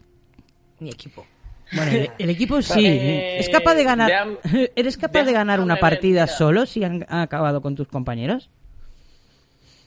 [0.80, 1.26] Mi equipo.
[1.74, 2.86] Bueno, el, el equipo sí.
[2.86, 4.12] Eh, ¿Es capaz de ganar?
[4.76, 8.50] ¿Eres capaz de ganar una partida solo si han, han acabado con tus compañeros?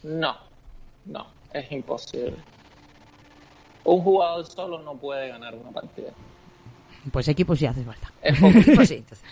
[0.03, 0.37] No,
[1.07, 2.35] no, es imposible.
[3.85, 6.11] Un jugador solo no puede ganar una partida.
[7.11, 8.13] Pues equipo sí hace falta.
[8.23, 8.59] Es poco.
[8.75, 9.27] Pues sí, entonces.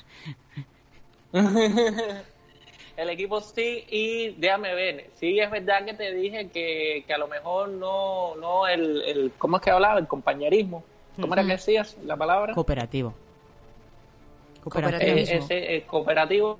[2.97, 7.19] El equipo sí, y déjame ver, sí es verdad que te dije que, que a
[7.19, 10.01] lo mejor no, no el, el, ¿cómo es que hablaba?
[10.01, 10.83] El compañerismo.
[11.21, 12.55] ¿Cómo era que decías la palabra?
[12.55, 13.11] Cooperativo.
[13.11, 15.37] Eh, Cooperativismo.
[15.39, 16.59] ese, eh, cooperativo.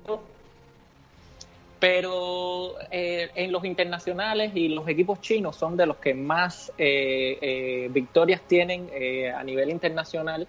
[1.79, 7.37] Pero eh, en los internacionales y los equipos chinos son de los que más eh,
[7.41, 8.89] eh, victorias tienen
[9.33, 10.45] a nivel internacional.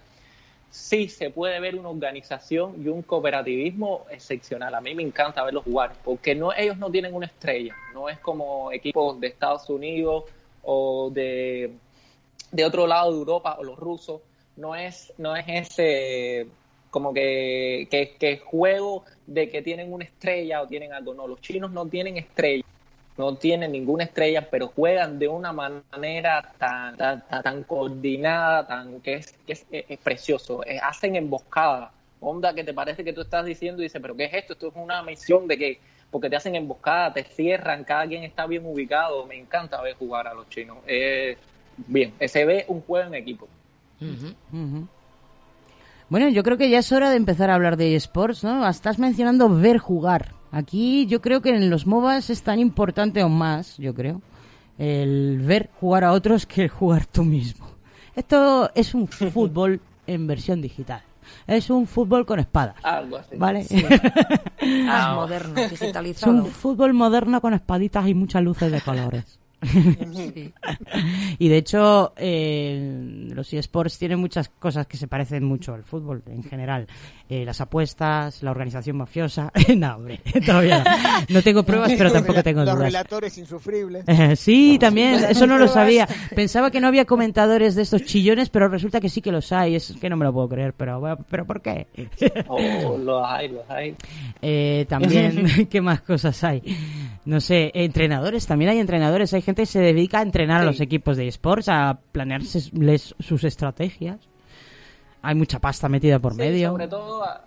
[0.70, 4.74] Sí se puede ver una organización y un cooperativismo excepcional.
[4.74, 7.76] A mí me encanta verlos jugar, porque no, ellos no tienen una estrella.
[7.94, 10.24] No es como equipos de Estados Unidos
[10.62, 11.72] o de,
[12.50, 14.22] de otro lado de Europa o los rusos,
[14.56, 16.48] no es, no es ese
[16.90, 21.14] como que, que, juego de que tienen una estrella o tienen algo.
[21.14, 22.64] No, los chinos no tienen estrella,
[23.16, 29.14] no tienen ninguna estrella, pero juegan de una manera tan, tan, tan- coordinada, tan que
[29.14, 30.64] es, que es, es precioso.
[30.66, 31.92] Eh, hacen emboscada.
[32.18, 34.52] Onda que te parece que tú estás diciendo y dices, pero ¿qué es esto?
[34.54, 38.46] Esto es una misión de que, porque te hacen emboscada, te cierran, cada quien está
[38.46, 39.26] bien ubicado.
[39.26, 40.78] Me encanta ver jugar a los chinos.
[40.86, 41.38] Eh,
[41.86, 43.48] bien, se ve un juego en equipo.
[46.08, 48.68] Bueno, yo creo que ya es hora de empezar a hablar de esports, ¿no?
[48.68, 50.34] Estás mencionando ver jugar.
[50.50, 54.20] Aquí yo creo que en los MOBAs es tan importante o más, yo creo,
[54.78, 57.66] el ver jugar a otros que el jugar tú mismo.
[58.16, 61.02] Esto es un fútbol en versión digital.
[61.46, 62.74] Es un fútbol con espadas.
[62.82, 63.36] Algo así.
[63.36, 63.62] ¿Vale?
[63.62, 63.84] Sí.
[63.84, 64.00] Más
[64.88, 66.32] Ah, moderno, Es digitalizado.
[66.32, 69.38] un fútbol moderno con espaditas y muchas luces de colores.
[70.12, 70.52] Sí.
[71.38, 76.22] Y de hecho, eh, los eSports tienen muchas cosas que se parecen mucho al fútbol
[76.26, 76.86] en general.
[77.28, 79.52] Eh, las apuestas, la organización mafiosa.
[79.76, 81.34] no, hombre, todavía no.
[81.34, 82.86] No tengo pruebas, pero Los tampoco tengo Los dudas.
[82.86, 84.04] relatores insufribles.
[84.06, 86.08] Eh, sí, también, eso no lo sabía.
[86.34, 89.76] Pensaba que no había comentadores de estos chillones, pero resulta que sí que los hay.
[89.76, 91.86] Es que no me lo puedo creer, pero, bueno, ¿pero por qué?
[92.48, 93.94] Oh, los hay, los hay.
[94.86, 96.62] También, ¿qué más cosas hay?
[97.24, 99.32] No sé, entrenadores, también hay entrenadores.
[99.34, 104.18] Hay gente se dedica a entrenar a los equipos de esports, a planearles sus estrategias.
[105.22, 106.70] Hay mucha pasta metida por Sí, medio.
[106.70, 107.44] sobre todo a,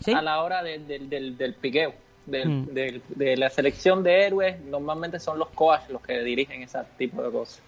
[0.00, 0.12] ¿Sí?
[0.12, 1.94] a la hora de- del- del, del piqueo,
[2.26, 2.66] del- Mm.
[3.16, 4.60] de la selección de héroes.
[4.64, 7.62] Normalmente son los coaches los que dirigen ese tipo de cosas.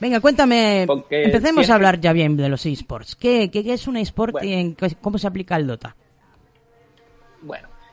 [0.00, 0.84] Venga, cuéntame.
[0.86, 3.14] Porque Empecemos siempre- a hablar ya bien de los esports.
[3.16, 5.94] ¿Qué, qué, qué es un esport y en cómo se aplica el Dota?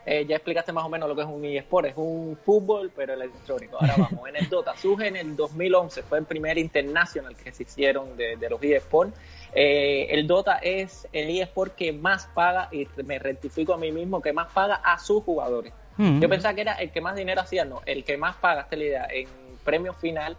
[0.09, 3.13] Eh, ya explicaste más o menos lo que es un eSport, es un fútbol pero
[3.13, 3.75] electrónico.
[3.77, 7.63] Ahora vamos, en el Dota surge en el 2011, fue el primer internacional que se
[7.63, 9.11] hicieron de, de los eSports.
[9.53, 14.21] Eh, el Dota es el eSport que más paga, y me rectifico a mí mismo,
[14.21, 15.73] que más paga a sus jugadores.
[15.97, 16.21] Mm.
[16.21, 18.75] Yo pensaba que era el que más dinero hacía, no, el que más paga, esta
[18.75, 19.27] es la idea, en
[19.65, 20.37] premio final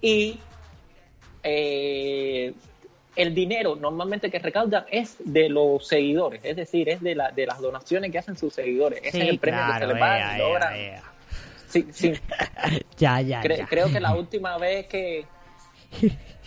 [0.00, 0.38] y
[1.42, 2.54] eh,
[3.18, 7.46] el dinero normalmente que recaudan es de los seguidores, es decir, es de, la, de
[7.46, 9.00] las donaciones que hacen sus seguidores.
[9.02, 10.74] Ese Sí, es el premio claro, que se le paga ea, y ea, logran.
[11.68, 12.12] Sí, sí.
[12.98, 13.66] Ya, ya, Cre- ya.
[13.66, 15.24] Creo que la última vez que,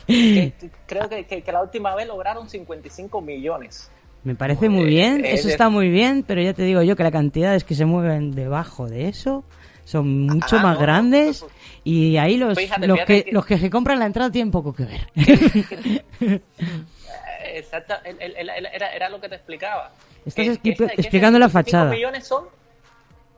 [0.07, 0.53] que-
[0.85, 3.89] creo que, que- que la última vez lograron 55 millones.
[4.23, 7.03] Me parece muy bien, eh, eso está muy bien, pero ya te digo yo que
[7.03, 9.43] las cantidades que se mueven debajo de eso
[9.85, 11.45] son mucho Ah, más no, grandes
[11.83, 14.73] y ahí los, Fíjate, los, que, que- los que se compran la entrada tienen poco
[14.73, 15.07] que ver.
[17.43, 19.91] Eh, Exacto, el- el- el- el- era, era lo que te explicaba.
[20.25, 21.91] Estás Que- expli- ese- que explicando la 55 fachada.
[21.91, 22.45] millones son,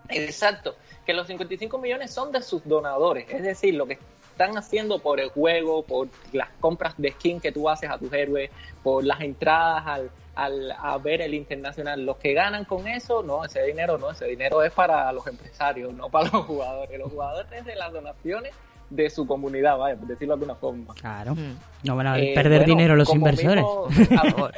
[0.09, 0.75] exacto,
[1.05, 3.97] que los 55 millones son de sus donadores, es decir, lo que
[4.33, 8.11] están haciendo por el juego, por las compras de skin que tú haces a tus
[8.11, 8.49] héroes,
[8.83, 12.05] por las entradas al, al, a ver el internacional.
[12.05, 15.93] Los que ganan con eso, no, ese dinero no, ese dinero es para los empresarios,
[15.93, 16.99] no para los jugadores.
[16.99, 18.51] Los jugadores es de las donaciones
[18.89, 20.93] de su comunidad, vaya, por decirlo de alguna forma.
[20.95, 21.35] Claro,
[21.83, 23.63] no van a Eh, perder bueno, dinero los inversores.
[23.63, 23.87] mismo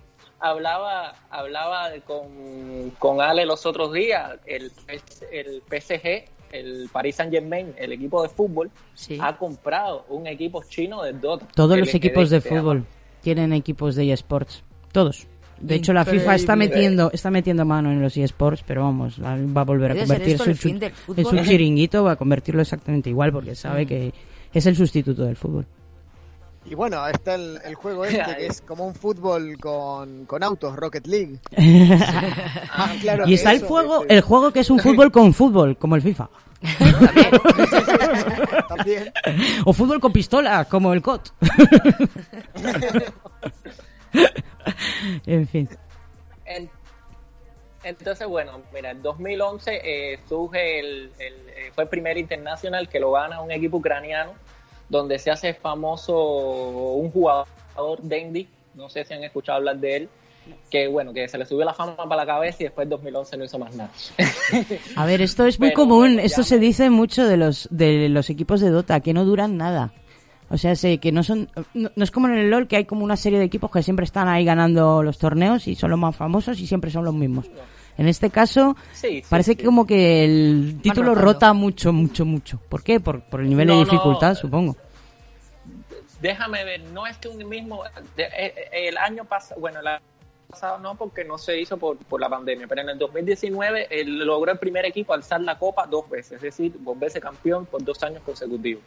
[0.40, 4.70] hablaba hablaba con, con Ale los otros días, el,
[5.32, 8.70] el PSG, el Paris Saint Germain, el equipo de fútbol,
[9.20, 11.46] ha comprado un equipo chino de Dota.
[11.54, 12.60] Todos los equipos de llama.
[12.60, 12.84] fútbol
[13.22, 14.62] tienen equipos de eSports,
[14.92, 15.26] todos.
[15.60, 19.36] De hecho, la FIFA está metiendo está metiendo mano en los eSports, pero vamos, la-
[19.36, 21.50] va a volver a ¿Puede ser convertir esto su, el fin chu- del en su
[21.50, 23.88] chiringuito, va a convertirlo exactamente igual, porque sabe Mm.
[23.88, 24.12] que
[24.52, 25.66] es el sustituto del fútbol.
[26.66, 30.74] Y bueno, está el, el juego este que es como un fútbol con, con autos,
[30.76, 31.38] Rocket League.
[32.78, 35.76] Más claro y está el juego, este, el juego que es un fútbol con fútbol,
[35.76, 36.28] como el FIFA.
[38.68, 39.12] También.
[39.66, 41.28] O fútbol con pistola, como el COT.
[45.26, 45.68] en fin.
[46.46, 46.70] En-
[47.82, 52.98] entonces, bueno, mira, en 2011 eh, surge el, el- eh, fue el primer internacional que
[52.98, 54.32] lo gana un equipo ucraniano,
[54.88, 57.46] donde se hace famoso un jugador,
[58.02, 60.08] Dendy, no sé si han escuchado hablar de él,
[60.70, 63.36] que bueno, que se le subió la fama para la cabeza y después en 2011
[63.36, 63.90] no hizo más nada.
[64.96, 68.30] A ver, esto es muy Pero, común, esto se dice mucho de los de los
[68.30, 69.92] equipos de Dota, que no duran nada.
[70.50, 72.84] O sea, sé que no son no, no es como en el LoL que hay
[72.84, 75.98] como una serie de equipos que siempre están ahí ganando los torneos y son los
[75.98, 77.50] más famosos y siempre son los mismos.
[77.96, 79.56] En este caso, Sí, sí, parece sí.
[79.56, 82.58] que como que el título rota mucho, mucho, mucho.
[82.68, 82.98] ¿Por qué?
[83.00, 83.90] Por, por el nivel No, de no.
[83.90, 84.76] dificultad, supongo.
[86.20, 88.54] Déjame ver, no es que un mismo, eh, eh,
[88.88, 90.00] el año pasado, bueno, el año
[90.48, 94.18] pasado no porque no se hizo por, por la pandemia, pero en el 2019 él
[94.24, 98.02] logró el primer equipo alzar la copa dos veces, es decir, volverse campeón por dos
[98.02, 98.82] años consecutivos.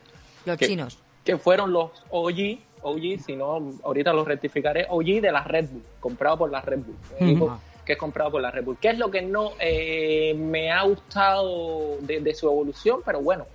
[0.46, 0.98] Los Que- chinos.
[1.24, 5.84] que fueron los OG, OG, si no, ahorita los rectificaré, OG de la Red Bull,
[6.00, 7.52] comprado por la Red Bull.
[7.88, 8.78] Que es comprado por la Red Bull.
[8.80, 13.00] ¿Qué es lo que no eh, me ha gustado de, de su evolución?
[13.06, 13.48] Pero bueno,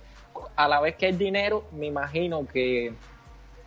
[0.55, 2.93] a la vez que es dinero, me imagino que,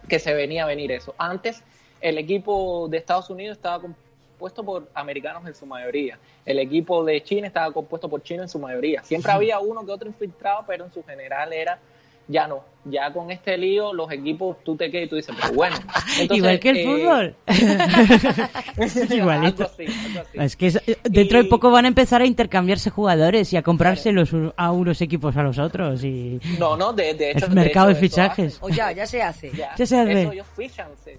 [0.08, 1.14] que se venía a venir eso.
[1.18, 1.62] Antes,
[2.00, 6.18] el equipo de Estados Unidos estaba compuesto por americanos en su mayoría.
[6.44, 9.04] El equipo de China estaba compuesto por chinos en su mayoría.
[9.04, 11.78] Siempre había uno que otro infiltrado, pero en su general era
[12.28, 12.64] ya no.
[12.88, 15.74] Ya con este lío, los equipos, tú te quedas y tú dices, pero bueno.
[16.20, 17.34] Entonces, Igual que el eh, fútbol.
[19.10, 19.64] Igualito.
[19.64, 20.38] algo así, algo así.
[20.38, 24.12] Es que es- dentro de poco van a empezar a intercambiarse jugadores y a comprarse
[24.12, 27.46] los a unos equipos a los otros y No, no, de, de hecho.
[27.46, 28.58] Es mercado hecho, de fichajes.
[28.60, 29.50] O ya, ya se hace.
[29.52, 30.22] Ya, Ya se hace.
[30.22, 31.18] Eso ellos fichan, se-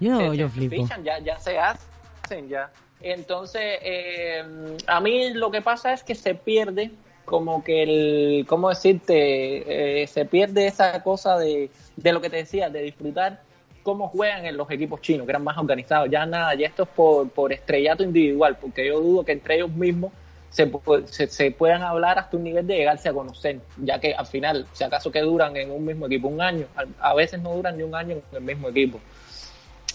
[0.00, 0.74] yo se- yo se flipo.
[0.82, 2.70] fichan, ya, ya se hacen, ya.
[3.00, 4.42] Entonces, eh,
[4.86, 6.90] a mí lo que pasa es que se pierde
[7.24, 10.02] como que el, ¿cómo decirte?
[10.02, 13.40] Eh, se pierde esa cosa de, de lo que te decía, de disfrutar
[13.82, 16.08] cómo juegan en los equipos chinos, que eran más organizados.
[16.10, 19.70] Ya nada, ya esto es por, por estrellato individual, porque yo dudo que entre ellos
[19.70, 20.12] mismos
[20.50, 20.70] se,
[21.06, 24.66] se, se puedan hablar hasta un nivel de llegarse a conocer, ya que al final,
[24.72, 27.76] si acaso que duran en un mismo equipo un año, a, a veces no duran
[27.76, 29.00] ni un año en el mismo equipo.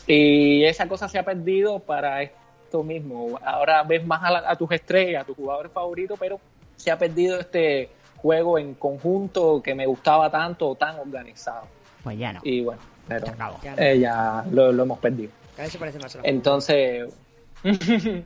[0.07, 3.39] Y esa cosa se ha perdido para esto mismo.
[3.43, 6.39] Ahora ves más a, la- a tus estrellas, a tus jugadores favoritos, pero
[6.77, 11.67] se ha perdido este juego en conjunto que me gustaba tanto, tan organizado.
[12.03, 12.39] Pues ya no.
[12.43, 13.27] Y bueno, pero
[13.63, 13.81] Ya no.
[13.81, 15.31] eh, ya lo, lo hemos perdido.
[15.55, 17.09] Cada vez se parece más a la Entonces,
[17.63, 18.23] y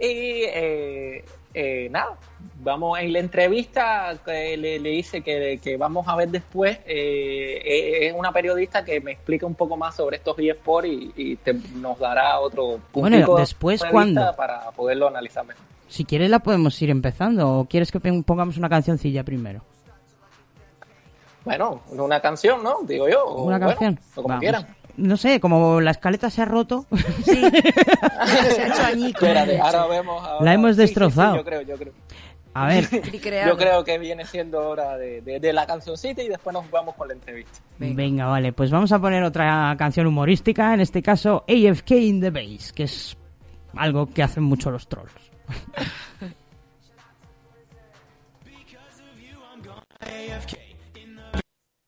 [0.00, 1.24] eh,
[1.54, 2.16] eh, nada,
[2.62, 6.78] vamos en la entrevista que le, le hice que, que vamos a ver después.
[6.86, 11.12] eh, eh, es una periodista que me explica un poco más sobre estos eSports y,
[11.16, 14.34] y te- nos dará otro Bueno, puntico de después, vista ¿cuándo?
[14.36, 15.62] para poderlo analizar mejor.
[15.92, 19.62] Si quieres la podemos ir empezando o quieres que pongamos una cancioncilla primero.
[21.44, 22.76] Bueno, una canción, ¿no?
[22.86, 23.24] Digo yo.
[23.26, 24.00] o Una bueno, canción.
[24.12, 24.40] o como Vamos.
[24.40, 24.66] quieran.
[24.96, 26.86] No sé, como la escaleta se ha roto,
[27.24, 29.22] Se ha hecho añicos.
[29.22, 30.22] Espérate, ahora vemos.
[30.26, 31.36] ahora- La hemos sí, sí, sí, destrozado.
[31.36, 31.92] yo creo, yo creo.
[32.54, 32.88] a ver,
[33.46, 36.94] Yo creo que viene siendo hora de, de, de la cancioncita y después nos vamos
[36.94, 37.58] con la entrevista.
[37.78, 42.30] venga, vale, pues vamos a poner otra canción humorística, en este caso AFK in the
[42.30, 43.16] Base, que es
[43.76, 45.12] algo que hacen mucho los trolls.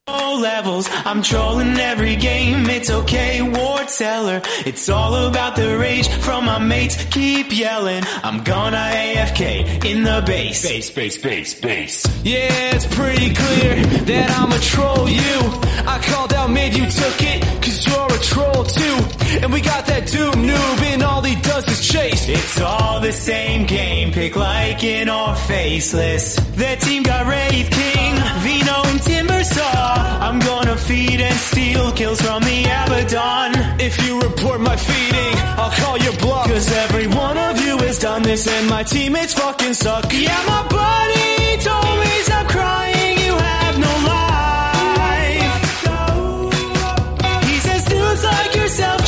[0.06, 4.42] Low levels, I'm trolling every game, it's okay, war teller.
[4.66, 8.02] It's all about the rage from my mates, keep yelling.
[8.22, 10.62] I'm gonna AFK in the base.
[10.62, 12.06] Base, base, base, base.
[12.22, 15.38] Yeah, it's pretty clear that I'ma troll you.
[15.86, 18.96] I called out mid, you took it, cause you're a troll too.
[19.42, 22.28] And we got that Doom noob, and all he does is chase.
[22.28, 26.36] It's all the same game, pick like in or faceless.
[26.56, 28.14] That team got Wraith King,
[28.44, 30.20] Vino and Timbersaw.
[30.26, 33.80] I'm gonna feed and steal kills from the Abaddon.
[33.80, 36.46] If you report my feeding, I'll call your bluff.
[36.46, 40.12] Cause every one of you has done this and my teammates fucking suck.
[40.12, 43.13] Yeah, my buddy told me stop crying,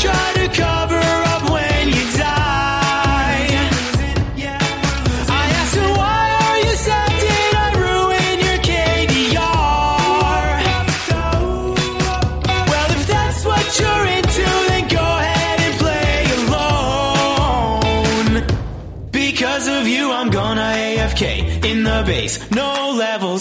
[0.06, 0.95] try to cover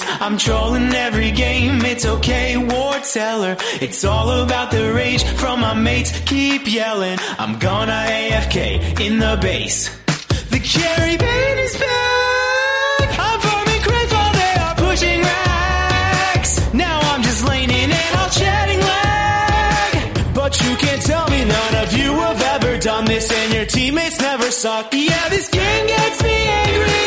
[0.04, 1.84] I'm trolling every game.
[1.86, 3.58] It's okay, war teller.
[3.82, 6.12] It's all about the rage from my mates.
[6.22, 9.90] Keep yelling, I'm gonna AFK in the base.
[10.50, 13.20] The carry bait is back.
[13.20, 13.82] I'm farming
[14.12, 15.22] while they are pushing.
[16.74, 20.34] Now I'm just laning and lag.
[20.34, 24.20] But you can't tell me none of you have ever done this, and your teammates
[24.20, 24.94] never suck.
[24.94, 27.05] Yeah, this game gets me angry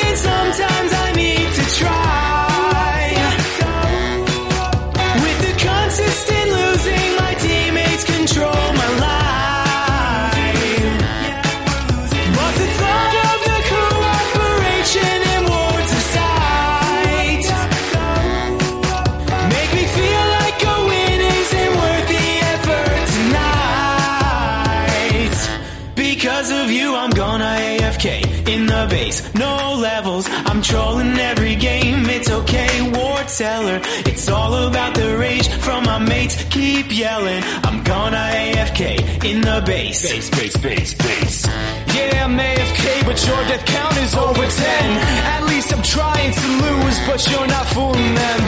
[33.39, 33.81] war teller.
[34.07, 36.45] It's all about the rage from my mates.
[36.45, 40.03] Keep yelling, I'm gonna AFK in the base.
[40.03, 41.47] Base, base, base, base.
[41.47, 44.91] Yeah, I'm AFK, but your death count is over 10.
[45.35, 48.41] At least I'm trying to lose, but you're not fooling them.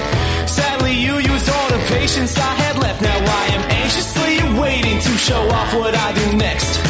[0.47, 3.03] Sadly, you used all the patience patience I had left.
[3.03, 6.90] Now I am anxiously waiting to show off what I do next.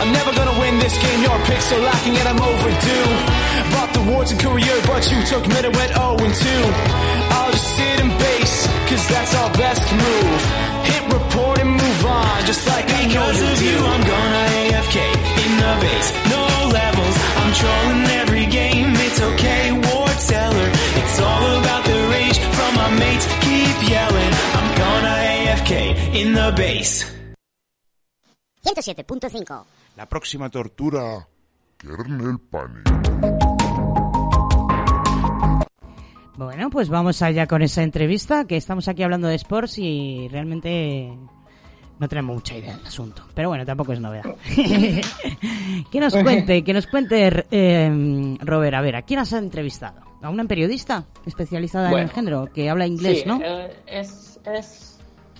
[0.00, 3.08] I'm never gonna win this game, your picks are lacking and I'm overdue.
[3.72, 6.48] Bought the wards and career, but you took mid and went 0 and 2.
[7.36, 10.40] I'll just sit and base, cause that's our best move.
[10.88, 13.64] Hit report and move on, just like I know Because you of do.
[13.68, 14.96] you, I'm gonna AFK
[15.44, 16.08] in the base.
[16.32, 16.42] No
[16.80, 18.90] levels, I'm trolling every game.
[19.06, 20.68] It's okay, Ward Teller.
[21.00, 23.26] It's all about the rage from my mates.
[23.44, 25.72] Keep yelling, I'm gonna AFK
[26.20, 27.19] in the base.
[28.64, 29.64] 107.5.
[29.96, 31.26] La próxima tortura.
[31.78, 32.88] Kernel Panic.
[36.36, 41.10] Bueno, pues vamos allá con esa entrevista, que estamos aquí hablando de sports y realmente
[41.98, 43.26] no tenemos mucha idea del asunto.
[43.34, 44.24] Pero bueno, tampoco es novedad.
[45.90, 50.00] que nos cuente, que nos cuente eh, Robert, a ver, ¿a quién has entrevistado?
[50.22, 53.38] ¿A una periodista especializada en Bueno, el género que habla inglés, sí, no?
[53.42, 54.89] eh, es, es,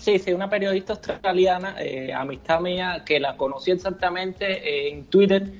[0.01, 5.53] sí, sí, una periodista australiana, eh, amistad mía, que la conocí exactamente en Twitter,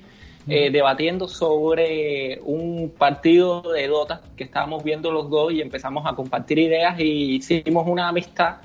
[0.49, 6.15] eh, debatiendo sobre un partido de Dota que estábamos viendo los dos y empezamos a
[6.15, 8.57] compartir ideas y hicimos una amistad.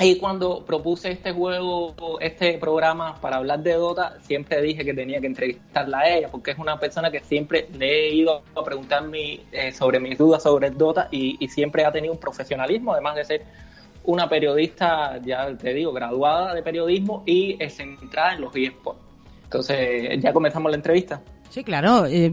[0.00, 5.20] Y cuando propuse este juego, este programa para hablar de Dota, siempre dije que tenía
[5.20, 9.06] que entrevistarla a ella, porque es una persona que siempre le he ido a preguntar
[9.06, 12.94] mi, eh, sobre mis dudas sobre el Dota y, y siempre ha tenido un profesionalismo,
[12.94, 13.42] además de ser
[14.04, 19.00] una periodista, ya te digo, graduada de periodismo y centrada en los eSports.
[19.44, 21.20] Entonces, ya comenzamos la entrevista.
[21.50, 22.06] Sí, claro.
[22.06, 22.32] eh,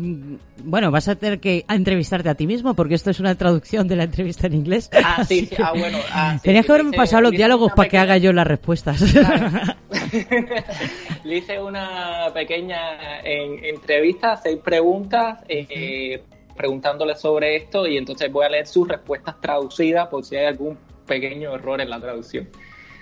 [0.64, 3.98] bueno, vas a tener que entrevistarte a ti mismo porque esto es una traducción de
[3.98, 4.90] la entrevista en inglés.
[5.04, 5.98] Ah, sí, sí, ah, bueno.
[6.14, 9.02] ah, sí, Tenías que haberme pasado los diálogos para que haga yo las respuestas.
[11.26, 16.24] Le hice una pequeña en- entrevista, seis preguntas, eh,
[16.56, 20.78] preguntándole sobre esto y entonces voy a leer sus respuestas traducidas por si hay algún
[21.10, 22.48] pequeño error en la traducción.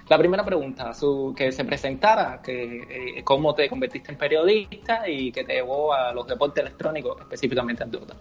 [0.10, 0.94] La primera pregunta,
[1.36, 6.14] que se presentara, que eh, cómo te convertiste en periodista y que te llevó a
[6.14, 8.16] los deportes electrónicos, específicamente al Dota.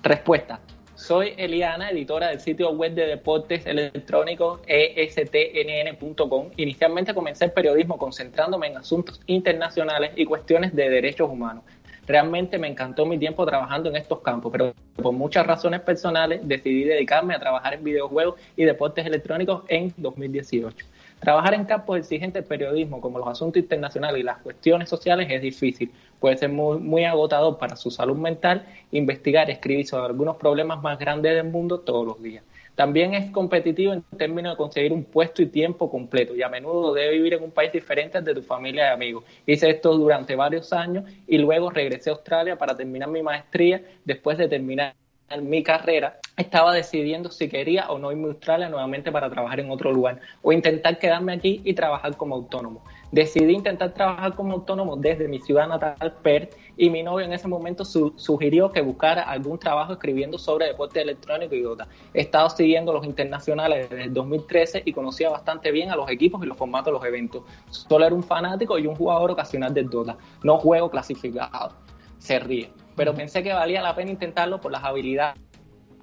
[0.00, 0.60] Respuesta.
[0.94, 6.50] Soy Eliana, editora del sitio web de deportes electrónicos estnn.com.
[6.56, 11.64] Inicialmente comencé el periodismo concentrándome en asuntos internacionales y cuestiones de derechos humanos.
[12.08, 16.84] Realmente me encantó mi tiempo trabajando en estos campos, pero por muchas razones personales decidí
[16.84, 20.86] dedicarme a trabajar en videojuegos y deportes electrónicos en 2018.
[21.20, 25.42] Trabajar en campos exigentes del periodismo como los asuntos internacionales y las cuestiones sociales es
[25.42, 25.92] difícil.
[26.18, 30.98] Puede ser muy, muy agotador para su salud mental investigar escribir sobre algunos problemas más
[30.98, 32.42] grandes del mundo todos los días.
[32.78, 36.94] También es competitivo en términos de conseguir un puesto y tiempo completo y a menudo
[36.94, 39.24] debe vivir en un país diferente de tu familia y amigos.
[39.46, 44.38] Hice esto durante varios años y luego regresé a Australia para terminar mi maestría después
[44.38, 44.94] de terminar
[45.42, 49.70] mi carrera, estaba decidiendo si quería o no irme a Australia nuevamente para trabajar en
[49.70, 52.84] otro lugar o intentar quedarme aquí y trabajar como autónomo.
[53.10, 57.48] Decidí intentar trabajar como autónomo desde mi ciudad natal, Perth, y mi novio en ese
[57.48, 61.88] momento su- sugirió que buscara algún trabajo escribiendo sobre deporte electrónico y Dota.
[62.14, 66.42] He estado siguiendo los internacionales desde el 2013 y conocía bastante bien a los equipos
[66.42, 67.42] y los formatos de los eventos.
[67.70, 70.16] Solo era un fanático y un jugador ocasional del Dota.
[70.44, 71.72] No juego clasificado.
[72.18, 72.70] Se ríe.
[72.96, 75.40] Pero pensé que valía la pena intentarlo por las habilidades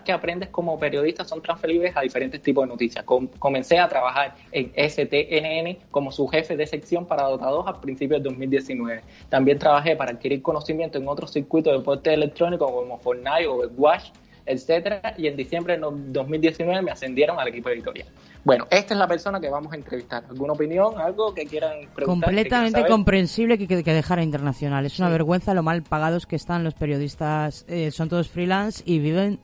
[0.06, 3.03] que aprendes como periodista son transferibles a diferentes tipos de noticias.
[3.03, 7.82] Com- comencé a trabajar en STNN como su jefe de sección para Dota 2 a
[7.82, 9.02] principios de 2019.
[9.30, 14.10] También trabajé para adquirir conocimiento en otros circuitos de deporte electrónico como Fortnite, Overwatch,
[14.48, 18.07] etcétera, y en diciembre de no- 2019 me ascendieron al equipo editorial.
[18.44, 20.23] Bueno, esta es la persona que vamos a entrevistar.
[20.30, 20.99] ¿Alguna opinión?
[21.02, 22.30] ¿Algo que quieran preguntar?
[22.30, 22.91] que Completamente saber?
[22.91, 24.86] comprensible que, que, que dejara internacional.
[24.86, 27.65] Es una vergüenza lo mal pagados que están los periodistas.
[27.68, 29.40] eh, son todos freelance y viven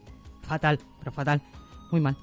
[0.51, 1.41] fatal, pero fatal.
[1.91, 2.15] Muy mal.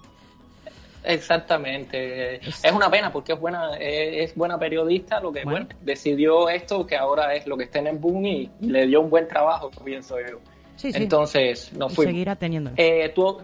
[1.04, 2.36] Exactamente.
[2.46, 5.66] Es una pena porque es buena, es buena periodista, lo que bueno.
[5.80, 9.00] decidió esto que ahora es lo que está en el boom y, y le dio
[9.00, 10.38] un buen trabajo, pienso yo.
[10.76, 11.02] Sí, sí.
[11.02, 12.12] Entonces, nos Y fuimos.
[12.12, 12.74] seguirá teniéndolo.
[12.78, 13.38] Eh, tu-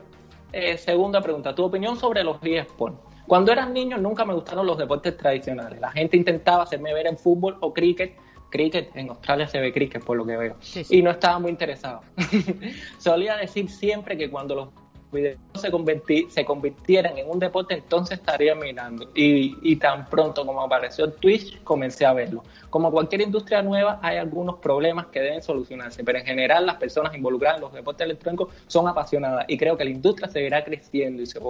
[0.52, 2.98] eh, segunda pregunta, tu opinión sobre los eSports.
[3.26, 5.80] Cuando eras niño nunca me gustaron los deportes tradicionales.
[5.80, 8.14] La gente intentaba hacerme ver en fútbol o cricket.
[8.54, 10.54] Cricket, en Australia se ve cricket por lo que veo.
[10.60, 10.98] Sí, sí.
[10.98, 12.02] Y no estaba muy interesado.
[13.00, 14.68] Solía decir siempre que cuando los
[15.10, 19.10] videos se, converti- se convirtieran en un deporte, entonces estaría mirando.
[19.12, 22.44] Y, y tan pronto como apareció Twitch, comencé a verlo.
[22.70, 27.12] Como cualquier industria nueva, hay algunos problemas que deben solucionarse, pero en general las personas
[27.14, 31.26] involucradas en los deportes electrónicos son apasionadas y creo que la industria seguirá creciendo y
[31.26, 31.40] se,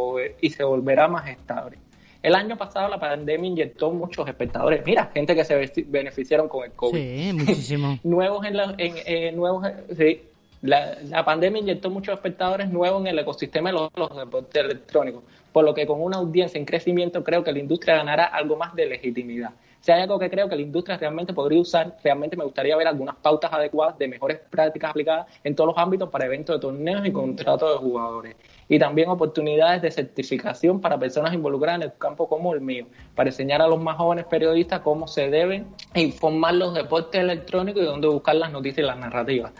[0.41, 1.77] y se volverá más estable.
[2.25, 4.83] El año pasado la pandemia inyectó muchos espectadores.
[4.87, 7.99] Mira, gente que se beneficiaron con el COVID Sí, muchísimo.
[8.03, 10.23] nuevos en la, en, eh, nuevos, sí,
[10.63, 15.23] La, la pandemia inyectó muchos espectadores nuevos en el ecosistema de los, los deportes electrónicos,
[15.53, 18.75] por lo que con una audiencia en crecimiento creo que la industria ganará algo más
[18.75, 19.51] de legitimidad.
[19.85, 22.87] Si hay algo que creo que la industria realmente podría usar, realmente me gustaría ver
[22.89, 27.07] algunas pautas adecuadas de mejores prácticas aplicadas en todos los ámbitos para eventos de torneos
[27.07, 28.37] y contratos de jugadores.
[28.67, 33.29] Y también oportunidades de certificación para personas involucradas en el campo como el mío, para
[33.29, 38.09] enseñar a los más jóvenes periodistas cómo se deben informar los deportes electrónicos y dónde
[38.09, 39.53] buscar las noticias y las narrativas.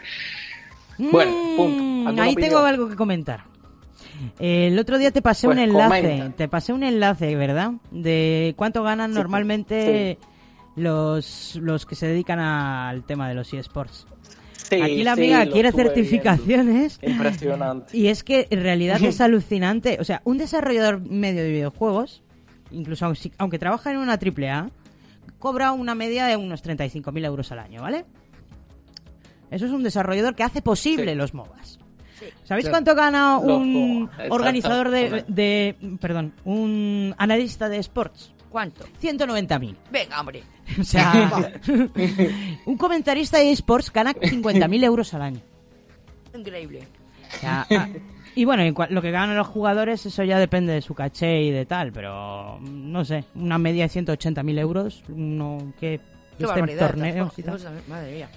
[0.97, 1.83] Bueno, punto.
[1.83, 2.49] Mm, ¿Alguna ahí opinión?
[2.49, 3.41] tengo algo que comentar.
[4.39, 6.35] El otro día te pasé Pues un enlace, comenta.
[6.37, 7.73] te pasé un enlace, ¿verdad?
[7.91, 10.17] De cuánto ganan Sí, normalmente
[10.75, 14.05] los, los que se dedican al tema de los eSports.
[14.69, 16.99] Sí, Aquí la amiga quiere certificaciones.
[16.99, 17.15] viendo.
[17.23, 17.95] Impresionante.
[17.97, 19.97] Y es que en realidad es alucinante.
[19.99, 22.23] O sea, un desarrollador medio de videojuegos,
[22.71, 24.69] incluso aunque trabaja en una AAA,
[25.39, 28.05] cobra una media de unos 35.000 euros al año, ¿vale?
[29.51, 31.77] Eso es un desarrollador que hace posible los MOBAs.
[32.43, 32.71] ¿Sabéis Sí.
[32.71, 38.31] cuánto gana un organizador de, Perdón, un analista de sports?
[38.49, 38.85] ¿Cuánto?
[39.01, 39.75] 190.000.
[39.91, 40.43] Venga, hombre.
[40.79, 41.53] O sea,
[42.65, 45.41] un comentarista de esports gana 50.000 euros al año.
[46.33, 46.87] Increíble.
[47.33, 47.87] O sea, ah,
[48.33, 51.65] y bueno, lo que ganan los jugadores, eso ya depende de su caché y de
[51.65, 55.99] tal, pero mm, no sé, una media de 180.000 euros, uno que
[56.37, 56.87] Qué esté en barbaridad.
[56.87, 57.59] torneos y tal.
[57.87, 58.29] Madre mía.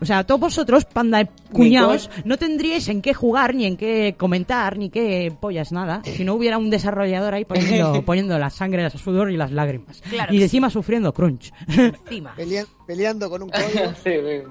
[0.00, 4.14] O sea, todos vosotros, panda de cuñados, no tendríais en qué jugar, ni en qué
[4.16, 8.84] comentar, ni qué pollas, nada, si no hubiera un desarrollador ahí poniendo, poniendo la sangre,
[8.84, 10.00] el sudor y las lágrimas.
[10.08, 11.52] Claro y encima sufriendo crunch.
[11.68, 12.34] Encima.
[12.36, 13.92] Pelea- peleando con un código.
[14.04, 14.42] Sí, sí.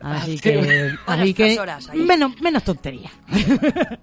[0.00, 0.42] Así Sí.
[0.42, 1.58] que, así que
[1.94, 3.10] menos, menos tontería.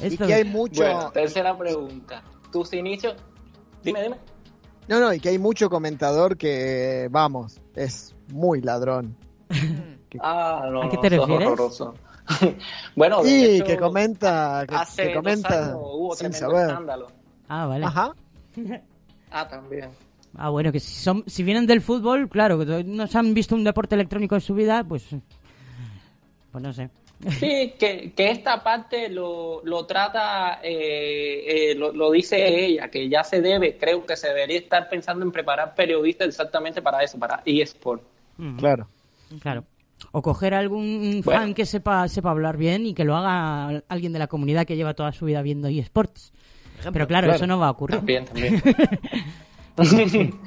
[0.00, 0.82] y Esto- que hay mucho.
[0.82, 2.22] Bueno, tercera pregunta.
[2.52, 3.16] Tus inicios.
[3.82, 4.16] Dime, dime.
[4.90, 9.16] No, no, y que hay mucho comentador que, vamos, es muy ladrón.
[10.18, 11.46] Ah, no, ¿A qué no, te refieres?
[11.46, 11.94] horroroso.
[12.96, 16.66] bueno, hecho, que comenta, que, hace que dos comenta años hubo sin saber.
[16.66, 17.06] escándalo.
[17.48, 17.86] Ah, vale.
[17.86, 18.12] Ajá.
[19.30, 19.90] Ah, también.
[20.36, 23.54] Ah, bueno, que si, son, si vienen del fútbol, claro, que no se han visto
[23.54, 25.04] un deporte electrónico en su vida, pues...
[26.50, 26.90] Pues no sé.
[27.28, 33.08] Sí, que, que esta parte lo, lo trata, eh, eh, lo, lo dice ella, que
[33.10, 37.18] ya se debe, creo que se debería estar pensando en preparar periodistas exactamente para eso,
[37.18, 38.02] para eSport.
[38.38, 38.88] Mm, Claro.
[39.42, 39.64] Claro.
[40.12, 41.40] O coger algún Bueno.
[41.42, 44.76] fan que sepa, sepa hablar bien y que lo haga alguien de la comunidad que
[44.76, 46.32] lleva toda su vida viendo eSports.
[46.90, 47.34] Pero claro, Claro.
[47.34, 47.98] eso no va a ocurrir.
[47.98, 48.62] También, también.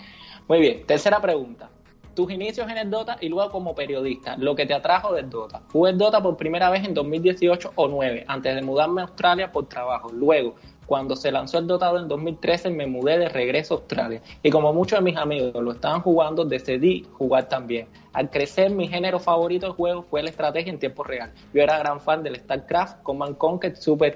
[0.47, 1.69] Muy bien, tercera pregunta.
[2.13, 5.63] Tus inicios en el Dota y luego como periodista, lo que te atrajo del Dota.
[5.71, 9.51] Jugué el Dota por primera vez en 2018 o 9, antes de mudarme a Australia
[9.51, 10.11] por trabajo.
[10.11, 14.21] Luego, cuando se lanzó el Dota 2 en 2013, me mudé de regreso a Australia.
[14.43, 17.87] Y como muchos de mis amigos lo estaban jugando, decidí jugar también.
[18.11, 21.31] Al crecer, mi género favorito de juego fue la estrategia en tiempo real.
[21.53, 24.15] Yo era gran fan del StarCraft, Command Conquer, Super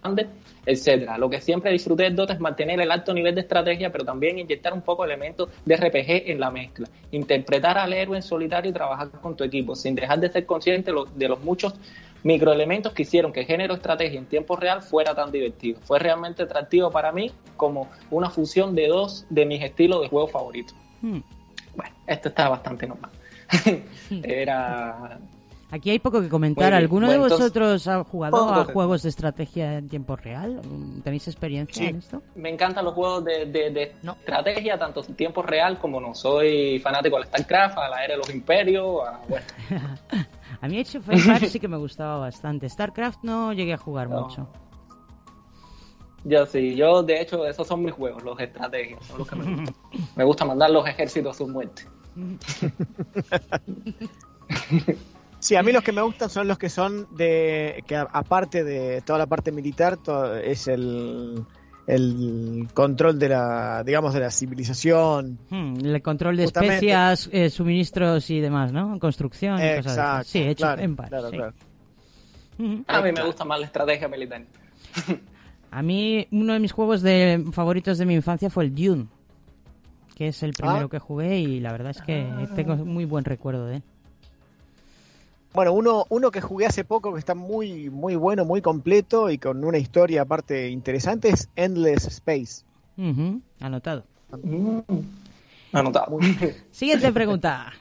[0.00, 0.28] Commander,
[0.66, 1.18] etcétera.
[1.18, 4.38] Lo que siempre disfruté del Dota es mantener el alto nivel de estrategia, pero también
[4.38, 6.88] inyectar un poco de elementos de RPG en la mezcla.
[7.10, 10.92] Interpretar al héroe en solitario y trabajar con tu equipo, sin dejar de ser consciente
[11.14, 11.74] de los muchos
[12.22, 15.80] microelementos que hicieron que el género estrategia en tiempo real fuera tan divertido.
[15.82, 20.28] Fue realmente atractivo para mí como una fusión de dos de mis estilos de juego
[20.28, 20.74] favoritos.
[21.00, 21.20] Hmm.
[21.74, 23.10] Bueno, esto está bastante normal.
[24.22, 25.18] Era
[25.72, 26.74] Aquí hay poco que comentar.
[26.74, 30.60] ¿Alguno de Bueno, entonces- vosotros ha jugado a juegos de estrategia en tiempo real?
[31.04, 31.88] ¿Tenéis experiencia Sí.
[31.90, 32.22] en esto?
[32.34, 36.12] me encantan los juegos de, de- de estrategia, tanto en tiempo real como no.
[36.14, 39.46] Soy fanático del StarCraft, a la era de los imperios, a- bueno,
[40.62, 42.68] A mí Age of Empires sí que me gustaba bastante.
[42.68, 44.22] StarCraft no llegué a jugar No.
[44.22, 44.48] mucho.
[46.24, 49.36] yo sí, yo de hecho esos son mis juegos, los de estrategia, son los que
[49.36, 49.74] me gustan.
[50.16, 51.84] Me gusta mandar los ejércitos a su muerte.
[55.40, 57.82] Sí, a mí los que me gustan son los que son de.
[57.86, 61.44] que aparte de toda la parte militar, todo- es el.
[61.86, 63.82] el control de la.
[63.84, 65.38] digamos, de la civilización.
[65.48, 66.74] Hmm, el control de Justamente.
[66.76, 68.98] especias, eh, suministros y demás, ¿no?
[68.98, 70.26] Construcción y cosas esas.
[70.26, 71.08] Sí, claro, of Empires.
[71.10, 71.36] claro, sí.
[71.36, 71.52] claro.
[72.58, 72.84] Ujú.
[72.86, 74.42] A mí me gusta más la estrategia militar.
[75.72, 79.06] A mí, uno de mis juegos de favoritos de mi infancia fue el Dune,
[80.16, 80.90] que es el primero Ah.
[80.90, 82.26] que jugué y la verdad es que
[82.56, 83.82] tengo muy buen recuerdo de él.
[85.52, 89.38] Bueno, uno, uno que jugué hace poco que está muy, muy bueno, muy completo y
[89.38, 92.64] con una historia aparte interesante es Endless Space.
[93.60, 94.04] Anotado.
[95.72, 96.18] Anotado.
[96.70, 97.72] Siguiente pregunta.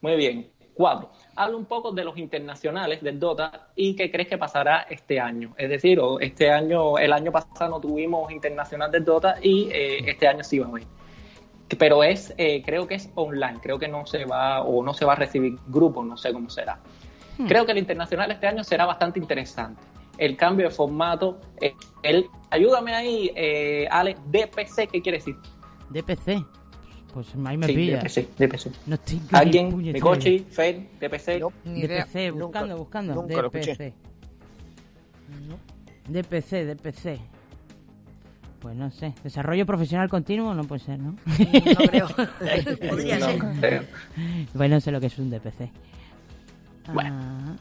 [0.00, 0.50] Muy bien.
[0.74, 1.10] Cuatro.
[1.36, 5.54] Habla un poco de los internacionales del Dota y qué crees que pasará este año.
[5.56, 10.10] Es decir, o este año, el año pasado no tuvimos internacional del Dota y eh,
[10.10, 10.84] este año sí va a haber.
[11.78, 15.04] Pero es, eh, creo que es online, creo que no se va o no se
[15.04, 16.78] va a recibir grupos, no sé cómo será.
[17.38, 17.46] Hmm.
[17.46, 19.82] Creo que el internacional este año será bastante interesante.
[20.18, 25.36] El cambio de formato, eh, el, ayúdame ahí, eh, Alex, DPC, ¿qué quiere decir?
[25.90, 26.44] DPC.
[27.12, 28.00] Pues ahí me Sí, pilla.
[28.00, 28.70] DPC, DPC.
[28.86, 29.80] No ni ¿Alguien?
[29.80, 30.44] idea.
[30.50, 31.40] Fed, DPC.
[31.64, 33.22] DPC, buscando, buscando.
[33.22, 33.94] DPC.
[36.08, 37.33] DPC, DPC.
[38.64, 39.12] Pues no sé.
[39.22, 40.54] ¿Desarrollo profesional continuo?
[40.54, 41.16] No puede ser, ¿no?
[41.26, 42.08] No creo.
[42.88, 43.38] Podría No ser.
[43.60, 43.82] creo.
[44.56, 45.68] Pues no sé lo que es un DPC.
[46.94, 47.10] Bueno.
[47.20, 47.56] Ah,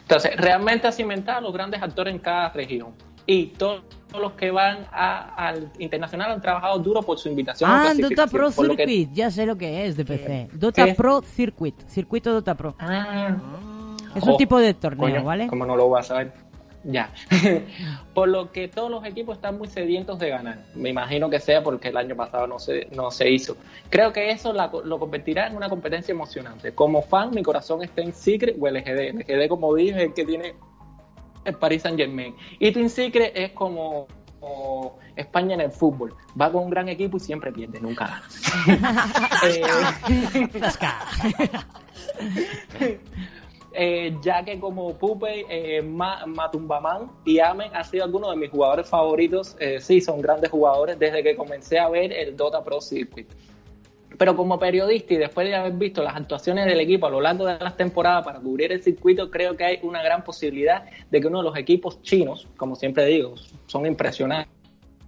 [0.00, 2.94] Entonces, realmente ha cimentado a los grandes actores en cada región.
[3.26, 3.82] Y todos
[4.18, 7.70] los que van a- al internacional han trabajado duro por su invitación.
[7.70, 10.48] Ah, Dota Pro que- Circuit, ya sé lo que es DPC.
[10.54, 10.94] Dota ¿Qué?
[10.94, 12.76] Pro Circuit, circuito Dota Pro.
[12.78, 13.36] Ah.
[14.16, 15.48] Es un Oh, tipo de torneo, coño, ¿vale?
[15.48, 16.32] ¿Cómo no lo vas a saber?
[16.82, 17.12] Ya.
[18.14, 20.64] por lo que todos los equipos están muy sedientos de ganar.
[20.74, 23.56] Me imagino que sea porque el año pasado no se, no se hizo.
[23.90, 26.72] Creo que eso la- lo convertirá en una competencia emocionante.
[26.74, 29.14] Como fan, mi corazón está en Secret o LGD.
[29.20, 30.54] LGD, como dije, es el que tiene
[31.44, 32.34] el Paris Saint Germain.
[32.58, 34.06] Y Team Secret es como,
[34.40, 36.14] como España en el fútbol.
[36.40, 38.22] Va con un gran equipo y siempre pierde, nunca gana.
[42.80, 43.00] Eh,
[43.82, 48.50] eh, ya que como Pupe, eh, Ma- Matumbaman y Amen han sido algunos de mis
[48.50, 49.56] jugadores favoritos.
[49.58, 53.26] Eh, sí, son grandes jugadores desde que comencé a ver el Dota Pro Circuit.
[54.18, 57.46] Pero como periodista y después de haber visto las actuaciones del equipo a lo largo
[57.46, 61.26] de las temporadas para cubrir el circuito, creo que hay una gran posibilidad de que
[61.26, 63.34] uno de los equipos chinos, como siempre digo,
[63.66, 64.52] son impresionantes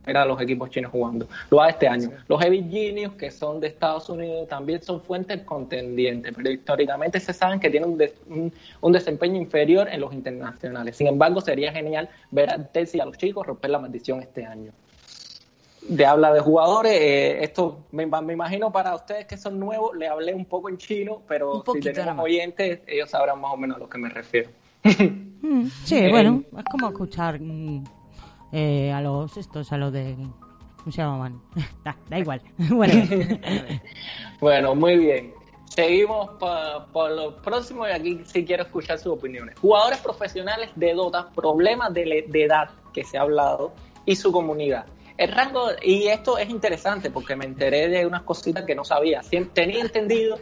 [0.06, 1.28] era los equipos chinos jugando.
[1.50, 2.10] Lo haga este año.
[2.28, 7.32] Los Heavy Genius, que son de Estados Unidos, también son fuentes contendientes, pero históricamente se
[7.32, 10.96] saben que tienen un, des- un- un desempeño inferior en los internacionales.
[10.96, 14.44] Sin embargo, sería genial ver a Tessie y a los chicos romper la maldición este
[14.44, 14.72] año.
[15.88, 20.06] De habla de jugadores, eh, esto me, me imagino para ustedes que son nuevos, le
[20.06, 22.24] hablé un poco en chino, pero si tenemos más.
[22.24, 24.50] oyentes, ellos sabrán más o menos a lo que me refiero.
[24.84, 27.82] Mm, Sí, Eh, bueno, es como escuchar mm,
[28.52, 30.16] eh, a los estos, a los de...
[30.78, 31.40] ¿Cómo se llamaban?
[31.84, 32.42] da, da igual.
[32.70, 32.94] bueno,
[34.40, 35.34] Bueno, muy bien.
[35.66, 39.58] Seguimos pa- por lo próximo y aquí sí quiero escuchar sus opiniones.
[39.58, 43.72] Jugadores profesionales de Dota, problemas de, de edad que se ha hablado
[44.04, 44.84] y su comunidad.
[45.16, 49.22] El rango, y esto es interesante porque me enteré de unas cositas que no sabía.
[49.54, 50.38] Tenía entendido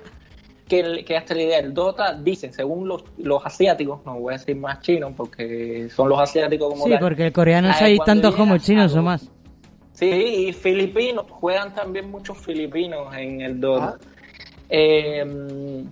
[0.70, 4.34] que, el- que hasta la idea del Dota, dicen, según los, los asiáticos, no voy
[4.34, 7.00] a decir más chinos porque son los asiáticos como sí, tal.
[7.00, 9.28] porque coreanos hay tantos como chinos o más.
[9.92, 13.98] Sí, y filipinos, juegan también muchos filipinos en el Dota.
[14.00, 14.04] Ah.
[14.70, 15.84] Eh,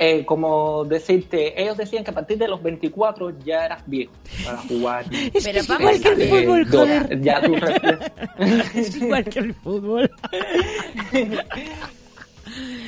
[0.00, 4.12] eh, como decirte, ellos decían que a partir de los 24 ya eras viejo
[4.44, 5.04] para jugar.
[5.34, 7.20] Es Pero vamos igual que el Eh, fútbol, joder.
[7.20, 7.54] Ya tú
[8.74, 10.10] es igual que el fútbol.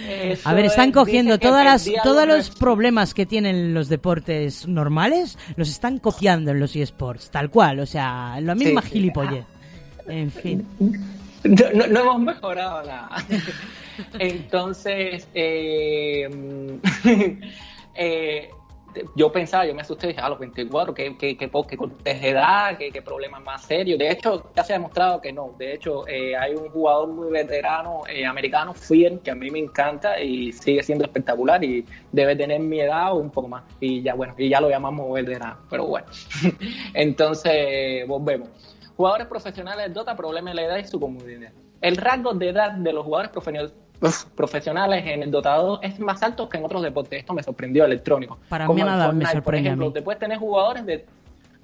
[0.08, 4.66] Eso A ver, están es, cogiendo todas las, todos los problemas que tienen los deportes
[4.66, 9.44] normales, los están copiando en los eSports, tal cual, o sea, la misma Sí, gilipollez.
[10.08, 10.66] En fin.
[11.44, 13.10] No, no- no hemos mejorado nada.
[14.18, 16.28] Entonces, eh,
[17.94, 18.50] eh,
[19.14, 22.90] yo pensaba, yo me asusté, dije, a los 24, qué, qué, qué, qué edad, qué,
[22.90, 23.96] qué problema más serio.
[23.96, 25.54] De hecho, ya se ha demostrado que no.
[25.58, 29.58] De hecho, eh, hay un jugador muy veterano eh, americano, Fien, que a mí me
[29.58, 33.64] encanta y sigue siendo espectacular y debe tener mi edad o un poco más.
[33.80, 36.06] Y ya, bueno, y ya lo llamamos veterano, pero bueno.
[36.94, 38.48] Entonces, volvemos.
[38.96, 41.52] Jugadores profesionales de Dota, problema de la edad y su comunidad.
[41.80, 43.72] El rango de edad de los jugadores profesionales
[44.34, 47.20] profesionales en el Dota 2 es más alto que en otros deportes.
[47.20, 48.38] Esto me sorprendió electrónico.
[48.48, 49.92] Para Como mí nada me sorprende Por a ejemplo, mí.
[49.92, 51.06] te puedes tener jugadores de...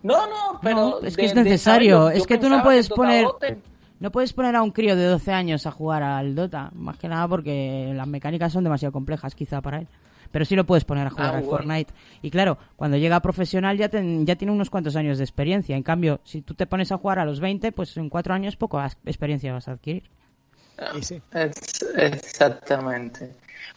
[0.03, 0.77] No, no, pero...
[0.77, 2.11] No, es que de- es necesario.
[2.11, 3.59] Yo es que tú no puedes poner 2 te-
[3.99, 7.09] no puedes poner a un crío de 12 años a jugar al Dota, más que
[7.09, 9.89] nada porque las mecánicas son demasiado complejas quizá para él.
[10.31, 11.51] Pero sí lo puedes poner a jugar Ah, al bueno.
[11.65, 11.95] Fortnite.
[12.21, 15.77] Y claro, cuando llega a profesional ya, ten- ya tiene unos cuantos años de experiencia.
[15.77, 18.55] En cambio, si tú te pones a jugar a los 20, pues en cuatro años
[18.57, 20.03] poco experiencia vas a adquirir.
[21.32, 23.31] Es- exactamente.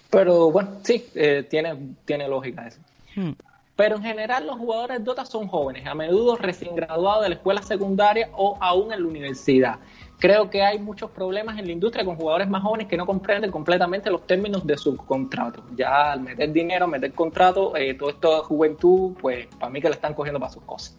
[0.10, 2.80] Pero bueno, sí, eh, tiene, tiene lógica eso.
[3.16, 3.32] Hmm.
[3.76, 7.36] Pero en general los jugadores de Dota son jóvenes, a menudo recién graduados de la
[7.36, 9.80] escuela secundaria o aún en la universidad.
[10.18, 13.52] Creo que hay muchos problemas en la industria con jugadores más jóvenes que no comprenden
[13.52, 15.64] completamente los términos de su contrato.
[15.78, 19.88] Ya al meter dinero, meter contrato, eh, todo esto de juventud, pues para mí que
[19.88, 20.98] le están cogiendo para sus cosas.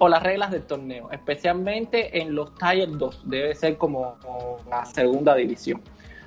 [0.00, 4.16] O las reglas del torneo, especialmente en los Tier 2, debe ser como,
[4.70, 5.80] la segunda división,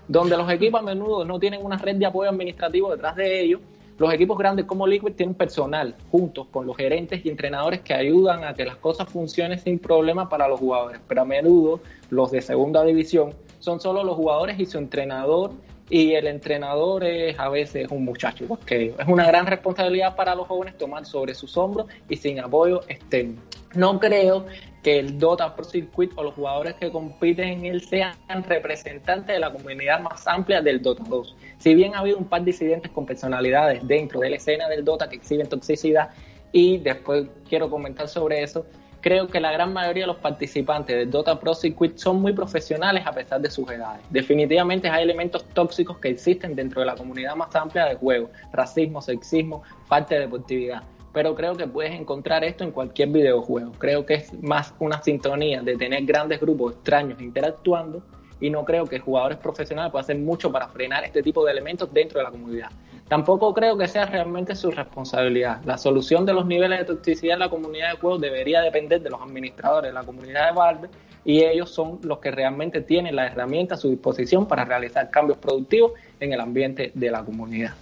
[0.09, 3.61] donde los equipos a menudo no tienen una red de apoyo administrativo detrás de ellos.
[3.97, 8.43] Los equipos grandes como Liquid tienen personal juntos con los gerentes y entrenadores que ayudan
[8.43, 11.79] a que las cosas funcionen sin problema para los jugadores, pero a menudo
[12.09, 15.51] los de segunda división son solo los jugadores y su entrenador
[15.91, 20.47] y el entrenador es a veces un muchacho, porque es una gran responsabilidad para los
[20.47, 23.41] jóvenes tomar sobre sus hombros y sin apoyo externo.
[23.73, 24.45] No creo
[24.83, 28.15] que el Dota Pro Circuit o los jugadores que compiten en él sean
[28.47, 31.35] representantes de la comunidad más amplia del Dota 2.
[31.59, 34.83] Si bien ha habido un par de disidentes con personalidades dentro de la escena del
[34.83, 36.09] Dota que exhiben toxicidad,
[36.51, 38.65] y después quiero comentar sobre eso,
[38.99, 43.03] creo que la gran mayoría de los participantes del Dota Pro Circuit son muy profesionales
[43.05, 44.01] a pesar de sus edades.
[44.09, 49.01] Definitivamente hay elementos tóxicos que existen dentro de la comunidad más amplia del juego, racismo,
[49.01, 50.83] sexismo, falta de deportividad.
[51.13, 53.73] Pero creo que puedes encontrar esto en cualquier videojuego.
[53.77, 58.01] Creo que es más una sintonía de tener grandes grupos extraños interactuando
[58.39, 61.93] y no creo que jugadores profesionales puedan hacer mucho para frenar este tipo de elementos
[61.93, 62.69] dentro de la comunidad.
[63.07, 65.61] Tampoco creo que sea realmente su responsabilidad.
[65.65, 69.09] La solución de los niveles de toxicidad en la comunidad de juegos debería depender de
[69.09, 70.89] los administradores de la comunidad de Valve
[71.23, 75.37] y ellos son los que realmente tienen las herramientas a su disposición para realizar cambios
[75.37, 77.73] productivos en el ambiente de la comunidad.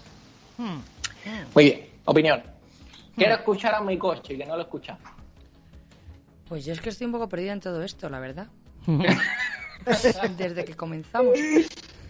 [1.53, 2.58] Muy bien, opinión.
[3.19, 4.97] Quiero escuchar a mi coche que no lo escucha.
[6.47, 8.47] Pues yo es que estoy un poco perdida en todo esto, la verdad.
[10.37, 11.35] Desde que comenzamos.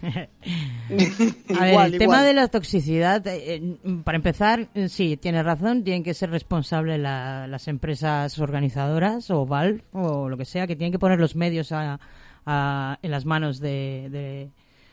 [0.02, 6.02] A ver, el tema de la toxicidad, eh, eh, para empezar, sí, tienes razón, tienen
[6.02, 10.92] que ser responsables la- las empresas organizadoras o Valve o lo que sea, que tienen
[10.92, 12.00] que poner los medios a-
[12.46, 14.50] a- en las manos de, de-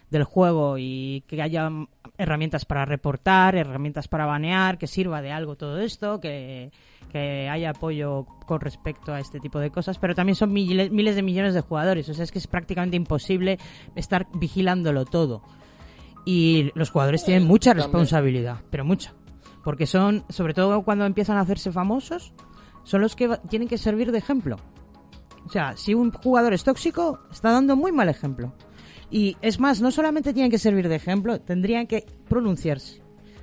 [0.10, 1.70] del juego y que haya
[2.18, 6.72] herramientas para reportar, herramientas para banear, que sirva de algo todo esto, que,
[7.12, 11.16] que haya apoyo con respecto a este tipo de cosas, pero también son miles, miles
[11.16, 13.60] de millones de jugadores, o sea, es que es prácticamente imposible
[13.96, 15.44] estar vigilándolo todo.
[16.26, 19.14] Y los jugadores tienen mucha responsabilidad, pero mucha.
[19.64, 22.34] Porque son, sobre todo cuando empiezan a hacerse famosos,
[22.84, 24.58] son los que tienen que servir de ejemplo.
[25.46, 28.54] O sea, si un jugador es tóxico, está dando muy mal ejemplo.
[29.10, 33.02] Y es más, no solamente tienen que servir de ejemplo, tendrían que pronunciarse.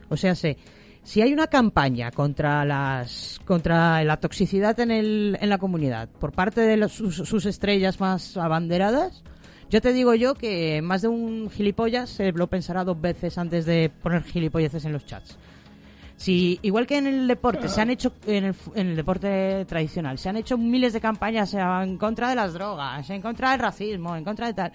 [0.08, 0.58] O sea, sé,
[1.02, 6.32] si hay una campaña contra las contra la toxicidad en, el, en la comunidad por
[6.32, 9.22] parte de sus, sus estrellas más abanderadas,
[9.70, 13.66] yo te digo yo que más de un gilipollas se lo pensará dos veces antes
[13.66, 15.38] de poner gilipolleces en los chats.
[16.16, 20.16] Si, igual que en el deporte, se han hecho, en el, en el deporte tradicional,
[20.18, 24.14] se han hecho miles de campañas en contra de las drogas, en contra del racismo,
[24.14, 24.72] en contra de tal.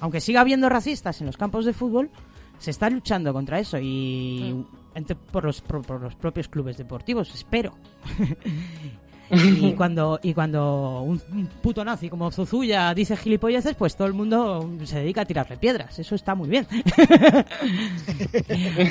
[0.00, 2.10] Aunque siga habiendo racistas en los campos de fútbol,
[2.58, 4.64] se está luchando contra eso y
[4.94, 7.74] entre- por, los, por, por los propios clubes deportivos, espero.
[9.30, 14.14] y cuando y cuando un, un puto nazi como Zuzuya dice gilipolleces, pues todo el
[14.14, 15.98] mundo se dedica a tirarle piedras.
[15.98, 16.66] Eso está muy bien.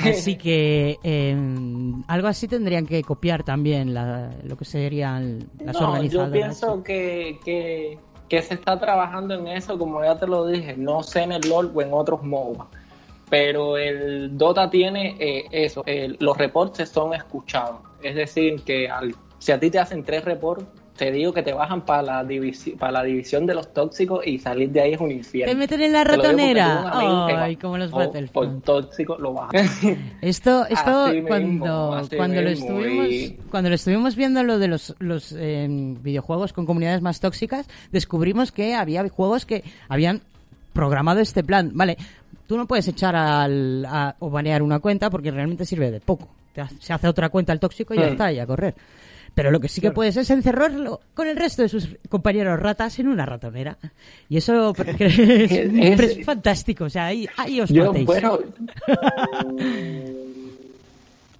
[0.04, 1.36] así que eh,
[2.06, 7.38] algo así tendrían que copiar también la- lo que serían las No, yo pienso que,
[7.44, 7.98] que,
[8.28, 11.48] que se está trabajando en eso, como ya te lo dije, no sé en el
[11.48, 12.66] LOL o en otros MOBA.
[13.30, 17.80] Pero el Dota tiene eh, eso, eh, los reportes son escuchados.
[18.02, 18.88] Es decir, que
[19.38, 20.66] si a ti te hacen tres reportes,
[20.98, 24.38] te digo que te bajan para la, divisi- para la división de los tóxicos y
[24.38, 25.52] salir de ahí es un infierno.
[25.52, 26.90] Te meten en la ratonera.
[26.92, 28.32] Ay, va- como los Battlefield.
[28.32, 29.64] Por tóxico lo bajan.
[30.20, 34.94] Esto, esto Así cuando, cuando lo estuvimos, y- cuando lo estuvimos viendo lo de los,
[34.98, 40.20] los eh, videojuegos con comunidades más tóxicas, descubrimos que había juegos que habían
[40.72, 41.70] programado este plan.
[41.74, 41.96] Vale,
[42.48, 46.28] tú no puedes echar al, a- o banear una cuenta porque realmente sirve de poco.
[46.52, 48.10] Te se hace otra cuenta al tóxico y ya Hmm.
[48.10, 48.74] está, y a correr.
[49.34, 52.98] Pero lo que sí que puedes es encerrarlo con el resto de sus compañeros ratas
[52.98, 53.76] en una ratonera.
[54.28, 55.18] Y eso es,
[55.52, 56.84] Es- es fantástico.
[56.84, 58.38] O sea, ahí, ahí os Yo, bueno,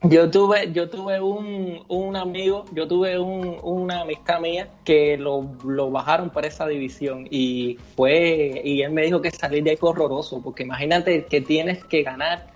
[0.02, 5.56] yo tuve, yo tuve un, un amigo, yo tuve un, una amistad mía que lo,
[5.64, 9.76] lo bajaron para esa división y fue, y él me dijo que salir de ahí
[9.76, 12.46] fue horroroso, porque imagínate que tienes que ganar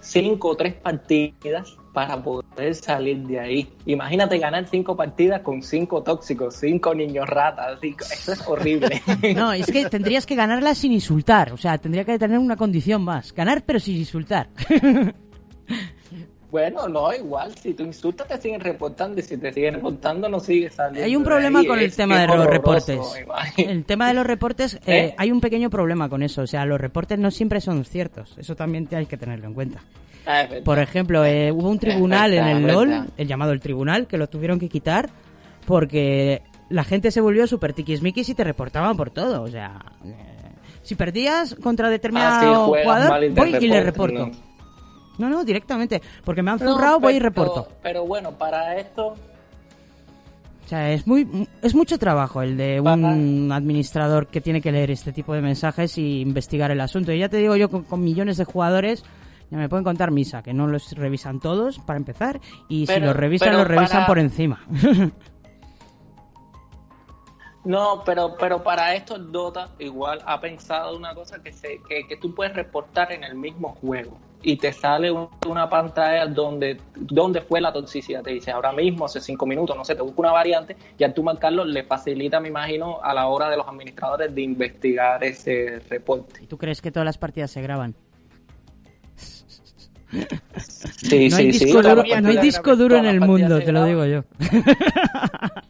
[0.00, 3.68] cinco o tres partidas para poder salir de ahí.
[3.86, 9.02] Imagínate ganar cinco partidas con cinco tóxicos, cinco niños ratas, cinco- eso es horrible.
[9.36, 11.52] No, es que tendrías que ganarla sin insultar.
[11.52, 13.32] O sea, tendría que tener una condición más.
[13.34, 14.48] Ganar pero sin insultar.
[16.50, 20.38] Bueno, no, igual, si tú insultas te siguen reportando y si te siguen reportando no
[20.38, 21.06] sigues saliendo.
[21.06, 23.00] Hay un problema ahí, con el tema de los reportes.
[23.56, 25.14] El tema de los reportes, eh, ¿Eh?
[25.16, 26.42] hay un pequeño problema con eso.
[26.42, 28.36] O sea, los reportes no siempre son ciertos.
[28.36, 29.80] Eso también hay que tenerlo en cuenta.
[30.26, 30.46] Ah.
[30.64, 34.28] Por ejemplo, eh, hubo un tribunal en el LOL, el llamado el tribunal, que lo
[34.28, 35.10] tuvieron que quitar
[35.66, 39.42] porque la gente se volvió súper tiquismiquis y te reportaban por todo.
[39.42, 40.14] O sea, eh,
[40.82, 44.26] si perdías contra Ah, sí, determinado juegas jugador, voy y le reporto.
[44.26, 44.32] ¿no?
[45.18, 46.00] No, no, directamente.
[46.24, 47.68] Porque me han No, zurrado, voy y reporto.
[47.82, 49.14] Pero bueno, para esto,
[50.72, 55.12] sea, es muy es mucho trabajo el de un administrador que tiene que leer este
[55.12, 57.12] tipo de mensajes y investigar el asunto.
[57.12, 59.04] Y ya te digo yo, con, con millones de jugadores,
[59.52, 63.14] ya me pueden contar misa, que no los revisan todos para empezar, y si los
[63.14, 64.60] revisan, los revisan para- por encima.
[67.64, 72.16] No, pero pero para esto Dota igual ha pensado una cosa que se que, que
[72.16, 77.40] tú puedes reportar en el mismo juego y te sale un- una pantalla donde donde
[77.40, 78.24] fue la toxicidad.
[78.24, 81.14] Te dice ahora mismo, hace cinco minutos, no sé, te busca una variante y al
[81.14, 85.78] tú marcarlo le facilita, me imagino, a la hora de los administradores de investigar ese
[85.88, 86.44] reporte.
[86.48, 87.94] ¿Tú crees que todas las partidas se graban?
[90.96, 91.64] Sí, no hay sí, sí.
[91.64, 94.24] disco duro, Todas no hay las disco duro en el mundo, te lo digo yo.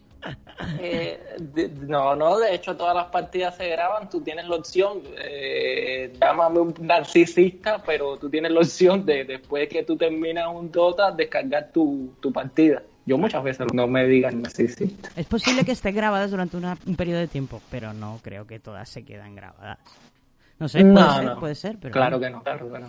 [0.80, 5.00] Eh, de- no, no, de hecho todas las partidas se graban, tú tienes la opción,
[5.18, 10.70] eh, llámame un narcisista, pero tú tienes la opción de después que tú terminas un
[10.70, 12.82] Dota, descargar tu, tu partida.
[13.06, 15.08] Yo muchas veces no me digan narcisista.
[15.16, 18.60] Es posible que estén grabadas durante una- un periodo de tiempo, pero no creo que
[18.60, 19.78] todas se quedan grabadas.
[20.60, 21.40] No sé, puede No, ser, no.
[21.40, 22.88] puede ser, pero Claro que no, claro que no.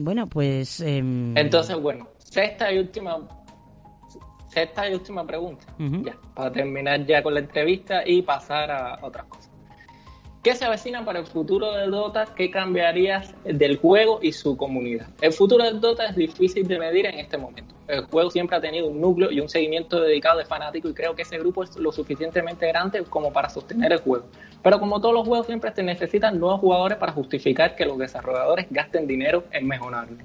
[0.00, 0.80] Bueno, pues...
[0.80, 3.18] em, Entonces, bueno, sexta y última
[4.46, 5.66] sexta y última pregunta.
[5.78, 9.50] Ya, para terminar ya con la entrevista y pasar a otras cosas.
[10.42, 12.26] ¿Qué se avecina para el futuro del Dota?
[12.36, 15.08] ¿Qué cambiarías del juego y su comunidad?
[15.20, 17.74] El futuro del Dota es difícil de medir en este momento.
[17.88, 21.14] El juego siempre ha tenido un núcleo y un seguimiento dedicado de fanáticos y creo
[21.16, 24.26] que ese grupo es lo suficientemente grande como para sostener el juego.
[24.62, 28.66] Pero como todos los juegos siempre te necesitan nuevos jugadores para justificar que los desarrolladores
[28.70, 30.18] gasten dinero en mejorarlo.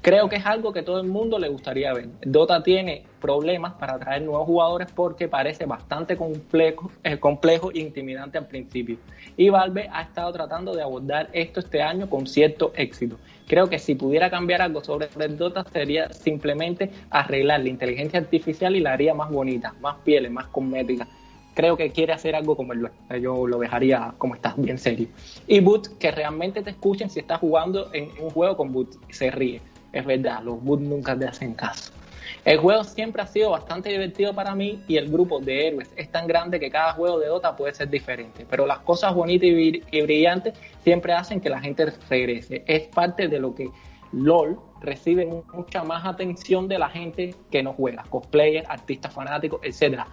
[0.00, 2.08] Creo que es algo que todo el mundo le gustaría ver.
[2.22, 8.38] Dota tiene problemas para atraer nuevos jugadores porque parece bastante complejo, eh, complejo e intimidante
[8.38, 8.96] al principio.
[9.36, 13.18] Y Valve ha estado tratando de abordar esto este año con cierto éxito.
[13.48, 18.80] Creo que si pudiera cambiar algo sobre Dota sería simplemente arreglar la inteligencia artificial y
[18.80, 21.08] la haría más bonita, más pieles, más cosmética.
[21.54, 22.88] Creo que quiere hacer algo como el.
[23.20, 25.08] Yo lo dejaría como está, bien serio.
[25.48, 28.90] Y Boot, que realmente te escuchen si estás jugando en un juego con Boot.
[29.10, 29.60] Se ríe.
[29.92, 31.92] Es verdad, los Boot nunca te hacen caso.
[32.44, 36.10] El juego siempre ha sido bastante divertido para mí y el grupo de héroes es
[36.10, 38.46] tan grande que cada juego de Dota puede ser diferente.
[38.48, 40.54] Pero las cosas bonitas y brillantes
[40.84, 42.64] siempre hacen que la gente regrese.
[42.66, 43.70] Es parte de lo que
[44.12, 48.04] LOL recibe mucha más atención de la gente que no juega.
[48.08, 50.06] Cosplayers, artistas fanáticos, etcétera.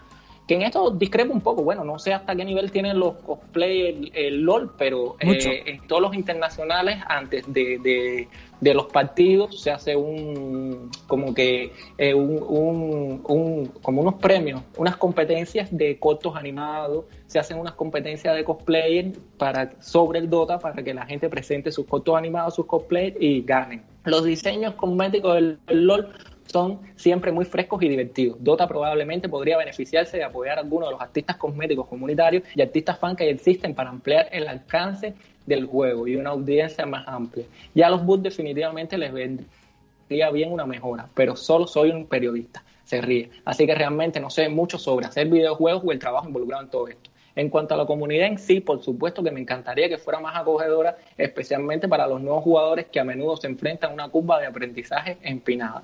[0.48, 1.64] Que en esto discrepo un poco.
[1.64, 6.02] Bueno, no sé hasta qué nivel tienen los cosplayers el LOL, pero eh, en todos
[6.04, 8.28] los internacionales, antes de, de-
[8.62, 14.62] de los partidos, se hace un como que eh, un, un- un- como unos premios,
[14.78, 20.60] unas competencias de cortos animados, se hacen unas competencias de cosplayer para sobre el Dota
[20.60, 23.82] para que la gente presente sus cortos animados, sus cosplayers y ganen.
[24.06, 26.08] Los diseños cosméticos del, del LOL
[26.46, 28.38] son siempre muy frescos y divertidos.
[28.40, 33.00] Dota probablemente podría beneficiarse de apoyar a algunos de los artistas cosméticos comunitarios y artistas
[33.00, 35.14] fan que existen para ampliar el alcance
[35.46, 37.46] del juego y una audiencia más amplia.
[37.74, 42.64] Ya a los bots definitivamente les vendría bien una mejora, pero solo soy un periodista.
[42.84, 43.32] Se ríe.
[43.46, 46.88] Así que realmente no sé mucho sobre hacer videojuegos o el trabajo involucrado en todo
[46.88, 47.10] esto.
[47.36, 50.38] En cuanto a la comunidad en sí, por supuesto que me encantaría que fuera más
[50.38, 54.46] acogedora, especialmente para los nuevos jugadores que a menudo se enfrentan a una curva de
[54.46, 55.84] aprendizaje empinada.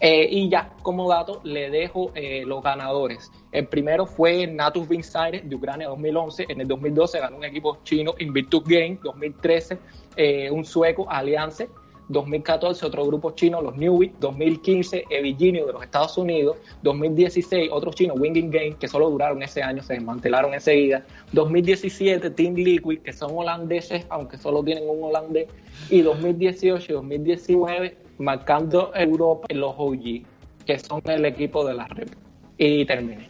[0.00, 3.30] Eh, y ya, como dato, le dejo eh, los ganadores.
[3.52, 6.46] El primero fue Natus Vinsire de Ucrania 2011.
[6.48, 8.98] En el 2012 ganó un equipo chino, Invictus Game.
[9.02, 9.78] 2013,
[10.16, 11.68] eh, un sueco, Alliance.
[12.08, 14.12] 2014, otro grupo chino, los Newbie.
[14.20, 16.58] 2015, Eviginio de los Estados Unidos.
[16.82, 21.04] 2016, otro chino, Winging Game, que solo duraron ese año, se desmantelaron enseguida.
[21.32, 25.48] 2017, Team Liquid, que son holandeses, aunque solo tienen un holandés.
[25.90, 30.22] Y 2018 y 2019, marcando Europa los OG,
[30.64, 32.08] que son el equipo de la Rep.
[32.58, 33.28] Y terminé.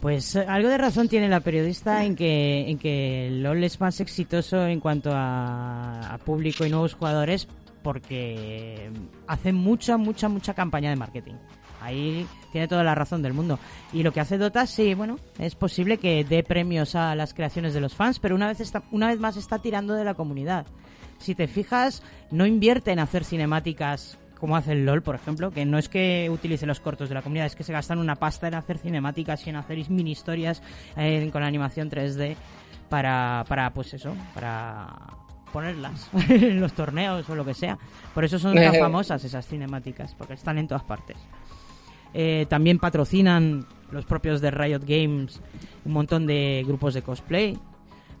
[0.00, 4.00] Pues eh, algo de razón tiene la periodista en que, en que LOL es más
[4.00, 7.48] exitoso en cuanto a, a público y nuevos jugadores
[7.82, 8.90] porque
[9.26, 11.34] hace mucha, mucha, mucha campaña de marketing.
[11.80, 13.58] Ahí tiene toda la razón del mundo.
[13.92, 17.74] Y lo que hace Dota, sí, bueno, es posible que dé premios a las creaciones
[17.74, 20.66] de los fans, pero una vez, está, una vez más está tirando de la comunidad.
[21.22, 25.64] Si te fijas, no invierte en hacer cinemáticas como hace el LOL, por ejemplo, que
[25.64, 28.48] no es que utilice los cortos de la comunidad, es que se gastan una pasta
[28.48, 30.64] en hacer cinemáticas y en hacer mini historias
[30.96, 32.34] eh, con animación 3D
[32.88, 34.88] para, para, pues eso, para
[35.52, 37.78] ponerlas en los torneos o lo que sea.
[38.12, 41.18] Por eso son tan famosas esas cinemáticas, porque están en todas partes.
[42.12, 45.40] Eh, también patrocinan los propios de Riot Games
[45.84, 47.56] un montón de grupos de cosplay.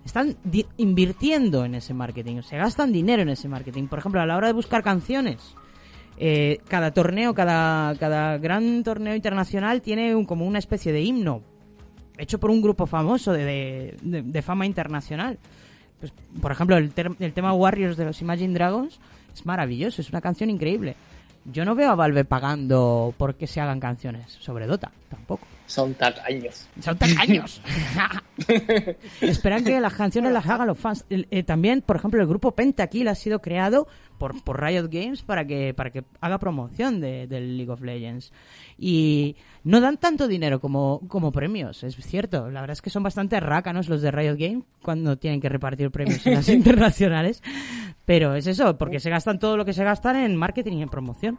[0.04, 0.36] Están
[0.78, 3.86] invirtiendo en ese marketing, se gastan dinero en ese marketing.
[3.86, 5.54] Por ejemplo, a la hora de buscar canciones,
[6.18, 11.42] eh, cada torneo, cada, cada gran torneo internacional tiene un- como una especie de himno
[12.18, 15.38] hecho por un grupo famoso de, de- de- de fama internacional.
[16.00, 18.98] Pues, por ejemplo, el, ter- el tema Warriors de los Imagine Dragons
[19.32, 20.94] es maravilloso, es una canción increíble.
[21.44, 25.46] Yo no veo a Valve pagando porque se hagan canciones sobre Dota, tampoco.
[25.66, 26.68] Son tacaños.
[26.80, 27.62] Son tacaños.
[29.20, 31.04] Esperan que las canciones las hagan los fans.
[31.08, 33.86] Eh, también, por ejemplo, el grupo Pentakill ha sido creado
[34.18, 38.32] por, por Riot Games para que, para que haga promoción de, del League of Legends.
[38.76, 42.50] Y no dan tanto dinero como, como premios, es cierto.
[42.50, 45.90] La verdad es que son bastante rácanos los de Riot Games cuando tienen que repartir
[45.90, 47.42] premios en las internacionales.
[48.04, 50.88] Pero es eso, porque se gastan todo lo que se gastan en marketing y en
[50.88, 51.38] promoción.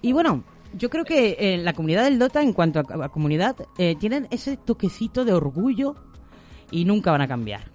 [0.00, 0.42] Y bueno,
[0.74, 4.28] yo creo que eh, la comunidad del Dota, en cuanto a, a comunidad, eh, tienen
[4.30, 5.94] ese toquecito de orgullo
[6.70, 7.70] y nunca van a cambiar.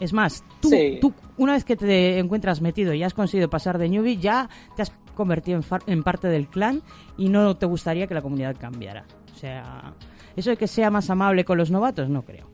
[0.00, 0.98] Es más, tú, Sí.
[1.00, 4.82] tú una vez que te encuentras metido y has conseguido pasar de newbie, ya te
[4.82, 6.82] has convertido en, far- en parte del clan
[7.16, 9.04] y no te gustaría que la comunidad cambiara.
[9.32, 9.94] O sea,
[10.36, 12.50] eso de que sea más amable con los novatos, no creo.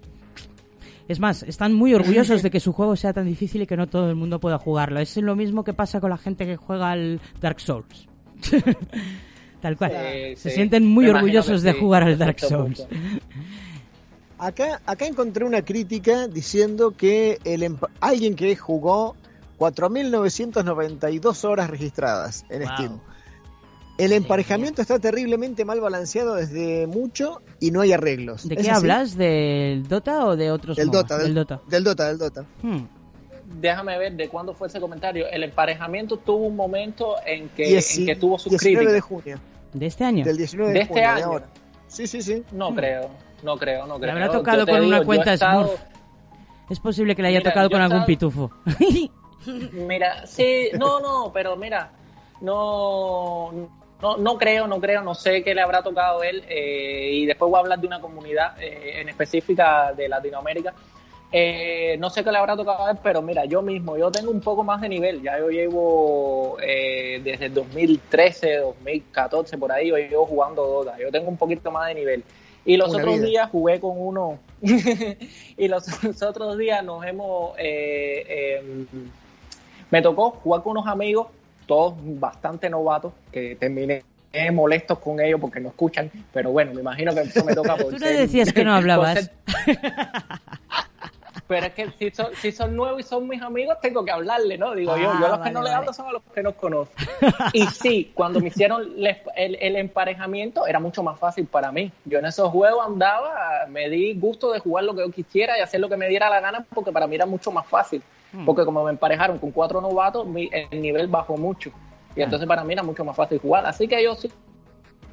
[1.06, 3.86] Es más, están muy orgullosos de que su juego sea tan difícil y que no
[3.86, 5.00] todo el mundo pueda jugarlo.
[5.00, 8.08] Es lo mismo que pasa con la gente que juega al Dark Souls.
[9.60, 9.90] Tal cual.
[9.92, 10.54] Sí, Se sí.
[10.56, 12.86] sienten muy Me orgullosos de sí, jugar al Dark Souls.
[14.40, 19.16] Acá, acá encontré una crítica diciendo que el empa- alguien que jugó
[19.58, 22.68] 4.992 horas registradas en Wow.
[22.72, 23.00] Steam.
[23.98, 28.46] El emparejamiento está terriblemente mal balanceado desde mucho y no hay arreglos.
[28.48, 28.78] ¿De ¿Es qué así?
[28.78, 29.16] hablas?
[29.16, 30.88] ¿Del Dota o de otros Del?
[30.92, 31.60] Dota, Del del, Dota.
[31.68, 32.44] del Dota, del Dota.
[32.62, 32.82] Hmm.
[33.50, 35.26] Déjame ver de cuándo fue ese comentario.
[35.28, 39.38] El emparejamiento tuvo un momento en que, Dieci- en que tuvo sus 19 de junio.
[39.72, 40.24] ¿De este año?
[40.24, 41.26] Del 19 de, ¿De este junio, de año?
[41.26, 41.46] ahora.
[41.86, 42.42] Sí, sí, sí.
[42.52, 43.08] No creo,
[43.42, 44.14] no creo, no creo.
[44.14, 45.80] Le habrá tocado con digo, una cuenta estado- Smurf.
[46.70, 48.50] Es posible que le haya Mira, tocado con algún estado- pitufo.
[49.72, 51.90] Mira, sí, no, no, pero mira,
[52.42, 53.50] no,
[54.02, 57.24] no, no creo, no creo, no sé qué le habrá tocado a él eh, y
[57.26, 60.74] después voy a hablar de una comunidad eh, en específica de Latinoamérica.
[61.30, 64.30] Eh, no sé qué le habrá tocado a él, pero mira, yo mismo, yo tengo
[64.30, 69.88] un poco más de nivel, ya yo llevo eh, desde el 2013, 2014, por ahí,
[69.88, 72.24] yo llevo jugando Dota, yo tengo un poquito más de nivel.
[72.64, 73.26] Y los Una otros vida.
[73.26, 74.38] días jugué con uno,
[75.56, 77.52] y los, los otros días nos hemos...
[77.58, 78.84] eh, eh,
[79.90, 81.28] me tocó jugar con unos amigos,
[81.66, 84.02] todos bastante novatos, que terminé
[84.52, 87.86] molestos con ellos porque no escuchan, pero bueno, me imagino que eso me toca por
[87.86, 89.14] Tú no ser- decías que no hablabas.
[89.24, 89.30] ser-
[91.48, 94.56] pero es que si son, si son nuevos y son mis amigos, tengo que hablarle,
[94.58, 94.74] ¿no?
[94.74, 96.42] Digo yo, yo a los Ah, que no vale, les hablo son a los que
[96.42, 96.94] no conozco.
[97.54, 98.82] Y sí, cuando me hicieron
[99.34, 101.90] el, el emparejamiento era mucho más fácil para mí.
[102.04, 105.62] Yo en esos juegos andaba, me di gusto de jugar lo que yo quisiera y
[105.62, 108.02] hacer lo que me diera la gana porque para mí era mucho más fácil.
[108.32, 108.44] Hmm.
[108.44, 111.70] Porque como me emparejaron con cuatro novatos, mi- el nivel bajó mucho.
[112.14, 113.64] Y entonces para mí era mucho más fácil jugar.
[113.64, 114.30] Así que yo sí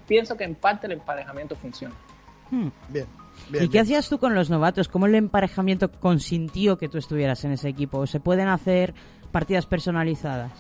[0.06, 1.96] pienso que en parte el emparejamiento funciona.
[2.52, 2.68] Hmm.
[2.90, 3.08] Bien.
[3.60, 4.88] ¿Y qué hacías tú con los novatos?
[4.88, 8.00] ¿Cómo el emparejamiento consintió que tú estuvieras en ese equipo?
[8.00, 8.94] ¿O se pueden hacer
[9.32, 10.52] partidas personalizadas?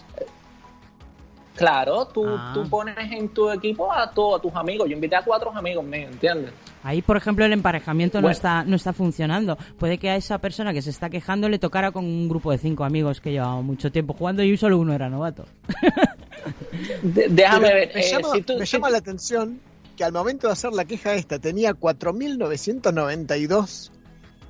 [1.55, 2.51] Claro, tú, Ah.
[2.53, 4.89] tú pones en tu equipo a todos tus amigos.
[4.89, 6.51] Yo invité a cuatro amigos míos, ¿entiendes?
[6.83, 9.57] Ahí, por ejemplo, el emparejamiento no está no está funcionando.
[9.79, 12.57] Puede que a esa persona que se está quejando le tocara con un grupo de
[12.57, 15.45] cinco amigos que llevaba mucho tiempo jugando y solo uno era novato.
[17.03, 17.91] De- déjame Pero ver.
[17.95, 19.59] Me, eh, llama, si tú- me si llama la atención
[19.95, 23.91] que al momento de hacer la queja esta tenía 4.992.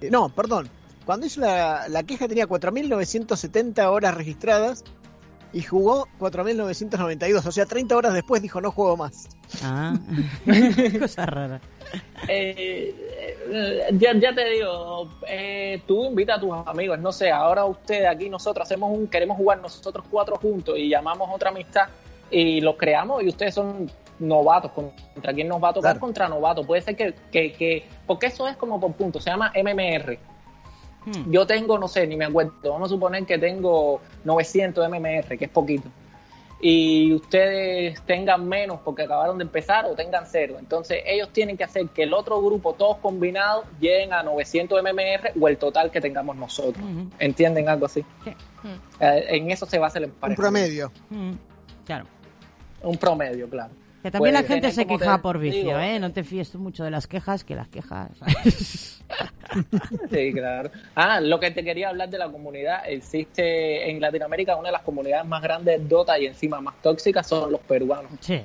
[0.01, 0.67] eh, no, perdón.
[1.05, 4.83] Cuando hizo la, la queja tenía 4.970 horas registradas
[5.55, 7.45] y jugó 4.992.
[7.45, 9.29] O sea, 30 horas después dijo no juego más.
[9.63, 9.97] Ah,
[10.99, 11.61] cosa rara.
[12.27, 12.93] Eh,
[13.49, 18.05] eh, ya, ya te digo, eh, tú invita a tus amigos, no sé, ahora ustedes
[18.05, 21.87] aquí nosotros hacemos un, queremos jugar nosotros cuatro juntos y llamamos otra amistad
[22.29, 23.89] y los creamos y ustedes son
[24.19, 25.99] novatos, contra quién nos va a tocar Claro.
[25.99, 29.51] contra novatos, puede ser que, que, que, porque eso es como por puntos, se llama
[29.55, 30.17] MMR.
[31.05, 31.31] Hmm.
[31.31, 35.45] Yo tengo, no sé, ni me acuerdo, vamos a suponer que tengo 900 MMR, que
[35.45, 35.89] es poquito.
[36.61, 40.55] Y ustedes tengan menos porque acabaron de empezar o tengan cero.
[40.57, 45.33] Entonces ellos tienen que hacer que el otro grupo, todos combinados, lleguen a 900 MMR
[45.39, 46.83] o el total que tengamos nosotros.
[47.19, 48.03] ¿Entienden algo así?
[48.99, 50.41] Eh, en eso se basa el Un emparejamiento.
[50.41, 50.91] promedio.
[51.09, 51.33] Mm,
[51.85, 52.05] Claro.
[52.81, 53.71] Un promedio, claro.
[54.05, 55.97] Que también Pues, la gente se queja por vicio, digo, ¿eh?
[55.99, 58.11] No te fíes tú mucho de las quejas, que las quejas...
[60.11, 60.69] Sí, claro.
[60.93, 64.83] Ah, lo que te quería hablar de la comunidad, existe en Latinoamérica una de las
[64.83, 68.41] comunidades más grandes de Dota y encima más tóxicas son los peruanos, sí.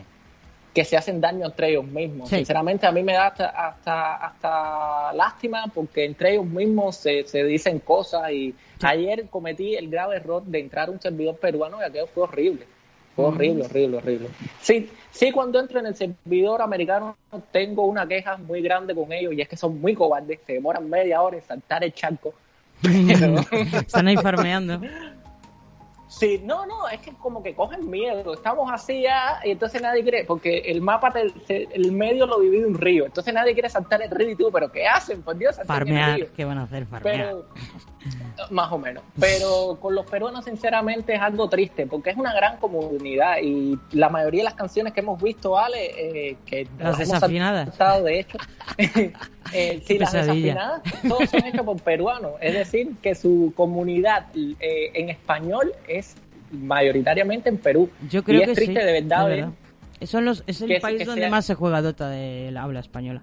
[0.73, 2.31] que se hacen daño entre ellos mismos.
[2.31, 2.37] Sí.
[2.37, 7.45] Sinceramente a mí me da hasta, hasta, hasta lástima porque entre ellos mismos se, se
[7.45, 11.85] dicen cosas y ayer cometí el grave error de entrar a un servidor peruano y
[11.85, 12.66] aquello fue horrible.
[13.16, 14.28] Fue horrible, horrible, horrible.
[14.61, 17.16] Sí, sí, cuando entro en el servidor americano
[17.51, 20.89] tengo una queja muy grande con ellos y es que son muy cobardes, se demoran
[20.89, 22.35] media hora en saltar el charco.
[22.82, 24.81] Están ahí farmeando.
[26.11, 28.35] Sí, no, no, es que como que cogen miedo.
[28.35, 32.41] Estamos así ya y entonces nadie quiere, porque el mapa, te- se- el medio lo
[32.41, 33.07] divide un río.
[33.07, 35.23] Entonces nadie quiere saltar el río y tú, pero ¿qué hacen?
[35.23, 36.16] Por Dios, el Farmear.
[36.16, 36.27] río.
[36.37, 36.85] ¿Qué van a hacer?
[36.87, 37.16] Farmear.
[37.16, 37.47] Pero,
[38.51, 39.05] más o menos.
[39.20, 44.09] Pero con los peruanos, sinceramente, es algo triste, porque es una gran comunidad y la
[44.09, 47.69] mayoría de las canciones que hemos visto, Ale, eh, que Las desafinadas.
[47.69, 48.39] saltado, de hecho,
[49.53, 52.32] eh, sí, las desafinadas, todos son hechos por peruanos.
[52.41, 55.99] Es decir, que su comunidad eh, en español es
[56.51, 57.90] mayoritariamente en Perú.
[58.10, 58.86] Yo creo y es que triste sí.
[58.86, 59.51] de verdad, de verdad.
[60.05, 62.62] Son los, es el que- país que donde sea- más se juega Dota de la
[62.62, 63.22] habla española.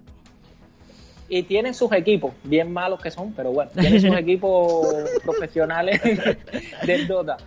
[1.30, 4.88] y tienen sus equipos, bien malos que son, pero bueno, tienen sus equipos
[5.24, 6.00] profesionales
[6.86, 7.38] del Dota.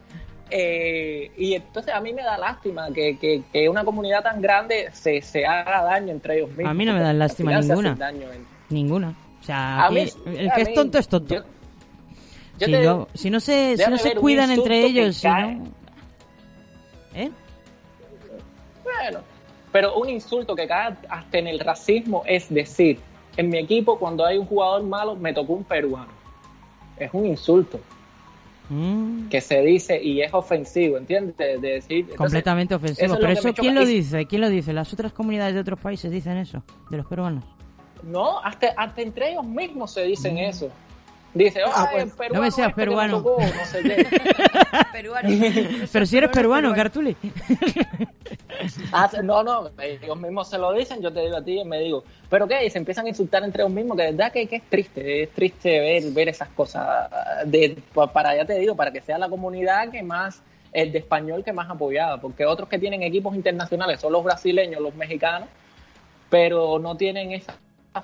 [0.53, 4.89] Eh, y entonces a mí me da lástima que, que, que una comunidad tan grande
[4.93, 6.67] se, se haga daño entre ellos mismos.
[6.67, 7.95] A mí no me al lástima ninguna.
[7.95, 9.15] daño en- Ninguna.
[9.41, 11.37] O sea, A mí- el a que es tonto es tonto.
[11.37, 11.45] yo-
[12.61, 15.65] yo si, te- no, si no se, si no se cuidan entre ellos, si no...
[17.15, 17.31] ¿Eh?
[18.85, 19.21] Bueno,
[19.73, 22.99] pero un insulto que cae hasta en el racismo es decir,
[23.37, 26.13] en mi equipo cuando hay un jugador malo me tocó un peruano.
[26.99, 27.81] Es un insulto
[28.73, 31.37] Mm, que se dice y es ofensivo, ¿entiendes?
[31.37, 33.07] De decir, entonces, completamente ofensivo.
[33.15, 33.81] eso Pero eso, ¿quién choca.
[33.81, 34.27] lo dice?
[34.27, 34.73] ¿Quién lo dice?
[34.73, 36.63] ¿Las otras comunidades de otros países dicen eso?
[36.89, 37.43] ¿De los peruanos?
[38.05, 40.71] No, hasta, hasta entre ellos mismos se dicen eso.
[41.33, 43.17] Dice, Ah, "Ay, pues, el peruano no me seas este me peruano".
[43.23, 44.07] tocó", no sé qué.
[45.93, 47.17] Pero si eres peruano, Cartuli.
[48.93, 51.79] Ah, no, no, ellos mismos se lo dicen, yo te digo a ti y me
[51.81, 52.67] digo, ¿pero qué?
[52.67, 55.23] Y se empiezan a insultar entre ellos mismos, que de verdad que, que es triste,
[55.23, 57.09] es triste ver, ver esas cosas.
[57.47, 60.43] De, pa- para, ya te digo, para que sea la comunidad que más,
[60.73, 64.81] el de español que más apoyada, porque otros que tienen equipos internacionales son los brasileños,
[64.83, 65.49] los mexicanos,
[66.29, 67.55] pero no tienen esa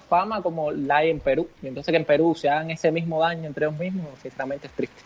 [0.09, 1.49] fama como la hay en Perú.
[1.63, 4.73] Y entonces que en Perú se hagan ese mismo daño entre ellos mismos, sinceramente es
[4.73, 5.03] triste.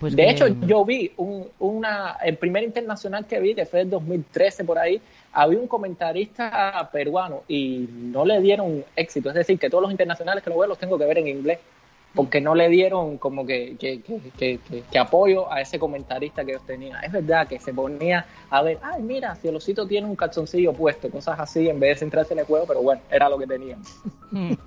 [0.00, 3.90] Pues de hecho, yo vi un, una, el primer internacional que vi, que fue el
[3.90, 5.00] 2013 por ahí,
[5.32, 9.28] había un comentarista peruano y no le dieron éxito.
[9.28, 11.60] Es decir, que todos los internacionales que lo veo los tengo que ver en inglés,
[12.14, 16.44] porque no le dieron como que, que, que, que- que- que apoyo a ese comentarista
[16.44, 17.02] que ellos tenían.
[17.02, 20.72] Es verdad que se ponía a ver, ay, mira, si el osito tiene un calzoncillo
[20.72, 23.46] puesto, cosas así, en vez de centrarse en el juego, pero bueno, era lo que
[23.46, 23.80] tenían.
[24.30, 24.52] Mm.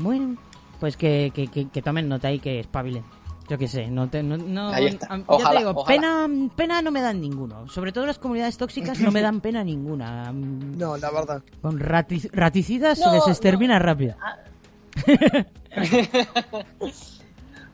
[0.00, 0.36] Bueno,
[0.80, 3.02] pues que, que, que, que tomen nota y que espabilen.
[3.48, 5.20] Yo qué sé, no te, no, no- Ahí está.
[5.26, 6.00] Ojalá, te digo, ojalá.
[6.00, 7.68] pena, pena no me dan ninguno.
[7.68, 10.32] Sobre todo las comunidades tóxicas no me dan pena ninguna.
[10.32, 11.42] No, la verdad.
[11.60, 14.14] Con rati- raticidas se les extermina rápido.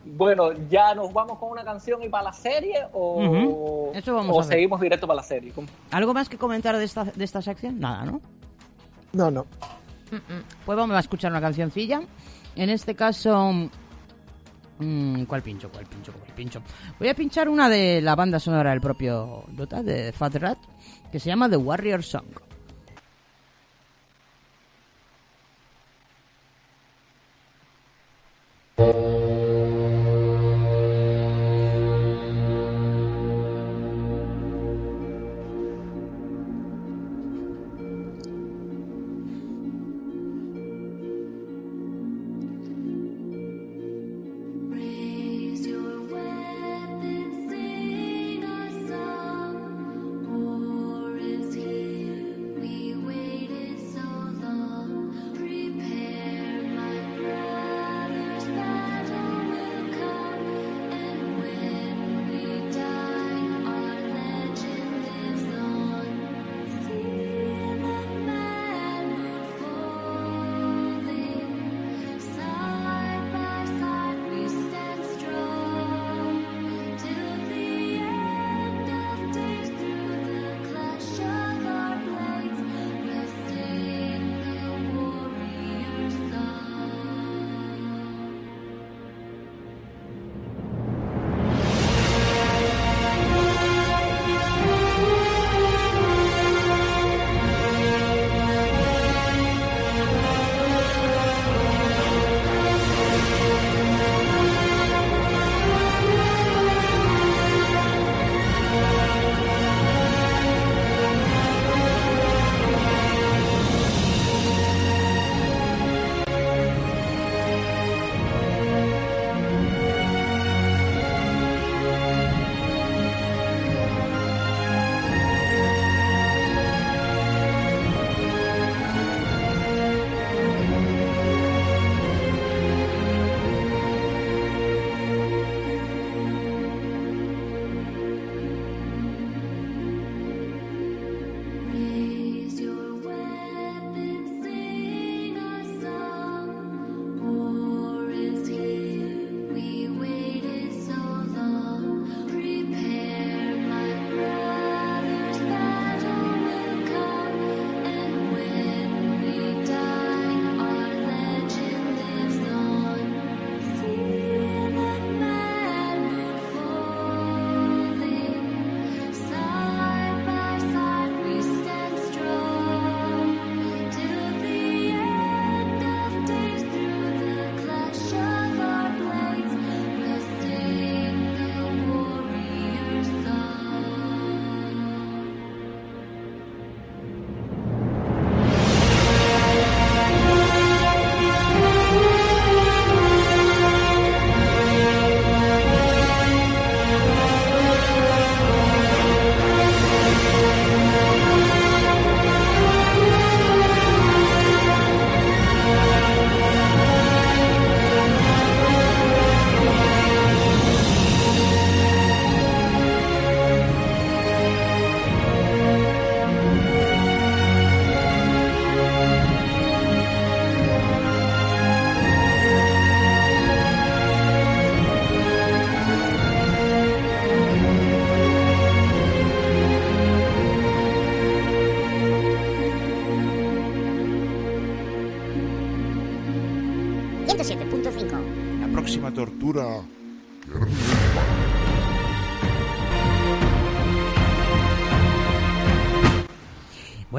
[0.05, 3.93] Bueno, ¿ya nos vamos con una canción y para la serie o, Ujú.
[3.95, 5.53] Eso vamos o seguimos directo para la serie?
[5.53, 5.69] ¿Cómo?
[5.91, 7.79] ¿Algo más que comentar de esta, de esta sección?
[7.79, 8.21] Nada, ¿no?
[9.13, 9.47] No, no.
[10.65, 12.01] Pues vamos a escuchar una cancioncilla.
[12.57, 13.53] En este caso...
[14.79, 15.71] mm, ¿Cuál pincho?
[15.71, 16.13] ¿Cuál pincho?
[16.13, 16.63] ¿Cuál pincho?
[16.99, 20.59] Voy a pinchar una de la banda sonora del propio Dota, de Fat Rat,
[21.13, 22.25] que se llama The Warrior Song.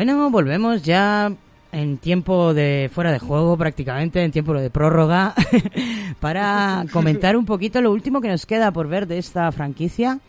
[0.03, 1.31] Bueno, volvemos ya
[1.71, 5.35] en tiempo de fuera de juego prácticamente, en tiempo de prórroga,
[6.19, 10.19] para comentar un poquito lo último que nos queda por ver de esta franquicia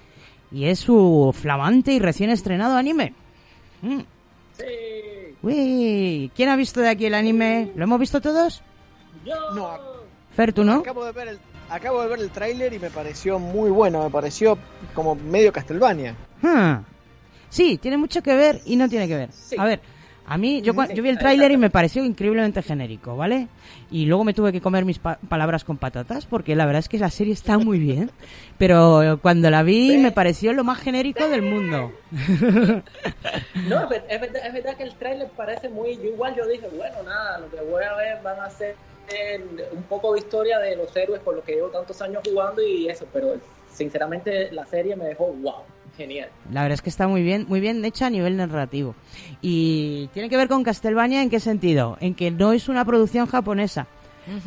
[0.51, 3.15] y es su flamante y recién estrenado anime.
[3.81, 4.01] Mm.
[5.43, 7.73] Uy, ¿quién ha visto de aquí el anime?
[7.75, 8.61] ¿Lo hemos visto todos?
[9.55, 9.71] No,
[10.37, 10.81] Fer, ¿tú no?
[10.81, 11.39] acabo de ver el,
[11.71, 14.59] acabo de ver el tráiler y me pareció muy bueno, me pareció
[14.93, 16.15] como medio Castlevania.
[16.43, 16.83] Ah.
[17.53, 19.29] Sí, tiene mucho que ver y no tiene que ver.
[19.59, 19.81] A ver,
[20.25, 23.49] a mí, yo, yo vi el tráiler y me pareció increíblemente genérico, ¿vale?
[23.91, 26.89] Y luego me tuve que comer mis pa- palabras con patatas porque la verdad es
[26.89, 28.11] que la serie está muy bien.
[28.59, 31.93] Pero cuando la vi me pareció lo más genérico del mundo.
[33.69, 35.97] No, es verdad, es verdad que el tráiler parece muy...
[35.97, 38.77] Yo igual yo dije, bueno, nada, lo que voy a ver van a ser
[39.15, 42.63] eh, un poco de historia de los héroes con los que llevo tantos años jugando
[42.63, 43.35] y eso, pero
[43.71, 45.65] sinceramente la serie me dejó wow,
[45.97, 46.29] genial.
[46.53, 48.95] La verdad es que está muy bien, muy bien hecha a nivel narrativo.
[49.41, 51.97] Y tiene que ver con Castlevania en qué sentido?
[52.01, 53.87] En que no es una producción japonesa.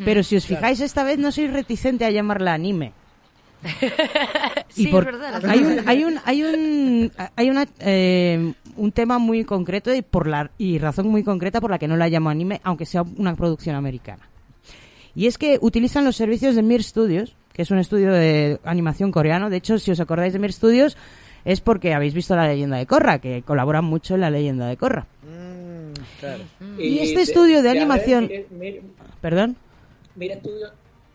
[0.04, 0.60] Pero si os Claro.
[0.60, 2.92] fijáis, esta vez no soy reticente a llamarla anime.
[4.68, 5.42] Sí, y por- es verdad.
[5.48, 10.26] hay un hay un hay un hay una eh, un tema muy concreto y por
[10.26, 13.34] la y razón muy concreta por la que no la llamo anime aunque sea una
[13.34, 14.28] producción americana
[15.14, 19.10] y es que utilizan los servicios de Mir Studios que es un estudio de animación
[19.12, 20.96] coreano de hecho si os acordáis de Mir Studios
[21.46, 24.76] es porque habéis visto la leyenda de Korra que colaboran mucho en la leyenda de
[24.76, 25.06] Korra
[26.78, 28.82] Y este estudio de ver, animación- mire- mire-
[29.20, 29.56] perdón
[30.14, 30.68] Mira Estudio,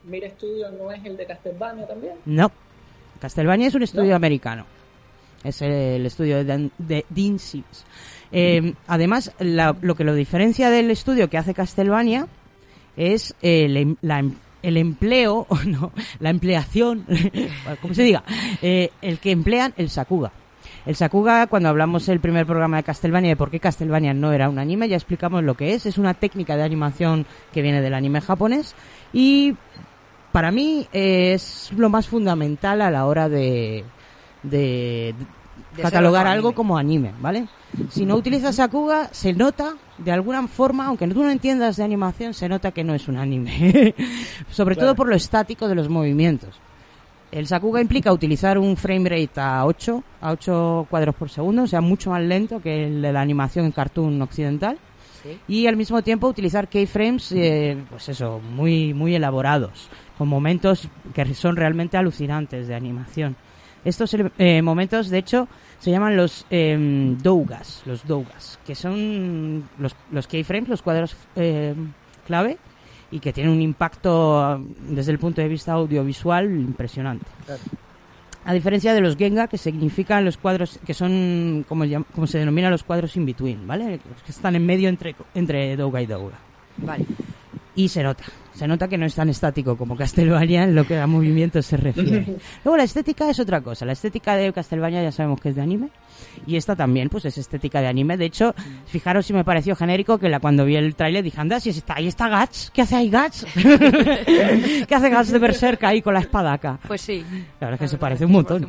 [0.05, 2.13] Mira Estudio no es el de Castlevania también.
[2.25, 2.51] No.
[3.19, 4.65] Castlevania es un estudio americano.
[5.43, 7.85] Es el estudio de, Dan- de Dean Sims.
[8.31, 12.27] Eh, además, la- lo que lo diferencia del estudio que hace Castlevania
[12.95, 14.23] es em- la
[14.63, 17.05] el empleo, o no, la empleación,
[17.81, 18.23] como se diga,
[18.61, 20.31] eh, el que emplean el Sakuga.
[20.85, 24.49] El Sakuga, cuando hablamos el primer programa de Castlevania de por qué Castlevania no era
[24.49, 25.85] un anime, ya explicamos lo que es.
[25.85, 28.75] Es una técnica de animación que viene del anime japonés
[29.13, 29.55] y
[30.31, 33.83] para mí es lo más fundamental a la hora de,
[34.43, 35.13] de,
[35.75, 36.55] De catalogar algo anime.
[36.55, 37.47] como anime, ¿vale?
[37.89, 42.33] Si no utilizas Sakuga, se nota de alguna forma, aunque tú no entiendas de animación,
[42.33, 43.95] se nota que no es un anime.
[44.49, 46.59] Sobre todo por lo estático de los movimientos.
[47.31, 51.67] El Sakuga implica utilizar un frame rate a 8, a 8 cuadros por segundo, o
[51.67, 54.77] sea, mucho más lento que el de la animación en cartoon occidental.
[55.23, 55.39] Sí.
[55.47, 59.87] Y al mismo tiempo utilizar keyframes, eh, pues eso, muy, muy elaborados,
[60.17, 63.37] con momentos que son realmente alucinantes de animación.
[63.83, 65.47] Estos eh, momentos, de hecho,
[65.79, 71.73] se llaman los eh, dougas, los dougas, que son los, los keyframes, los cuadros eh,
[72.27, 72.57] clave,
[73.09, 77.25] y que tienen un impacto eh, desde el punto de vista audiovisual impresionante.
[78.45, 82.83] A diferencia de los Genga, que significan los cuadros, que son como se denominan los
[82.83, 83.99] cuadros in between, ¿vale?
[84.07, 86.37] Los que están en medio entre, entre Douga y Douga.
[86.77, 87.05] Vale.
[87.75, 88.23] Y se nota,
[88.53, 91.77] se nota que no es tan estático como Castlevania en lo que a movimientos se
[91.77, 92.25] refiere.
[92.63, 95.61] Luego la estética es otra cosa, la estética de Castlevania ya sabemos que es de
[95.61, 95.89] anime
[96.45, 98.17] y esta también pues es estética de anime.
[98.17, 98.53] De hecho,
[98.85, 101.95] fijaros si me pareció genérico que la cuando vi el tráiler dije, anda, si está,
[101.95, 103.45] ahí está Guts, ¿qué hace ahí Guts?
[103.55, 106.79] ¿Qué hace Guts de Berserk ahí con la espadaca?
[106.87, 107.23] Pues sí.
[107.59, 108.67] La verdad es que se parece un montón.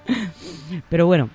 [0.88, 1.30] Pero bueno.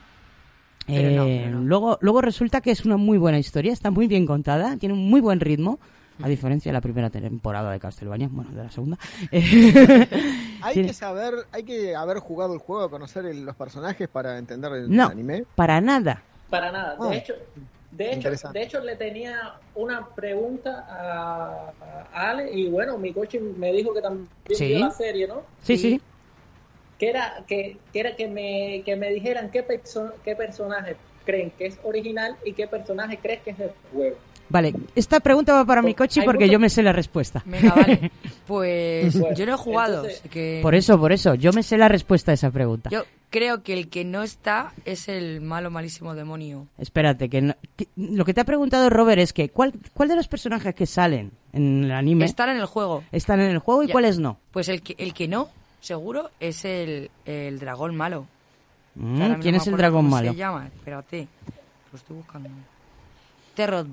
[0.88, 1.62] No, eh, no.
[1.62, 5.10] Luego, luego resulta que es una muy buena historia, está muy bien contada, tiene un
[5.10, 5.80] muy buen ritmo,
[6.22, 8.98] a diferencia de la primera temporada de Castlevania, bueno, de la segunda.
[10.62, 14.72] Hay que saber, hay que haber jugado el juego, conocer el- los personajes para entender
[14.74, 15.46] el No, anime.
[15.56, 16.24] para nada.
[16.50, 16.98] Para nada.
[17.00, 17.08] Ah.
[17.10, 17.34] De hecho,
[17.92, 21.72] de hecho, de hecho le tenía una pregunta a,
[22.14, 24.68] a Ale y bueno, mi coche me dijo que también Sí.
[24.70, 25.44] vio la serie, ¿no?
[25.62, 26.02] Sí, sí.
[26.98, 31.52] Que era que, que era que me que me dijeran qué perso- qué personaje creen
[31.52, 34.16] que es original y qué personaje crees que es del juego.
[34.48, 37.42] Vale, esta pregunta va para mi coche porque mucho- yo me sé la respuesta.
[37.46, 38.12] Venga, vale.
[38.48, 39.96] Pues yo no he jugado.
[39.96, 42.90] entonces- así que Por eso, por eso, yo me sé la respuesta a esa pregunta.
[42.92, 46.68] Yo creo que el que no está es el malo, malísimo demonio.
[46.78, 50.16] Espérate, que, no- que- lo que te ha preguntado Robert es que ¿cuál, cuál de
[50.16, 53.04] los personajes que salen en el anime Están en el juego.
[53.12, 53.94] están en el juego y Ya.
[53.94, 54.38] cuáles no?
[54.52, 55.50] Pues el que, el que no,
[55.82, 58.28] seguro, es el, el dragón malo.
[58.94, 60.32] Mm, Que ahora ¿Quién no es me el acuerdo dragón cómo malo?
[60.32, 60.68] se llama?
[60.68, 61.28] Espérate.
[61.92, 62.50] Lo estoy buscando.
[63.56, 63.86] Terror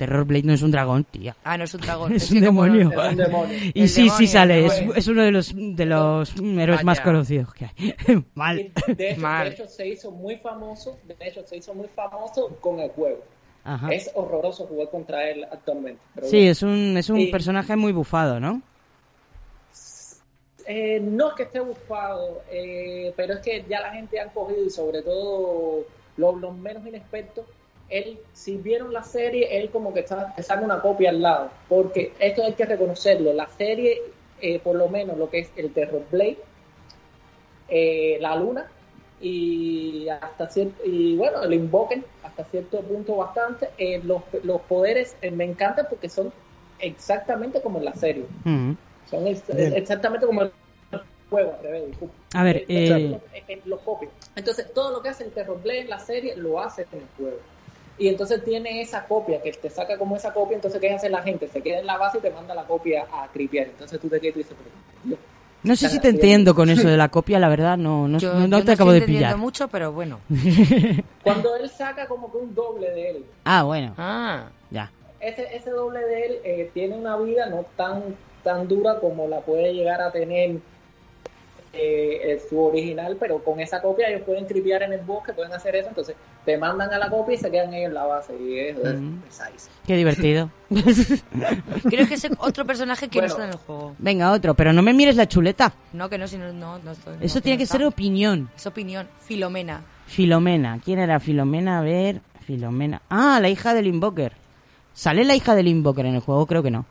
[0.00, 0.10] Blade.
[0.10, 1.36] Terror Blade no es un dragón, tía.
[1.44, 2.12] Ah, no es un dragón.
[2.14, 3.02] Es es un que como no- demonio.
[3.02, 3.58] Es un demonio.
[3.74, 6.98] Y El sí, demonio, sí sale, es, es uno de los de los héroes más
[6.98, 7.02] Vaya.
[7.04, 8.24] conocidos que hay.
[8.34, 8.72] Mal.
[8.86, 9.48] De hecho, Mal.
[9.48, 13.22] de hecho se hizo muy famoso, de hecho se hizo muy famoso con el juego.
[13.62, 13.88] Ajá.
[13.92, 16.00] Es horroroso jugar contra él actualmente.
[16.14, 16.50] pero Sí, bueno.
[16.52, 18.62] es un, es un Y- personaje muy bufado, ¿no?
[20.66, 24.64] Eh, no es que esté buscado, eh, pero es que ya la gente ha cogido
[24.64, 25.84] y sobre todo
[26.16, 27.44] los, los menos inexpertos,
[27.90, 32.12] él, si vieron la serie, él como que está empezando una copia al lado, porque
[32.18, 34.00] esto hay que reconocerlo, la serie,
[34.40, 36.38] eh, por lo menos lo que es el Terror Blade,
[37.68, 38.66] eh, la luna
[39.20, 45.14] y hasta cierto, y bueno, el Invoken hasta cierto punto bastante, eh, los, los poderes
[45.20, 46.32] eh, me encantan porque son
[46.78, 48.24] exactamente como en la serie.
[48.44, 48.72] Mm.
[49.10, 49.74] Son ex- Bien.
[49.74, 50.52] exactamente como el
[51.28, 52.14] juego, al revés, disculpa.
[52.34, 54.10] A ver, Eh, eh, eh, eh, lo copian.
[54.36, 57.06] Entonces, todo lo que hace el Terror Blade en la serie lo hace en el
[57.16, 57.38] juego.
[58.00, 60.54] Y entonces tiene esa copia que te saca como esa copia.
[60.56, 61.46] Entonces, ¿qué hace la gente?
[61.48, 63.66] Se queda en la base y te manda la copia a Cripiar.
[63.66, 64.70] Entonces tú te quedas y dices, pero,
[65.04, 65.18] Dios.
[65.62, 68.32] No sé si te entiendo con eso de la copia, la verdad, no, no, Yo
[68.32, 69.36] no- no yo te acabo de estoy pillar.
[69.36, 70.18] mucho, pero bueno.
[71.22, 73.24] Cuando él saca como que un doble de él.
[73.44, 73.94] Ah, bueno.
[73.98, 74.46] Ah.
[74.70, 74.90] Ya.
[75.20, 78.02] Ese, ese doble de él eh, tiene una vida no tan,
[78.42, 80.56] tan dura como la puede llegar a tener
[81.72, 85.52] eh, eh, su original, pero con esa copia ellos pueden tripear en el bosque, pueden
[85.52, 88.34] hacer eso, entonces te mandan a la copia y se quedan ellos en la base
[88.36, 89.20] y eso es Mm.
[89.20, 89.70] precise.
[89.86, 90.50] Qué divertido.
[91.88, 93.34] Creo que es otro personaje que Bueno.
[93.34, 93.94] no está en el juego.
[93.98, 95.72] Venga, otro, pero no me mires la chuleta.
[95.92, 97.14] No, que no, si no, no, no estoy.
[97.20, 97.78] Eso no, tiene no que está.
[97.78, 98.50] ser opinión.
[98.56, 99.08] Es opinión.
[99.20, 99.82] Filomena.
[100.06, 100.80] Filomena.
[100.84, 101.78] ¿Quién era Filomena?
[101.78, 103.02] A ver, Filomena.
[103.08, 104.32] Ah, la hija del Invoker.
[104.92, 106.46] ¿Sale la hija del Invoker en el juego?
[106.46, 106.84] Creo que no.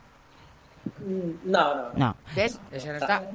[0.99, 1.89] Mm, No, no.
[1.95, 2.15] No.
[2.35, 2.59] ¿Ves?
[2.71, 3.29] Eso no está.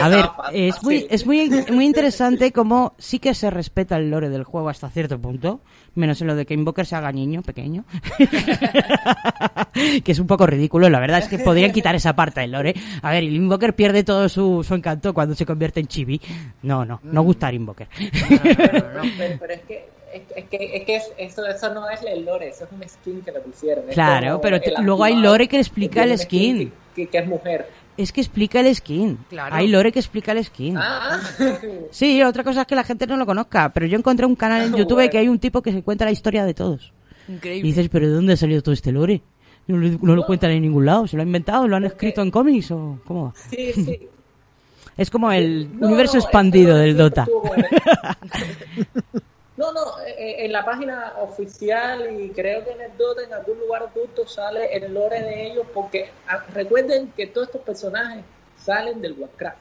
[0.00, 4.28] A ver, es muy, es muy, muy interesante como sí que se respeta el lore
[4.28, 5.60] del juego hasta cierto punto,
[5.94, 7.84] menos en lo de que Invoker se haga niño, pequeño,
[10.04, 12.74] que es un poco ridículo, la verdad es que podrían quitar esa parte del lore.
[13.02, 16.20] A ver, el Invoker pierde todo su, su encanto cuando se convierte en chibi.
[16.62, 17.88] No, no, no gusta el Invoker.
[17.98, 19.02] Pero,
[19.40, 22.48] pero es que, es, es que, es que es- eso, eso no es el lore,
[22.48, 23.84] eso es un skin que le pusieron.
[23.86, 26.72] Claro, como pero te- el luego hay lore que explica el un skin.
[26.94, 27.68] Que, que es mujer.
[27.96, 29.18] Es que explica el skin.
[29.28, 29.54] Claro.
[29.56, 30.76] Hay lore que explica el skin.
[30.78, 31.20] Ah,
[31.90, 34.62] Sí, otra cosa es que la gente no lo conozca, pero yo encontré un canal
[34.62, 35.10] en YouTube Bueno.
[35.10, 36.92] que hay un tipo que se cuenta la historia de todos.
[37.28, 37.68] Increíble.
[37.68, 39.20] Y dices, ¿pero de dónde ha salido todo este lore?
[39.66, 41.68] No, lo- no lo cuentan en ningún lado, ¿se lo han inventado?
[41.68, 43.32] ¿Lo han escrito en cómics o cómo va?
[43.50, 44.08] sí, sí.
[44.96, 47.24] Es como el No, universo expandido del Dota.
[47.56, 47.66] él.
[49.58, 53.58] No, no, eh, en la página oficial y creo que en el Dota en algún
[53.58, 58.22] lugar oculto sale el lore de ellos porque ah, recuerden que todos estos personajes
[58.64, 59.58] salen del Warcraft.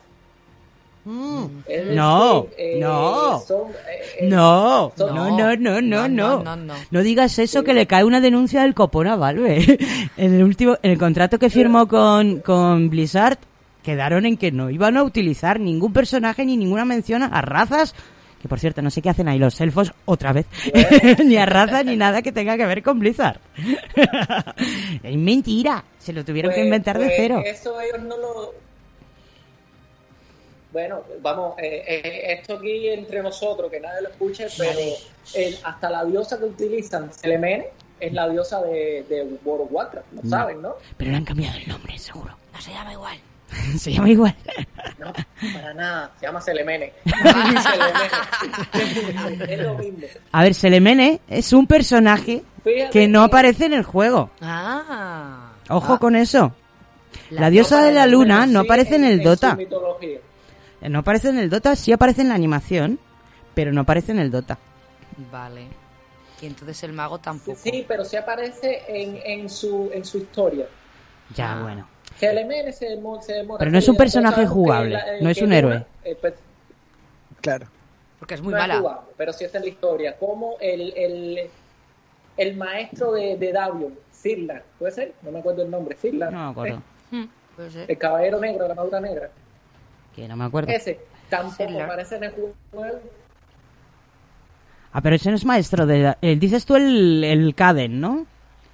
[1.66, 3.40] Decir, No, eh, no.
[3.40, 6.44] son, eh, eh, No, son- no, no, no, no, no.
[6.44, 6.74] no, no.
[6.92, 9.80] No digas eso que le cae una denuncia del copón a Valve.
[10.18, 13.38] En el último, en el contrato que firmó con, con Blizzard,
[13.84, 17.96] quedaron en que no iban a utilizar ningún personaje ni ninguna mención a razas.
[18.42, 20.46] Que por cierto, no sé qué hacen ahí los elfos otra vez.
[21.26, 23.40] ni a razas ni nada que tenga que ver con Blizzard.
[25.04, 25.84] es mentira.
[25.98, 27.42] Se lo tuvieron que Pues- inventar de pues cero.
[27.46, 28.54] Eso ellos no lo.
[30.72, 34.80] Bueno, vamos, eh, eh, esto aquí entre nosotros, que nadie lo escuche, pero
[35.34, 37.68] el- hasta la diosa que utilizan, Selemene,
[38.00, 40.30] es la diosa de, de World of Warcraft, lo No.
[40.30, 40.76] saben, ¿no?
[40.98, 42.36] Pero le han cambiado el nombre, seguro.
[42.54, 43.18] No se llama igual.
[43.78, 44.36] Se llama igual.
[45.00, 45.14] No,
[45.54, 46.94] para nada, se llama Selemene.
[48.74, 49.54] Selemene.
[49.54, 50.00] es lo mismo.
[50.32, 54.30] A ver, Selemene es un personaje Fíjate que no que- aparece en el juego.
[54.42, 55.52] Ah.
[55.70, 56.54] Ojo con eso.
[57.30, 59.58] La, La diosa de la luna no aparece en el Dota.
[60.82, 63.00] Eh, No aparece en el Dota, sí aparece en la animación,
[63.54, 64.58] pero no aparece en el Dota.
[65.32, 65.68] Vale.
[66.42, 67.58] Y entonces el mago tampoco.
[67.62, 70.68] Sí, pero sí aparece en, en, su, en su historia.
[71.36, 71.88] Ya, bueno.
[72.20, 73.60] Selemene se, demo- se demora.
[73.60, 75.86] Pero no es un personaje jugable, la- no es un héroe.
[76.04, 76.34] eh, pues,
[77.42, 77.68] Claro.
[78.20, 78.74] Porque es muy no mala.
[78.76, 80.18] Es jugable, pero sí está en la historia.
[80.18, 81.50] Como el, el,
[82.38, 85.14] el maestro de, de Davion, Zirlan, ¿puede ser?
[85.22, 85.96] No me acuerdo el nombre.
[85.96, 86.34] Zirlan.
[86.34, 86.82] No me acuerdo.
[87.12, 87.26] Hmm,
[87.56, 87.92] puede ser.
[87.92, 89.30] El caballero negro, la armadura negra.
[90.16, 90.72] Que no me acuerdo.
[90.72, 91.00] Ese
[91.30, 91.82] tampoco Zirlan.
[91.84, 92.32] aparece en el
[92.72, 93.00] juego.
[94.92, 96.16] Ah, pero ese no es maestro de...
[96.22, 98.26] eh, dices tú el, el Caden, ¿no?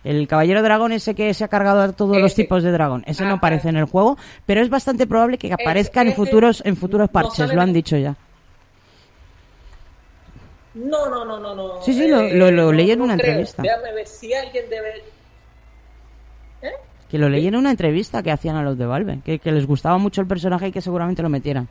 [0.03, 3.03] El caballero dragón ese que se ha cargado a todos los tipos de dragón.
[3.07, 6.61] Ese no Ah, aparece en el juego, pero es bastante probable que aparezca en futuros
[6.65, 8.15] en futuros parches, lo han dicho ya.
[10.75, 11.81] No, no, no, no, no.
[11.83, 13.27] Sí, sí, lo- lo- lo no- leí en no una creo.
[13.29, 13.61] entrevista.
[13.61, 15.03] Déjame ver si alguien debe.
[16.63, 16.71] ¿Eh?
[17.09, 19.65] Que lo leí en una entrevista que hacían a los de Valve, que, que les
[19.67, 21.67] gustaba mucho el personaje y que seguramente lo metieran.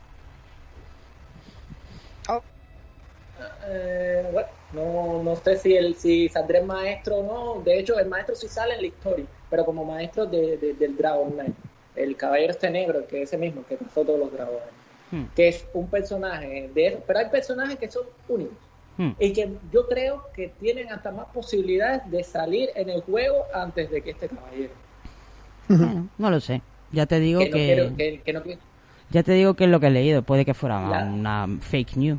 [3.68, 7.62] Eh, bueno, no, no sé si el si saldrá el maestro o no.
[7.62, 10.96] De hecho, el maestro sí sale en la historia, pero como maestro de, de- del
[10.96, 11.54] Dragon Knight.
[11.94, 14.62] El caballero este negro, que es ese mismo, que pasó todos los dragones.
[15.10, 15.24] Hmm.
[15.36, 16.98] Que es un personaje de eso.
[17.06, 18.56] Pero hay personajes que son únicos.
[18.96, 19.10] Hmm.
[19.18, 23.90] Y que yo creo que tienen hasta más posibilidades de salir en el juego antes
[23.90, 24.72] de que este caballero.
[25.68, 26.62] Bueno, no lo sé.
[26.92, 28.60] Ya te digo que, no quiero- que- que no quiero-
[29.10, 30.22] Ya te digo que es lo que he leído.
[30.22, 32.18] Puede que fuera una fake news.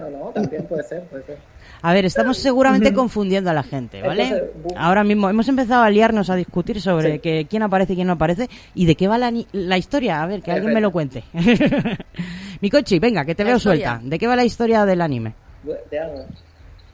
[0.00, 1.38] No, no, también puede ser, puede ser.
[1.82, 4.50] A ver, estamos seguramente confundiendo a la gente, ¿vale?
[4.76, 7.18] Ahora mismo hemos empezado a liarnos a discutir sobre Sí.
[7.20, 10.22] que quién aparece y quién no aparece y de qué va la, historia.
[10.22, 11.24] A ver, que alguien me lo cuente.
[12.60, 13.90] Mikochi, venga, que te La veo historia.
[13.90, 14.08] suelta.
[14.08, 15.34] ¿De qué va la historia del anime?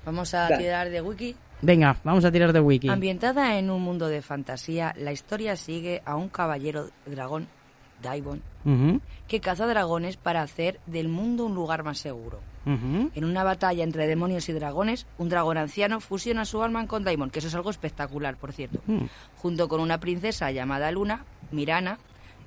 [0.05, 0.63] Vamos a Claro.
[0.63, 1.37] tirar de wiki.
[1.63, 2.89] Venga, vamos a tirar de wiki.
[2.89, 7.47] Ambientada en un mundo de fantasía, la historia sigue a un caballero dragón,
[8.03, 8.43] Daibon,
[9.29, 12.41] que caza dragones para hacer del mundo un lugar más seguro.
[12.65, 17.31] En una batalla entre demonios y dragones, un dragón anciano fusiona su alma con Daimon,
[17.31, 18.81] que eso es algo espectacular, por cierto.
[18.87, 19.07] Mm.
[19.37, 21.99] Junto con una princesa llamada Luna, Mirana,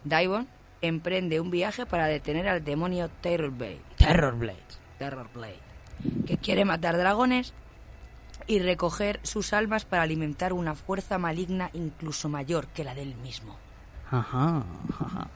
[0.05, 0.47] Daimon
[0.81, 3.81] emprende un viaje para detener al demonio Terrorblade.
[3.97, 4.59] Terrorblade.
[4.97, 5.59] Terrorblade,
[6.25, 7.53] que quiere matar dragones
[8.47, 13.57] y recoger sus almas para alimentar una fuerza maligna incluso mayor que la del mismo.
[14.09, 14.63] Ajá,
[14.99, 15.27] ajá.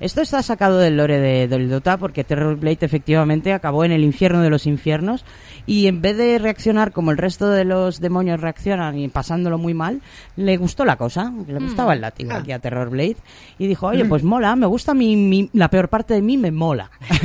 [0.00, 4.40] Esto está sacado del lore de, del Dota porque Terrorblade efectivamente acabó en el infierno
[4.42, 5.24] de los infiernos
[5.66, 9.74] y en vez de reaccionar como el resto de los demonios reaccionan y pasándolo muy
[9.74, 10.00] mal,
[10.36, 13.16] le gustó la cosa, le gustaba el látigo aquí a Terrorblade
[13.58, 16.50] y dijo, oye, pues mola, me gusta mi, mi- la peor parte de mí, me
[16.50, 16.90] mola.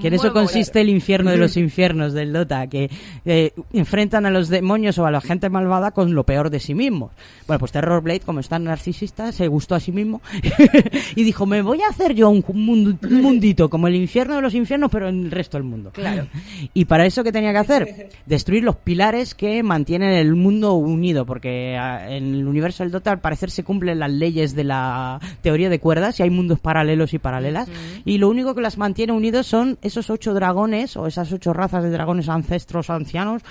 [0.00, 2.90] que en eso consiste el infierno de los infiernos del Dota, que
[3.24, 6.74] eh, enfrentan a los demonios o a la gente malvada con lo peor de sí
[6.74, 7.12] mismos.
[7.46, 10.20] Bueno, pues Terrorblade, como es tan narcisista, se gustó a sí mismo
[11.16, 14.42] y dijo, me voy a hacer yo un, mundo- un mundito como el infierno de
[14.42, 15.90] los infiernos, pero en el resto del mundo.
[15.92, 16.26] Claro.
[16.74, 18.08] Y para eso, ¿qué tenía que hacer?
[18.26, 23.12] Destruir los pilares que mantienen el mundo unido, porque ah, en el universo del Dota
[23.12, 27.14] al parecer se cumplen las leyes de la teoría de cuerdas y hay mundos paralelos
[27.14, 27.68] y paralelas.
[28.04, 31.82] Y lo único que las mantiene unidos son esos ocho dragones o esas ocho razas
[31.82, 33.42] de dragones ancestros ancianos.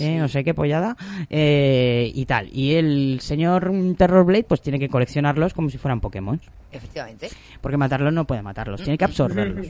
[0.00, 0.96] Eh, no sé qué pollada
[1.28, 6.40] eh, y tal y el señor Terrorblade pues tiene que coleccionarlos como si fueran Pokémon
[6.72, 7.28] Efectivamente.
[7.60, 9.68] porque matarlos no puede matarlos tiene que absorberlos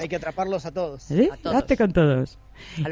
[0.00, 1.02] Hay que atraparlos a todos.
[1.02, 1.28] ¿Sí?
[1.32, 1.56] A todos.
[1.56, 2.38] Hazte con todos.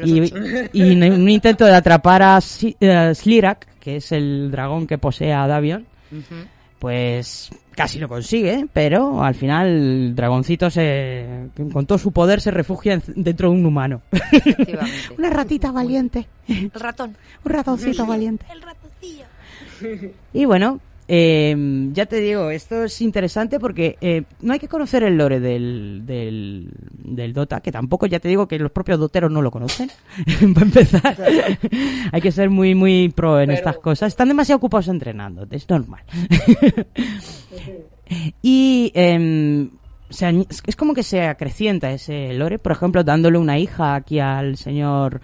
[0.03, 4.97] Y, en un intento de atrapar a Si- eh, Slirak, que es el dragón que
[4.97, 6.45] posee a Davion, Ujú.
[6.83, 12.51] Pues casi lo consigue, pero al final el dragoncito se, con todo su poder se
[12.51, 14.01] refugia en- dentro de un humano.
[15.17, 17.15] Una ratita valiente, El ratón.
[17.45, 18.45] un ratoncito valiente.
[18.51, 19.23] El ratoncillo.
[20.33, 21.55] Y bueno, eh,
[21.93, 26.03] ya te digo, esto es interesante porque eh, no hay que conocer el lore del,
[26.05, 29.89] del, del Dota, que tampoco, ya te digo, que los propios doteros no lo conocen,
[30.53, 31.17] para empezar.
[32.11, 34.07] hay que ser muy, muy pro en Pero- estas cosas.
[34.07, 36.03] Están demasiado ocupados entrenando, es normal.
[38.41, 39.69] y em,
[40.09, 44.57] se es como que se acrecienta ese lore, por ejemplo, dándole una hija aquí al
[44.57, 45.21] señor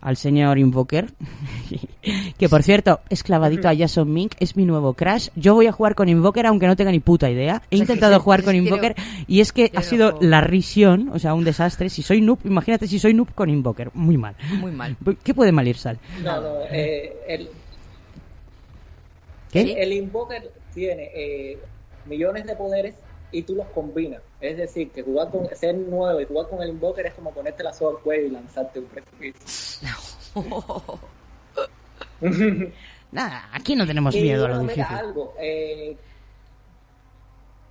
[0.00, 1.06] al señor Invoker,
[2.38, 5.28] que por cierto, es clavadito a Jason Mink, es mi nuevo crash.
[5.36, 7.62] Yo voy a jugar con Invoker aunque no tenga ni puta idea.
[7.70, 8.94] He intentado jugar con Invoker
[9.26, 10.26] y es que ha sido juego.
[10.26, 11.90] la risión, o sea, un desastre.
[11.90, 14.34] Si soy noob, imagínate si soy noob con Invoker, muy mal.
[14.58, 14.96] Muy mal.
[15.22, 15.98] ¿Qué puede mal ir, Sal?
[16.22, 17.48] No, no, eh, el,
[19.50, 19.82] ¿Qué?
[19.82, 21.58] el Invoker tiene eh,
[22.06, 22.94] millones de poderes
[23.32, 24.20] y tú los combinas.
[24.40, 27.62] Es decir, que jugar con ser nuevo y jugar con el Invoker es como ponerte
[27.62, 29.88] la soga al cuello y lanzarte un precipicio.
[33.12, 34.84] Nada, aquí no tenemos Y, miedo a lo difícil.
[34.84, 35.96] algo, eh,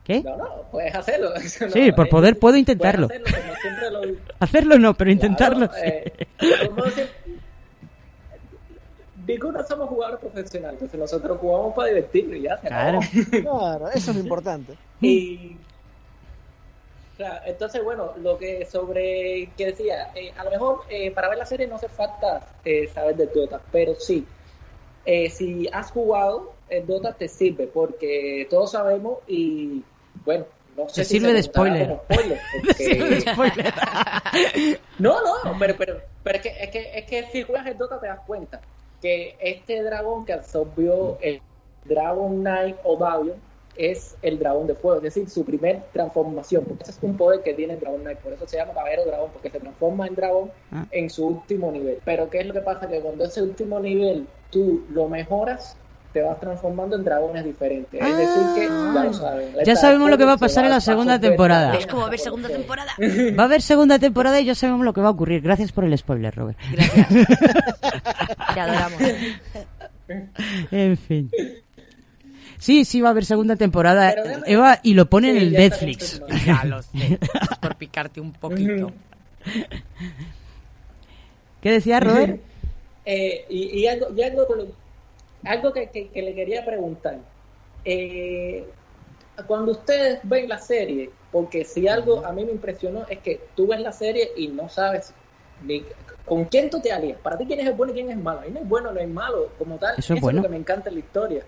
[0.03, 0.21] ¿Qué?
[0.23, 1.29] no, no, puedes hacerlo.
[1.35, 3.05] No, Sí, por eh, poder puedo puedes intentarlo.
[3.07, 3.27] hacerlo
[3.61, 5.91] como lo Hacerlo no, pero intentarlo Claro, sí.
[5.91, 6.27] eh,
[6.67, 7.38] como siempre-
[9.37, 12.57] No somos jugadores profesionales, entonces nosotros jugamos para divertirnos y ya.
[12.57, 12.99] Claro.
[13.31, 14.73] Claro, eso es lo importante.
[15.01, 15.55] Y
[17.15, 21.37] claro, entonces, bueno, lo que sobre que decía, eh, a lo mejor eh, para ver
[21.37, 24.25] la serie no hace falta eh, saber de Dota, pero sí,
[25.05, 29.83] eh, si has jugado, el Dota te sirve, porque todos sabemos y
[30.25, 30.45] bueno,
[30.77, 31.99] no sé Te si sirve se de spoiler.
[32.05, 33.73] spoiler, porque- sirve de spoiler.
[34.99, 37.99] no, no, pero, pero, pero es, que, es, que, es que si juegas el Dota
[37.99, 38.59] te das cuenta
[39.01, 41.41] que este dragón que absorbió el
[41.85, 43.37] Dragon Knight Oblivion
[43.75, 47.41] es el dragón de fuego, es decir, su primer transformación, porque ese es un poder
[47.43, 50.15] que tiene el Dragon Knight, por eso se llama Caballero Dragón, porque se transforma en
[50.15, 50.85] dragón Ah.
[50.91, 51.99] en su último nivel.
[52.03, 52.89] Pero ¿qué es lo que pasa?
[52.89, 55.77] Que cuando ese último nivel tú lo mejoras,
[56.13, 58.01] te vas transformando en dragones diferentes.
[58.01, 59.49] Es decir, que ya lo saben.
[59.57, 59.63] Ah.
[59.65, 61.75] Ya sabemos lo que va a pasar en la segunda temporada.
[61.75, 62.91] Es como ver segunda temporada.
[63.37, 65.41] Va a haber segunda temporada y ya sabemos lo que va a ocurrir.
[65.41, 66.57] Gracias por el spoiler, Robert.
[68.53, 69.01] Te adoramos.
[70.71, 71.29] En fin.
[72.57, 74.11] Sí, sí, va a haber segunda temporada.
[74.15, 76.19] Pero Eva, y lo pone en el Netflix.
[76.45, 77.19] Ya lo sé.
[77.61, 78.91] Por picarte un poquito.
[81.61, 82.41] ¿Qué decía Robert?
[83.05, 84.67] Eh, y, y algo, y algo, con lo-
[85.45, 87.19] algo que, que- que le quería preguntar.
[87.85, 88.65] Eh,
[89.47, 93.67] cuando ustedes ven la serie, porque si algo a mí me impresionó es que tú
[93.67, 95.13] ves la serie y no sabes
[95.65, 95.85] ni
[96.25, 97.19] con quién tú te alías.
[97.19, 98.41] Para ti, quién es el bueno y quién es el malo.
[98.41, 99.95] Ahí no es bueno, no es malo, como tal.
[99.97, 100.37] Eso es bueno.
[100.41, 101.43] lo que me encanta en la historia.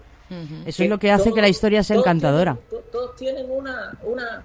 [0.65, 2.57] Eso es lo que hace que la historia sea todos encantadora.
[2.69, 4.43] tienen- todos tienen una, una...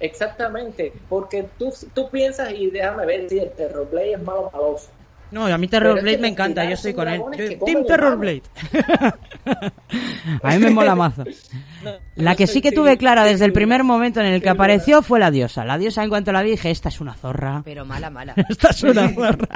[0.00, 4.88] Exactamente, porque tú, tú piensas y déjame ver si el Terrorblade es malo o maloso.
[5.32, 7.20] No, a mí Pero Terror es Blade que me encanta, yo estoy con él.
[7.20, 8.42] Yo- Team comen Terror el Blade.
[10.42, 11.24] a mí me mola mazo.
[12.14, 15.18] La que sí que tuve clara desde el primer momento en el que apareció fue
[15.18, 15.64] la diosa.
[15.64, 17.62] La diosa en cuanto la vi dije, esta es una zorra.
[17.64, 18.34] Pero mala, mala.
[18.48, 19.48] Esta es una zorra.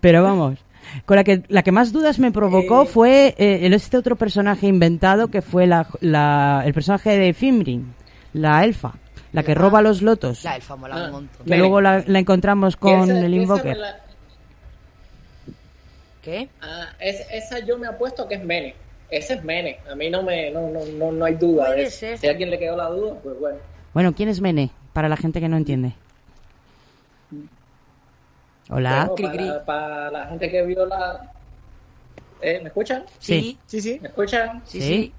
[0.00, 0.58] Pero vamos,
[1.06, 4.66] con la que la que más dudas me provocó fue eh, el- este otro personaje
[4.66, 7.94] inventado que fue la, la- el personaje de Fimrin,
[8.32, 8.94] la elfa,
[9.32, 10.42] la que roba los lotos.
[10.44, 11.46] La elfa mola un montón.
[11.46, 13.76] Que luego la, la encontramos con Esa- el Invoker.
[13.76, 14.00] la-
[16.22, 16.48] ¿Qué?
[16.60, 18.74] Ah, es- esa yo me apuesto que es Mene.
[19.10, 19.78] Ese es Mene.
[19.90, 21.70] A mí no me no, no, no, no hay duda.
[21.72, 22.06] de eso.
[22.16, 23.58] Si a alguien le quedó la duda, pues bueno.
[23.94, 24.70] Bueno, ¿quién es Mene?
[24.92, 25.94] Para la gente que no entiende.
[28.68, 29.10] Hola.
[29.16, 31.32] Bueno, para, para la gente que vio la...
[32.40, 33.04] Eh, ¿Me escuchan?
[33.18, 33.58] Sí.
[33.66, 33.98] Sí, sí.
[34.00, 34.62] ¿Me escuchan?
[34.64, 35.12] Sí, sí.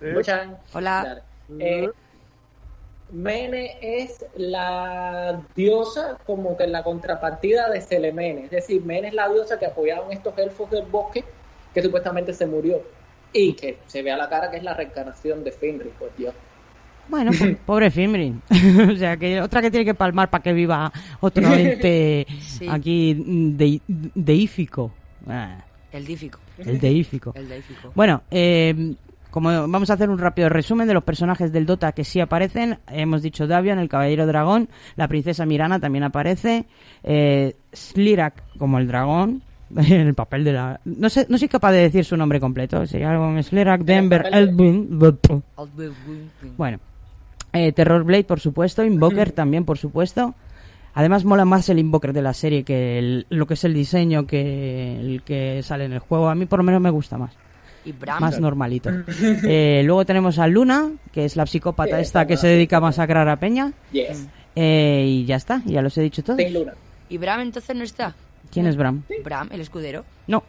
[0.00, 0.56] ¿Me escuchan?
[0.72, 1.22] Hola.
[1.58, 1.88] Eh,
[3.14, 8.44] Mene es la diosa como que la contrapartida de Selemene.
[8.44, 11.24] Es decir, Mene es la diosa que apoyaron estos elfos del bosque
[11.72, 12.82] que supuestamente se murió.
[13.32, 16.34] Y que se ve a la cara que es la reencarnación de Finri, por Dios.
[17.08, 18.40] Bueno, po- pobre Fimrin.
[18.92, 22.66] o sea, que otra que tiene que palmar para que viva otro ente Sí.
[22.70, 23.14] aquí
[23.56, 24.92] de, deífico.
[25.28, 26.38] Ah, El dífico.
[26.58, 27.32] el deífico.
[27.34, 27.90] El dífico.
[27.94, 28.94] Bueno, eh,
[29.34, 32.78] como vamos a hacer un rápido resumen de los personajes del Dota que sí aparecen,
[32.86, 36.66] hemos dicho Davion, el caballero dragón, la princesa Mirana también aparece,
[37.02, 39.42] eh, Slirak como el dragón,
[39.76, 40.80] en el papel de la...
[40.84, 44.86] No sé, no soy capaz de decir su nombre completo, sería algo Slirak, Denver, Elvin...
[46.56, 46.78] Bueno,
[47.52, 48.84] eh, Terrorblade, por supuesto.
[48.84, 50.36] Invoker también, por supuesto.
[50.94, 54.28] Además, mola más el Invoker de la serie que el- lo que es el diseño
[54.28, 56.28] que el que sale en el juego.
[56.28, 57.32] A mí, por lo menos, me gusta más.
[57.84, 57.92] Y.
[58.20, 58.90] Más normalito.
[59.20, 62.80] Eh, luego tenemos a Luna, que es la psicópata Sí, esta que se dedica a
[62.80, 63.72] masacrar a Peña.
[63.92, 64.26] Yes.
[64.56, 66.40] Eh, y ya está, ya los he dicho todos.
[67.08, 68.14] ¿Y Bram entonces no está?
[68.50, 69.02] ¿Quién es Bram?
[69.24, 70.04] Bram, el escudero.
[70.26, 70.42] No,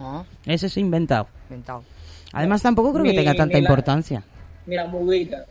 [0.00, 1.28] Ah, ese es inventado.
[1.48, 1.84] inventado.
[2.32, 4.22] Además, tampoco creo que tenga tanta ni la- importancia.
[4.66, 5.44] Mira, mudita.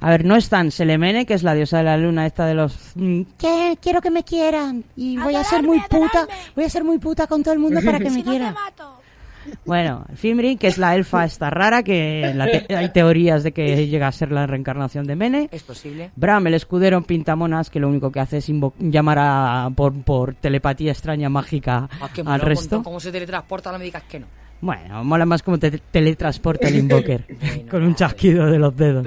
[0.00, 2.92] A ver, no están Selemene, que es la diosa de la luna, esta de los...
[2.94, 6.84] mm, que quiero que me quieran y voy a ser muy puta, voy a ser
[6.84, 8.54] muy puta con todo el mundo para que me quieran.
[9.64, 13.86] Bueno, Fimri, que es la elfa esta rara, que la te- hay teorías de que
[13.86, 15.48] llega a ser la reencarnación de Mene.
[15.52, 16.10] Es posible.
[16.16, 20.34] Bram, el escudero en pintamonas, que lo único que hace es llamar a, por, por
[20.34, 22.82] telepatía extraña mágica Ah, que al resto.
[22.82, 24.26] cómo se teletransporta, no me digas que no.
[24.60, 27.24] Bueno, mola más como te teletransporta el Invoker,
[27.70, 29.06] con un chasquido de los dedos.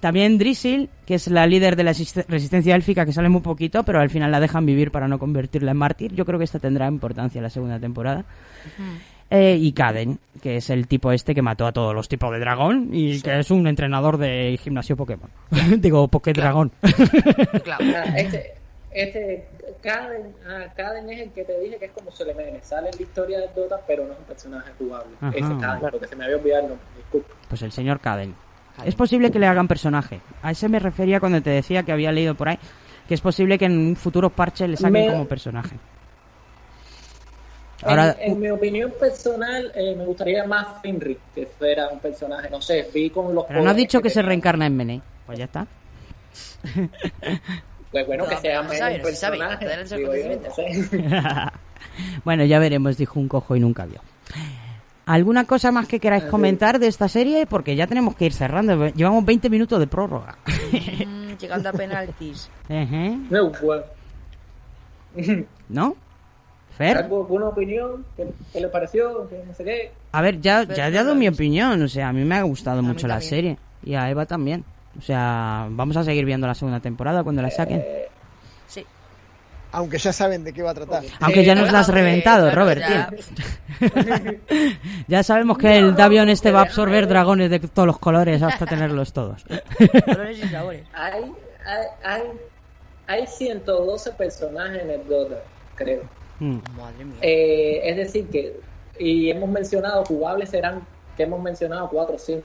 [0.00, 3.82] También Drizzle, que es la líder de la resist- resistencia élfica, que sale muy poquito,
[3.82, 6.14] pero al final la dejan vivir para no convertirla en mártir.
[6.14, 8.24] Yo creo que esta tendrá importancia en la segunda temporada.
[9.30, 12.38] Eh, y Kaden, que es el tipo este que mató a todos los tipos de
[12.38, 15.28] dragón y que es un entrenador de gimnasio Pokémon.
[15.78, 16.72] Digo, Pokédragón.
[16.82, 18.54] Ah, este,
[18.92, 19.46] este,
[19.82, 22.60] Caden, ah, Caden es el que te dije que es como Solemene.
[22.62, 25.10] Sale en la historia de Dota, pero no es un personaje jugable.
[25.20, 25.36] Ajá.
[25.36, 26.86] Ese Caden, porque se me había olvidado el nombre.
[26.96, 27.34] Disculpa.
[27.48, 28.34] Pues el señor Caden.
[28.84, 30.20] Es posible que le hagan personaje.
[30.42, 32.58] A ese me refería cuando te decía que había leído por ahí
[33.08, 35.74] que es posible que en un futuro parche le saquen Me- como personaje.
[37.80, 42.50] En- Ahora, en, mi opinión personal, eh, me gustaría más Finri, que fuera un personaje,
[42.50, 45.00] no sé, vi con los pero no ha poderes dicho que se reencarna en Mene.
[45.26, 45.66] Pues ya está.
[47.90, 49.36] Pues bueno, que sea no sabe, un no sabe.
[49.96, 51.00] digo yo, sé.
[52.24, 54.02] bueno, ya veremos, dijo un cojo y nunca vio.
[55.08, 57.46] ¿Alguna cosa más que queráis comentar de esta serie?
[57.46, 58.88] Porque ya tenemos que ir cerrando.
[58.88, 60.36] Llevamos 20 minutos de prórroga.
[60.46, 62.50] Mm, llegando a penaltis.
[62.68, 63.18] Ejé.
[65.68, 65.94] No.
[66.76, 66.98] Fer.
[66.98, 68.04] ¿Algo, ¿Alguna opinión?
[68.16, 69.28] ¿Qué, qué le pareció?
[69.28, 69.90] ¿Qué no sé qué?
[70.12, 71.34] A ver, ya, Fer ya he dado mi visto.
[71.42, 71.82] opinión.
[71.82, 73.58] O sea, a mí me ha gustado mucho la serie.
[73.82, 74.64] Y a Eva también.
[74.98, 77.80] O sea, vamos a seguir viendo la segunda temporada cuando la saquen.
[77.80, 78.08] Eh.
[79.78, 81.04] Aunque ya saben de qué va a tratar.
[81.20, 83.08] Aunque ya nos la has reventado, Robert, ya.
[83.08, 83.88] tío.
[85.08, 88.66] ya sabemos que el Davion este va a absorber dragones de todos los colores hasta
[88.66, 89.44] tenerlos todos.
[90.04, 90.82] Colores y sabores.
[90.92, 91.32] hay,
[91.64, 92.22] hay, hay,
[93.06, 95.36] hay 112 personajes en el Dota,
[95.76, 96.02] creo.
[96.40, 96.58] Mm.
[96.76, 97.18] Madre mía.
[97.22, 98.58] Eh, es decir, que,
[98.98, 100.82] y hemos mencionado, jugables serán,
[101.18, 102.42] que hemos mencionado 4 o 5.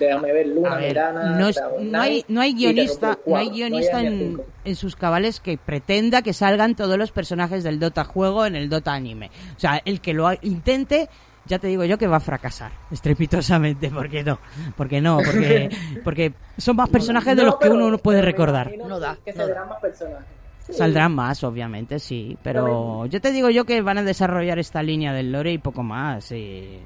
[0.00, 3.52] Déjame ver, Luna, ver, Mirana, no, es- no hay, no hay guionista, no hay cuatro.
[3.54, 4.44] guionista hay en, cinco.
[4.64, 8.68] en sus cabales que pretenda que salgan todos los personajes del Dota juego en el
[8.68, 9.30] Dota anime.
[9.56, 11.08] O sea, el que lo ha- intente
[11.44, 13.90] ya te digo yo que va a fracasar estrepitosamente.
[13.90, 14.38] ¿Por qué no?
[14.76, 15.68] Porque no, porque,
[16.04, 18.72] porque son más personajes de No, los que uno no puede recordar.
[18.78, 20.26] No da, Que no saldrán más personajes.
[20.66, 20.72] Sí.
[20.74, 22.38] Saldrán más, obviamente, sí.
[22.42, 25.82] Pero yo te digo yo que van a desarrollar esta línea del lore y poco
[25.82, 26.30] más.
[26.32, 26.78] y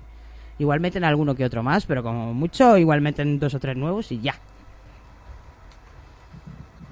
[0.58, 4.10] Igual meten alguno que otro más, pero como mucho, igual meten dos o tres nuevos
[4.10, 4.34] y ya.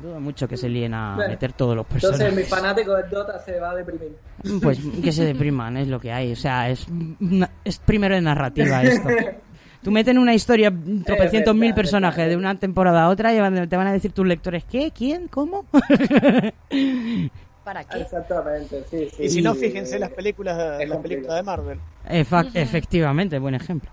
[0.03, 2.49] Dudo mucho que se líen a Bueno, meter todos los Entonces mi personajes.
[2.49, 4.13] fanático del Dota se va a deprimir.
[4.61, 6.33] Pues que se depriman, es lo que hay.
[6.33, 6.87] O sea, es,
[7.21, 9.09] una- es primero de narrativa esto.
[9.83, 10.73] Tú meten una historia,
[11.05, 13.37] tropecientos mil personajes de una temporada a otra y
[13.69, 14.91] te van a decir tus lectores, ¿qué?
[14.91, 15.29] ¿Quién?
[15.29, 15.65] ¿Cómo?
[17.65, 18.01] ¿Para qué?
[18.01, 19.23] Exactamente, sí, sí.
[19.25, 21.79] Y si no, fíjense las películas, las películas de Marvel.
[22.09, 23.91] Efa- efectivamente, buen ejemplo.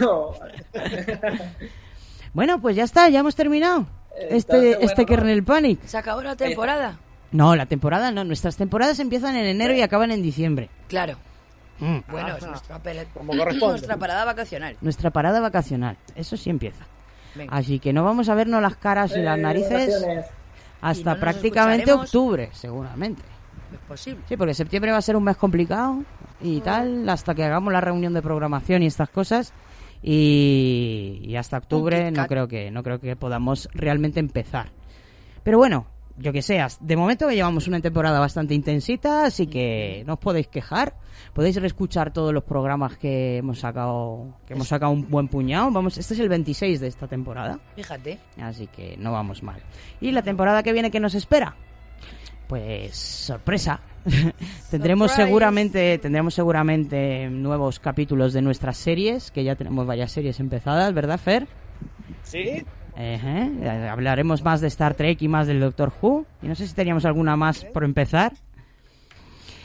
[0.00, 0.32] No,
[2.32, 3.86] Bueno, pues ya está, ya hemos terminado.
[4.14, 5.06] Entonces, Este, bueno, este.
[5.06, 5.80] Kernel Panic.
[5.84, 6.98] ¿Se acabó la temporada?
[7.32, 8.24] No, la temporada no.
[8.24, 10.68] Nuestras temporadas empiezan en enero y acaban en diciembre.
[10.88, 11.16] Claro.
[11.78, 11.98] Mm.
[12.10, 13.72] Bueno, es nuestra, pele- Como corresponde.
[13.74, 14.76] nuestra parada vacacional.
[14.80, 15.96] Nuestra parada vacacional.
[16.14, 16.84] Eso sí empieza.
[17.34, 17.54] Venga.
[17.54, 20.02] Así que no vamos a vernos las caras y las eh, narices
[20.80, 23.22] hasta no prácticamente octubre, seguramente.
[23.76, 24.22] Es posible.
[24.28, 26.02] Sí, porque septiembre va a ser un mes complicado
[26.40, 29.52] y tal, hasta que hagamos la reunión de programación y estas cosas.
[30.02, 34.68] Y, y hasta octubre no creo que no creo que podamos realmente empezar.
[35.42, 35.86] Pero bueno,
[36.18, 40.18] yo que sé, as- de momento llevamos una temporada bastante intensita, así que no os
[40.18, 40.94] podéis quejar.
[41.32, 45.70] Podéis reescuchar todos los programas que hemos sacado, que hemos sacado un buen puñado.
[45.70, 47.58] Vamos, este es el 26 de esta temporada.
[47.74, 48.18] Fíjate.
[48.40, 49.60] Así que no vamos mal.
[50.00, 51.56] ¿Y la temporada que viene qué nos espera?
[52.48, 53.80] Pues sorpresa.
[54.70, 55.26] tendremos Surprise.
[55.26, 61.18] seguramente tendremos seguramente nuevos capítulos de nuestras series, que ya tenemos varias series empezadas, ¿verdad,
[61.18, 61.48] Fer?
[62.22, 62.64] ¿Sí?
[62.96, 66.24] Eh, Hablaremos más de Star Trek y más del Doctor Who.
[66.40, 68.32] Y no sé si teníamos alguna más por empezar.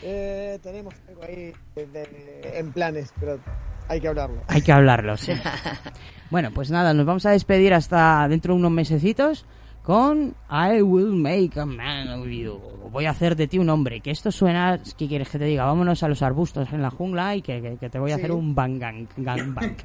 [0.03, 3.40] Eh, tenemos algo ahí de- de- en planes, pero
[3.88, 4.42] hay que hablarlo.
[4.48, 5.34] Hay que hablarlo, sí.
[6.32, 9.45] bueno, pues nada, nos vamos a despedir hasta dentro de unos mesecitos
[9.84, 12.60] con I will make a man of you.
[12.92, 14.01] Voy a hacer de ti un hombre.
[14.01, 15.66] Que esto suena, ¿qué quieres que te diga?
[15.66, 18.22] Vámonos a los arbustos en la jungla y que, que- que te voy a Sí.
[18.22, 19.76] hacer un bang gang, gang bang.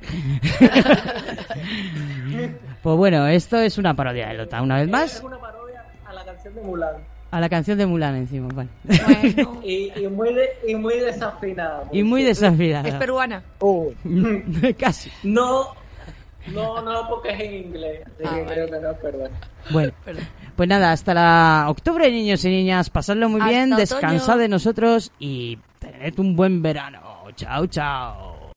[2.83, 6.13] pues bueno, esto es una parodia de Lota, una vez Es más, una parodia a
[6.13, 6.95] la canción de Mulan.
[7.31, 8.69] a la canción de Mulan encima, vale.
[8.85, 11.85] Bueno, Y, y muy, de- y muy desafinada.
[11.93, 12.99] y muy es desafiada.
[12.99, 13.43] peruana.
[14.79, 15.11] Casi.
[15.23, 15.69] No,
[16.53, 18.01] no, no, porque es en inglés.
[18.07, 18.45] Ah, que vale.
[18.47, 19.31] creo que no, perdón.
[19.71, 20.25] Bueno, Perdón.
[20.57, 22.91] pues nada, hasta la octubre, niños y niñas.
[22.91, 23.77] Pasadlo muy Hasta bien, otoño.
[23.81, 27.01] descansad de nosotros y tened un buen verano.
[27.37, 28.53] Chao, chao.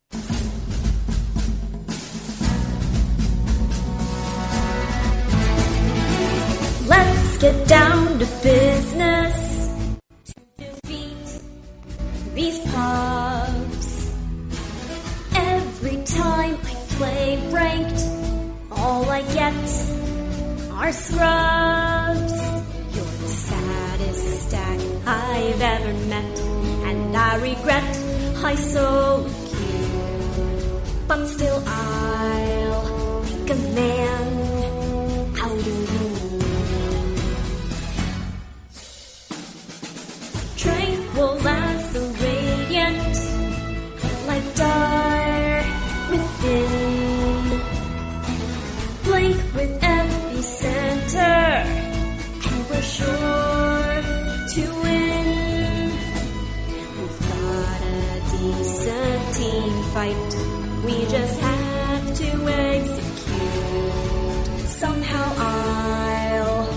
[6.88, 9.38] Let's get down to business.
[10.58, 11.42] Defeat
[12.36, 14.12] these pubs.
[15.36, 18.02] Every time I play ranked,
[18.72, 19.64] all I get
[20.80, 22.36] are scrubs.
[22.94, 26.36] You're the saddest stack I've ever met,
[26.90, 27.92] and I regret
[28.44, 29.88] I you.
[31.08, 34.28] But still, I'll make a man
[35.44, 36.10] out of you.
[40.58, 41.34] Tranquil
[60.00, 60.32] fight.
[60.86, 62.30] We just have to
[62.68, 63.94] execute.
[64.84, 66.68] Somehow I'll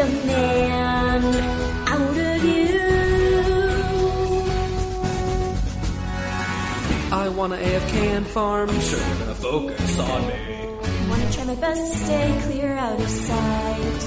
[0.00, 1.34] command
[1.94, 2.78] out of you.
[7.24, 10.38] I wanna AFK and farm, sure gonna focus on me.
[11.10, 14.00] Wanna try my best to stay clear out of sight.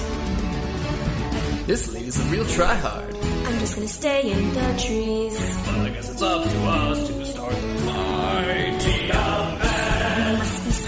[1.67, 3.13] This lady's a real tryhard.
[3.47, 5.37] I'm just gonna stay in the trees.
[5.67, 7.80] Well, I guess it's up to us to start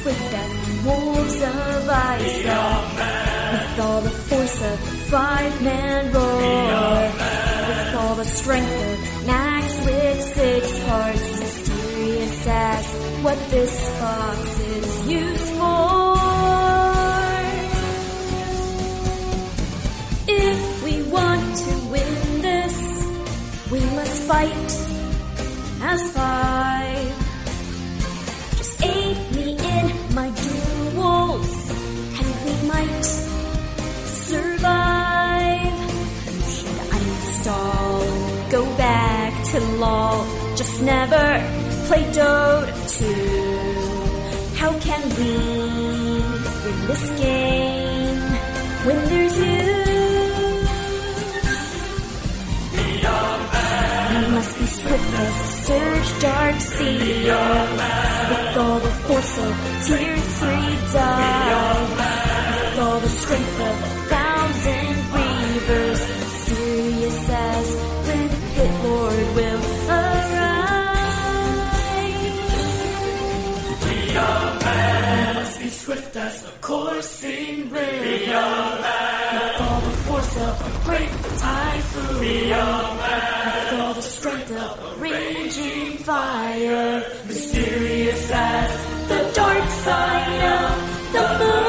[0.03, 2.37] swift as wolves of ice.
[3.53, 7.11] With all the force of five-man roar.
[7.69, 11.39] With all the strength of Max with six hearts.
[11.39, 12.85] Mysterious as
[13.23, 16.17] what this fox is used for.
[20.27, 22.75] If we want to win this,
[23.71, 24.69] we must fight
[25.91, 26.72] as five.
[37.43, 40.25] Should go back to LOL.
[40.55, 41.25] Just never
[41.87, 44.55] play Dota 2.
[44.55, 45.31] How can we
[46.63, 48.19] win this game
[48.85, 49.83] when there's you?
[54.13, 57.25] You must be swift as a surge dark sea
[58.29, 59.53] With all the force of
[59.85, 60.49] tier 3
[60.93, 61.89] dive
[62.55, 64.92] With all the strength of a thousand
[67.27, 67.67] says
[68.07, 68.27] when
[68.57, 70.63] the Lord will arrive.
[73.85, 75.35] We are man.
[75.35, 78.01] Must be swift as the coursing river.
[78.01, 79.33] We are man.
[79.39, 82.19] With all the force of a great typhoon.
[82.19, 83.71] We are man.
[83.71, 87.03] With all the strength of a raging fire.
[87.25, 88.69] Mysterious as
[89.07, 91.62] the dark side of the moon.